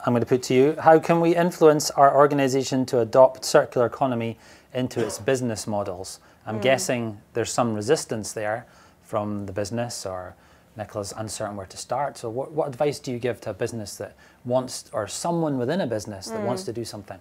I'm 0.00 0.12
going 0.12 0.20
to 0.20 0.26
put 0.26 0.42
to 0.44 0.54
you. 0.54 0.76
How 0.78 0.98
can 0.98 1.20
we 1.20 1.34
influence 1.34 1.90
our 1.90 2.16
organisation 2.16 2.86
to 2.86 3.00
adopt 3.00 3.44
circular 3.44 3.86
economy 3.86 4.38
into 4.72 5.04
its 5.04 5.18
business 5.18 5.66
models? 5.66 6.20
I'm 6.46 6.60
mm. 6.60 6.62
guessing 6.62 7.20
there's 7.34 7.50
some 7.50 7.74
resistance 7.74 8.32
there 8.32 8.66
from 9.02 9.46
the 9.46 9.52
business 9.52 10.06
or 10.06 10.36
Nicola's 10.76 11.12
uncertain 11.16 11.56
where 11.56 11.66
to 11.66 11.76
start. 11.76 12.16
So, 12.16 12.30
what, 12.30 12.52
what 12.52 12.68
advice 12.68 13.00
do 13.00 13.10
you 13.10 13.18
give 13.18 13.40
to 13.42 13.50
a 13.50 13.54
business 13.54 13.96
that 13.96 14.14
wants, 14.44 14.88
or 14.92 15.08
someone 15.08 15.58
within 15.58 15.80
a 15.80 15.86
business 15.86 16.28
that 16.28 16.40
mm. 16.40 16.46
wants 16.46 16.62
to 16.64 16.72
do 16.72 16.84
something? 16.84 17.18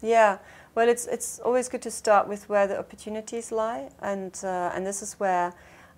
Yeah, 0.00 0.38
well, 0.74 0.88
it's 0.88 1.06
it's 1.06 1.40
always 1.40 1.68
good 1.68 1.82
to 1.82 1.90
start 1.90 2.28
with 2.28 2.48
where 2.48 2.66
the 2.66 2.78
opportunities 2.78 3.52
lie, 3.52 3.90
and 4.00 4.38
uh, 4.44 4.70
and 4.74 4.86
this 4.86 5.02
is 5.02 5.14
where. 5.14 5.52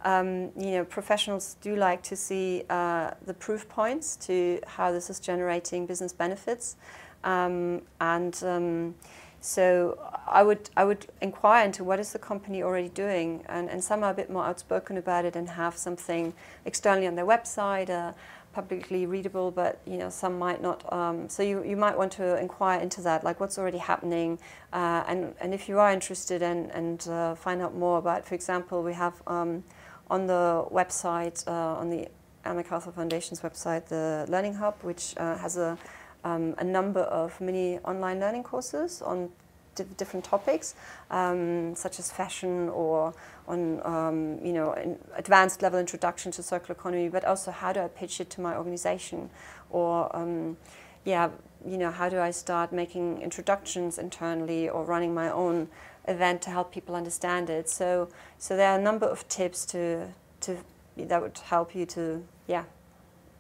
Um, 0.05 0.51
you 0.59 0.73
know, 0.73 0.85
professionals 0.85 1.57
do 1.61 1.77
like 1.77 2.03
to 2.05 2.17
see 2.17 2.65
uh, 2.69 3.13
the 3.25 3.35
proof 3.35 3.69
points 3.69 4.17
to 4.27 4.61
how 4.67 4.93
this 4.93 5.11
is 5.11 5.21
generating 5.21 5.87
business 5.87 6.13
benefits, 6.13 6.77
um, 7.25 7.83
and 8.01 8.43
um, 8.45 8.95
so 9.41 9.99
I 10.27 10.43
would 10.43 10.71
I 10.77 10.85
would 10.85 11.07
inquire 11.21 11.65
into 11.65 11.83
what 11.83 11.99
is 11.99 12.13
the 12.13 12.19
company 12.19 12.63
already 12.63 12.89
doing, 12.89 13.45
and, 13.49 13.69
and 13.69 13.83
some 13.83 14.05
are 14.05 14.13
a 14.13 14.15
bit 14.15 14.31
more 14.31 14.45
outspoken 14.45 14.97
about 14.97 15.25
it 15.25 15.35
and 15.35 15.49
have 15.51 15.77
something 15.77 16.33
externally 16.65 17.09
on 17.09 17.17
their 17.17 17.27
website, 17.27 17.91
uh, 17.91 18.13
publicly 18.53 19.05
readable, 19.07 19.51
but 19.51 19.81
you 19.85 19.97
know 19.99 20.11
some 20.11 20.39
might 20.39 20.63
not. 20.63 20.91
Um, 20.93 21.29
so 21.29 21.43
you, 21.43 21.65
you 21.65 21.77
might 21.77 21.99
want 21.99 22.13
to 22.13 22.39
inquire 22.39 22.81
into 22.81 23.01
that, 23.03 23.25
like 23.25 23.41
what's 23.41 23.59
already 23.59 23.79
happening, 23.79 24.39
uh, 24.73 25.03
and 25.09 25.35
and 25.41 25.53
if 25.53 25.69
you 25.69 25.79
are 25.81 25.91
interested 25.91 26.43
and 26.43 26.71
and 26.71 27.09
uh, 27.09 27.35
find 27.35 27.61
out 27.61 27.75
more 27.75 27.99
about, 27.99 28.25
for 28.25 28.35
example, 28.35 28.83
we 28.83 28.95
have 28.95 29.23
um, 29.27 29.65
on 30.11 30.27
the 30.27 30.67
website 30.71 31.47
uh, 31.47 31.81
on 31.81 31.91
the 31.91 32.09
Ellen 32.45 32.59
MacArthur 32.59 32.93
Foundation's 32.93 33.41
website 33.41 33.87
the 33.87 34.27
Learning 34.29 34.55
Hub, 34.55 34.75
which 34.83 35.15
uh, 35.17 35.37
has 35.37 35.57
a 35.57 35.79
um, 36.25 36.55
a 36.59 36.65
number 36.65 37.01
of 37.01 37.41
mini 37.41 37.79
online 37.81 38.21
learning 38.21 38.45
courses 38.45 39.03
on 39.03 39.31
different 39.75 40.25
topics, 40.25 40.75
um, 41.11 41.75
such 41.75 41.99
as 41.99 42.13
fashion 42.13 42.69
or 42.69 43.15
on 43.49 43.81
um, 43.85 44.39
you 44.45 44.53
know 44.53 44.99
advanced 45.17 45.63
level 45.63 45.79
introduction 45.81 46.31
to 46.33 46.43
circular 46.43 46.79
economy, 46.79 47.09
but 47.09 47.25
also 47.25 47.51
how 47.51 47.73
do 47.73 47.81
I 47.81 47.89
pitch 47.89 48.21
it 48.21 48.31
to 48.31 48.41
my 48.41 48.57
organization, 48.57 49.31
or 49.71 50.15
um, 50.15 50.57
yeah, 51.05 51.31
you 51.67 51.79
know 51.79 51.91
how 51.91 52.09
do 52.09 52.21
I 52.21 52.31
start 52.31 52.73
making 52.73 53.23
introductions 53.23 53.99
internally 53.99 54.69
or 54.69 54.85
running 54.85 55.15
my 55.15 55.31
own 55.31 55.69
event 56.09 56.43
to 56.43 56.51
help 56.51 56.73
people 56.73 56.95
understand 56.95 57.51
it. 57.51 57.69
So 57.69 58.09
so 58.39 58.57
there 58.57 58.73
are 58.73 58.79
a 58.79 58.83
number 58.83 59.07
of 59.07 59.27
tips 59.29 59.65
to 59.67 60.09
to 60.41 60.59
that 60.97 61.23
would 61.23 61.39
help 61.39 61.75
you 61.75 61.87
to 61.87 62.23
yeah 62.47 62.65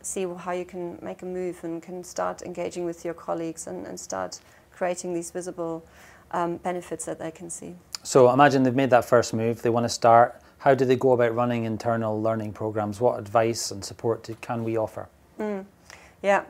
see 0.02 0.26
how 0.36 0.52
you 0.52 0.64
can 0.64 0.98
make 1.00 1.22
a 1.22 1.26
move 1.26 1.62
and 1.62 1.82
can 1.82 2.02
start 2.02 2.42
engaging 2.42 2.84
with 2.84 3.04
your 3.04 3.14
colleagues 3.14 3.66
and, 3.66 3.86
and 3.86 3.98
start 3.98 4.40
creating 4.72 5.14
these 5.14 5.30
visible 5.30 5.84
um, 6.32 6.56
benefits 6.56 7.04
that 7.04 7.18
they 7.18 7.30
can 7.30 7.48
see. 7.48 7.74
So 8.02 8.32
imagine 8.32 8.64
they've 8.64 8.74
made 8.74 8.90
that 8.90 9.04
first 9.04 9.32
move, 9.32 9.62
they 9.62 9.70
want 9.70 9.84
to 9.84 9.88
start. 9.88 10.40
How 10.58 10.74
do 10.74 10.84
they 10.84 10.96
go 10.96 11.12
about 11.12 11.34
running 11.34 11.64
internal 11.64 12.20
learning 12.20 12.52
programs? 12.52 13.00
What 13.00 13.18
advice 13.18 13.70
and 13.70 13.84
support 13.84 14.28
can 14.40 14.64
we 14.64 14.76
offer? 14.76 15.08
Mm. 15.38 15.66
Yeah, 16.22 16.44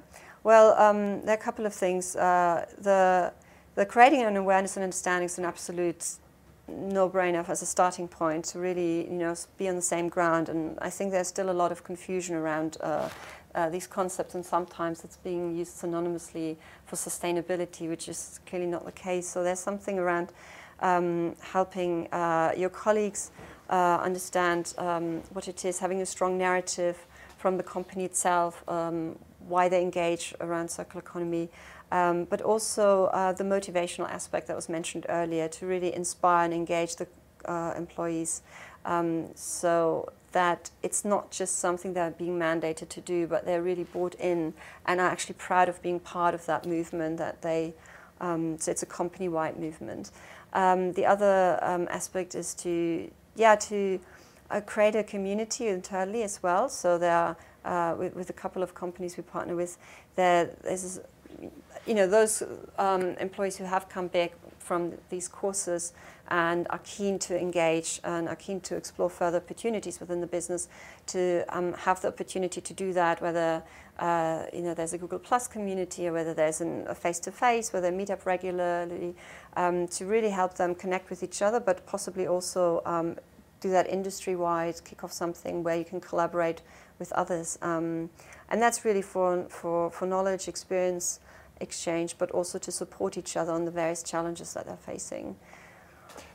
well, 0.44 0.74
um, 0.78 1.22
there 1.22 1.34
are 1.34 1.38
a 1.38 1.42
couple 1.42 1.66
of 1.66 1.74
things. 1.74 2.16
Uh, 2.16 2.66
the, 2.78 3.32
the 3.74 3.86
creating 3.86 4.22
an 4.22 4.36
awareness 4.36 4.76
and 4.76 4.84
understanding 4.84 5.26
is 5.26 5.38
an 5.38 5.44
absolute 5.44 6.06
no-brainer 6.68 7.46
as 7.48 7.62
a 7.62 7.66
starting 7.66 8.06
point 8.06 8.44
to 8.44 8.58
really, 8.58 9.04
you 9.10 9.18
know, 9.18 9.34
be 9.58 9.68
on 9.68 9.76
the 9.76 9.82
same 9.82 10.08
ground. 10.08 10.48
And 10.48 10.78
I 10.80 10.90
think 10.90 11.10
there's 11.10 11.28
still 11.28 11.50
a 11.50 11.52
lot 11.52 11.72
of 11.72 11.82
confusion 11.84 12.36
around 12.36 12.76
uh, 12.80 13.08
uh, 13.54 13.68
these 13.68 13.86
concepts, 13.86 14.34
and 14.34 14.44
sometimes 14.44 15.04
it's 15.04 15.16
being 15.18 15.56
used 15.56 15.76
synonymously 15.82 16.56
for 16.86 16.96
sustainability, 16.96 17.88
which 17.88 18.08
is 18.08 18.40
clearly 18.46 18.66
not 18.66 18.84
the 18.84 18.92
case. 18.92 19.28
So 19.28 19.42
there's 19.42 19.60
something 19.60 19.98
around 19.98 20.32
um, 20.80 21.36
helping 21.40 22.08
uh, 22.12 22.52
your 22.56 22.70
colleagues 22.70 23.30
uh, 23.68 23.98
understand 24.02 24.74
um, 24.78 25.22
what 25.32 25.48
it 25.48 25.64
is, 25.64 25.78
having 25.78 26.00
a 26.00 26.06
strong 26.06 26.38
narrative 26.38 27.06
from 27.38 27.56
the 27.56 27.62
company 27.62 28.04
itself, 28.04 28.66
um, 28.68 29.18
why 29.48 29.68
they 29.68 29.82
engage 29.82 30.34
around 30.40 30.68
circular 30.70 31.00
economy, 31.00 31.50
um, 31.92 32.24
but 32.24 32.40
also 32.40 33.04
uh, 33.06 33.32
the 33.32 33.44
motivational 33.44 34.08
aspect 34.08 34.46
that 34.46 34.56
was 34.56 34.68
mentioned 34.68 35.04
earlier 35.10 35.46
to 35.46 35.66
really 35.66 35.94
inspire 35.94 36.46
and 36.46 36.54
engage 36.54 36.96
the 36.96 37.06
uh, 37.44 37.74
employees. 37.76 38.42
Um, 38.84 39.28
so 39.34 40.08
that 40.32 40.70
it's 40.82 41.04
not 41.04 41.30
just 41.30 41.58
something 41.58 41.92
they're 41.92 42.10
being 42.10 42.38
mandated 42.38 42.88
to 42.88 43.00
do, 43.02 43.26
but 43.26 43.44
they're 43.44 43.62
really 43.62 43.84
bought 43.84 44.14
in 44.14 44.54
and 44.86 45.00
are 45.00 45.08
actually 45.08 45.34
proud 45.34 45.68
of 45.68 45.80
being 45.82 46.00
part 46.00 46.34
of 46.34 46.46
that 46.46 46.64
movement. 46.66 47.18
That 47.18 47.42
they, 47.42 47.74
um, 48.22 48.58
so 48.58 48.70
it's 48.70 48.82
a 48.82 48.86
company-wide 48.86 49.58
movement. 49.58 50.10
Um, 50.54 50.92
the 50.92 51.04
other 51.04 51.58
um, 51.62 51.86
aspect 51.90 52.34
is 52.34 52.54
to, 52.54 53.10
yeah, 53.36 53.54
to 53.56 54.00
uh, 54.50 54.62
create 54.62 54.96
a 54.96 55.04
community 55.04 55.68
internally 55.68 56.22
as 56.22 56.42
well. 56.42 56.70
So 56.70 56.96
there 56.96 57.16
are, 57.16 57.36
uh, 57.64 57.96
with, 57.96 58.16
with, 58.16 58.30
a 58.30 58.34
couple 58.34 58.62
of 58.62 58.74
companies 58.74 59.16
we 59.16 59.22
partner 59.22 59.54
with, 59.54 59.76
there, 60.16 60.56
there's, 60.62 61.00
you 61.86 61.94
know, 61.94 62.06
those 62.06 62.42
um, 62.78 63.16
employees 63.18 63.56
who 63.56 63.64
have 63.64 63.88
come 63.88 64.08
back 64.08 64.32
from 64.58 64.92
these 65.10 65.28
courses 65.28 65.92
and 66.28 66.66
are 66.70 66.80
keen 66.84 67.18
to 67.18 67.38
engage 67.38 68.00
and 68.04 68.28
are 68.28 68.36
keen 68.36 68.60
to 68.60 68.76
explore 68.76 69.10
further 69.10 69.38
opportunities 69.38 70.00
within 70.00 70.20
the 70.20 70.26
business 70.26 70.68
to 71.06 71.44
um, 71.48 71.72
have 71.74 72.00
the 72.00 72.08
opportunity 72.08 72.60
to 72.60 72.72
do 72.72 72.92
that, 72.92 73.20
whether 73.20 73.62
uh, 73.98 74.44
you 74.52 74.62
know 74.62 74.72
there's 74.72 74.92
a 74.92 74.98
Google 74.98 75.18
Plus 75.18 75.48
community 75.48 76.08
or 76.08 76.12
whether 76.12 76.32
there's 76.32 76.60
an, 76.60 76.86
a 76.88 76.94
face-to-face, 76.94 77.72
whether 77.72 77.90
they 77.90 77.96
meet 77.96 78.10
up 78.10 78.24
regularly, 78.24 79.14
um, 79.56 79.86
to 79.88 80.06
really 80.06 80.30
help 80.30 80.54
them 80.54 80.74
connect 80.74 81.10
with 81.10 81.22
each 81.22 81.42
other, 81.42 81.60
but 81.60 81.84
possibly 81.86 82.26
also 82.26 82.80
um, 82.86 83.16
do 83.60 83.70
that 83.70 83.88
industry-wide, 83.88 84.82
kick 84.84 85.04
off 85.04 85.12
something 85.12 85.62
where 85.62 85.76
you 85.76 85.84
can 85.84 86.00
collaborate 86.00 86.62
with 86.98 87.12
others. 87.12 87.58
Um, 87.62 88.10
and 88.48 88.60
that's 88.60 88.84
really 88.84 89.02
for, 89.02 89.44
for, 89.48 89.90
for 89.90 90.06
knowledge, 90.06 90.48
experience, 90.48 91.20
exchange, 91.62 92.16
but 92.18 92.30
also 92.32 92.58
to 92.58 92.72
support 92.72 93.16
each 93.16 93.36
other 93.36 93.52
on 93.52 93.64
the 93.64 93.70
various 93.70 94.02
challenges 94.02 94.52
that 94.54 94.66
they're 94.66 94.76
facing. 94.76 95.36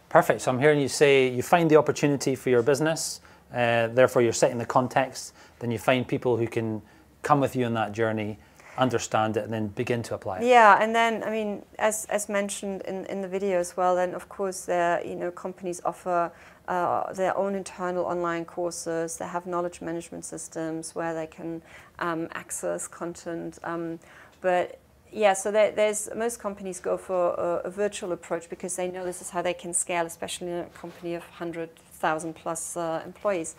Perfect. 0.10 0.42
So 0.42 0.52
I'm 0.52 0.60
hearing 0.60 0.80
you 0.80 0.88
say 0.88 1.28
you 1.30 1.44
find 1.44 1.70
the 1.70 1.76
opportunity 1.76 2.36
for 2.36 2.50
your 2.50 2.64
business, 2.64 3.20
uh, 3.54 3.88
therefore 3.88 4.22
you're 4.22 4.34
setting 4.34 4.58
the 4.58 4.66
context, 4.66 5.34
then 5.60 5.72
you 5.72 5.78
find 5.78 6.08
people 6.08 6.38
who 6.38 6.48
can 6.48 6.82
come 7.24 7.40
with 7.42 7.56
you 7.56 7.66
on 7.66 7.74
that 7.74 7.92
journey, 7.92 8.40
understand 8.78 9.36
it, 9.38 9.44
and 9.44 9.52
then 9.52 9.68
begin 9.68 10.02
to 10.04 10.16
apply 10.16 10.40
it. 10.40 10.46
Yeah, 10.46 10.82
and 10.82 10.96
then 10.96 11.24
I 11.24 11.30
mean, 11.30 11.64
as 11.78 12.06
as 12.06 12.30
mentioned 12.30 12.84
in, 12.84 13.06
in 13.08 13.22
the 13.22 13.28
video 13.28 13.60
as 13.60 13.76
well, 13.76 13.96
then 13.96 14.14
of 14.14 14.30
course 14.30 14.66
there 14.66 15.06
you 15.06 15.16
know 15.16 15.32
companies 15.32 15.82
offer 15.84 16.32
uh, 16.68 17.12
their 17.14 17.36
own 17.38 17.56
internal 17.56 18.06
online 18.06 18.46
courses. 18.46 19.18
They 19.18 19.28
have 19.28 19.46
knowledge 19.46 19.82
management 19.82 20.26
systems 20.26 20.96
where 20.96 21.14
they 21.14 21.28
can 21.28 21.62
um, 22.00 22.28
access 22.34 22.88
content, 22.88 23.60
um, 23.64 24.00
but 24.42 24.80
yeah, 25.12 25.34
so 25.34 25.52
there, 25.52 25.72
there's 25.72 26.10
most 26.16 26.40
companies 26.40 26.80
go 26.80 26.98
for 26.98 27.34
a, 27.34 27.68
a, 27.68 27.70
virtual 27.70 28.12
approach 28.12 28.50
because 28.50 28.76
they 28.76 28.90
know 28.90 29.04
this 29.04 29.22
is 29.22 29.30
how 29.30 29.42
they 29.42 29.54
can 29.54 29.74
scale, 29.74 30.06
especially 30.06 30.48
in 30.48 30.60
a 30.60 30.66
company 30.66 31.16
of 31.16 31.24
100,000 31.24 32.34
plus 32.36 32.78
uh, 32.78 33.02
employees. 33.06 33.56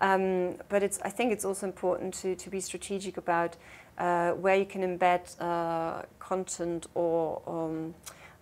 Um, 0.00 0.56
but 0.68 0.82
it's, 0.82 1.00
I 1.02 1.10
think 1.10 1.32
it's 1.32 1.44
also 1.44 1.66
important 1.66 2.14
to, 2.14 2.34
to 2.34 2.50
be 2.50 2.60
strategic 2.60 3.16
about 3.16 3.56
uh, 3.98 4.32
where 4.32 4.56
you 4.56 4.64
can 4.64 4.82
embed 4.82 5.40
uh, 5.40 6.02
content 6.18 6.86
or 6.94 7.42
um, 7.46 7.94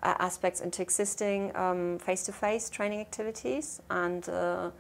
aspects 0.03 0.61
into 0.61 0.81
existing 0.81 1.55
um, 1.57 1.99
face-to-face 1.99 2.71
training 2.71 3.01
activities 3.01 3.83
and 3.91 4.29
uh, 4.29 4.71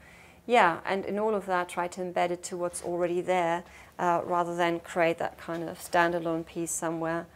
yeah, 0.47 0.81
and 0.85 1.05
in 1.05 1.19
all 1.19 1.35
of 1.35 1.47
that, 1.47 1.69
try 1.69 1.87
to 1.89 2.01
embed 2.01 2.31
it 2.31 2.43
to 2.45 2.57
what's 2.57 2.83
already 2.83 3.21
there 3.21 3.63
uh, 3.99 4.23
rather 4.25 4.57
than 4.57 4.81
create 4.81 5.19
that 5.19 5.39
kind 5.39 5.69
of 5.69 5.79
standalone 5.79 6.45
piece 6.45 6.73
somewhere 6.73 7.27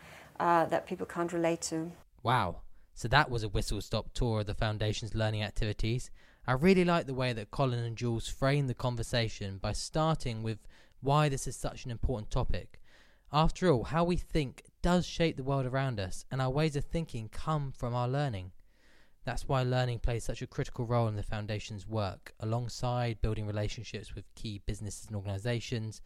uh, 0.40 0.66
that 0.66 0.86
people 0.86 1.06
can't 1.06 1.32
relate 1.32 1.62
to. 1.62 1.92
Wow. 2.22 2.60
So 2.94 3.08
that 3.08 3.30
was 3.30 3.42
a 3.42 3.48
whistle 3.48 3.80
stop 3.80 4.12
tour 4.14 4.40
of 4.40 4.46
the 4.46 4.54
Foundation's 4.54 5.14
learning 5.14 5.42
activities. 5.42 6.10
I 6.46 6.52
really 6.52 6.84
like 6.84 7.06
the 7.06 7.14
way 7.14 7.32
that 7.32 7.50
Colin 7.50 7.80
and 7.80 7.96
Jules 7.96 8.28
framed 8.28 8.68
the 8.68 8.74
conversation 8.74 9.58
by 9.58 9.72
starting 9.72 10.42
with 10.42 10.58
why 11.00 11.28
this 11.28 11.46
is 11.46 11.56
such 11.56 11.84
an 11.84 11.90
important 11.90 12.30
topic. 12.30 12.80
After 13.32 13.70
all, 13.70 13.84
how 13.84 14.04
we 14.04 14.16
think 14.16 14.62
does 14.80 15.06
shape 15.06 15.36
the 15.36 15.42
world 15.42 15.66
around 15.66 15.98
us, 15.98 16.24
and 16.30 16.40
our 16.40 16.50
ways 16.50 16.76
of 16.76 16.84
thinking 16.84 17.28
come 17.28 17.72
from 17.72 17.94
our 17.94 18.06
learning. 18.06 18.52
That's 19.24 19.48
why 19.48 19.62
learning 19.62 20.00
plays 20.00 20.22
such 20.22 20.42
a 20.42 20.46
critical 20.46 20.84
role 20.84 21.08
in 21.08 21.16
the 21.16 21.22
Foundation's 21.22 21.86
work, 21.86 22.34
alongside 22.38 23.22
building 23.22 23.46
relationships 23.46 24.14
with 24.14 24.34
key 24.34 24.60
businesses 24.66 25.06
and 25.06 25.16
organisations 25.16 26.02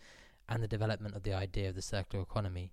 and 0.49 0.62
the 0.62 0.68
development 0.68 1.16
of 1.16 1.24
the 1.24 1.35
idea 1.35 1.68
of 1.68 1.74
the 1.74 1.83
circular 1.83 2.22
economy. 2.22 2.72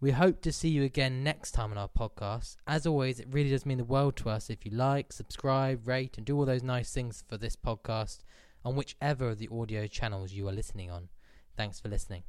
We 0.00 0.12
hope 0.12 0.42
to 0.42 0.52
see 0.52 0.68
you 0.68 0.84
again 0.84 1.24
next 1.24 1.52
time 1.52 1.72
on 1.72 1.78
our 1.78 1.88
podcast. 1.88 2.56
As 2.68 2.86
always, 2.86 3.18
it 3.18 3.26
really 3.32 3.50
does 3.50 3.66
mean 3.66 3.78
the 3.78 3.84
world 3.84 4.16
to 4.18 4.30
us 4.30 4.48
if 4.48 4.64
you 4.64 4.70
like, 4.70 5.12
subscribe, 5.12 5.88
rate, 5.88 6.16
and 6.16 6.24
do 6.24 6.36
all 6.38 6.46
those 6.46 6.62
nice 6.62 6.92
things 6.92 7.24
for 7.26 7.36
this 7.36 7.56
podcast 7.56 8.20
on 8.64 8.76
whichever 8.76 9.30
of 9.30 9.38
the 9.38 9.48
audio 9.50 9.88
channels 9.88 10.32
you 10.32 10.46
are 10.46 10.52
listening 10.52 10.88
on. 10.88 11.08
Thanks 11.56 11.80
for 11.80 11.88
listening. 11.88 12.22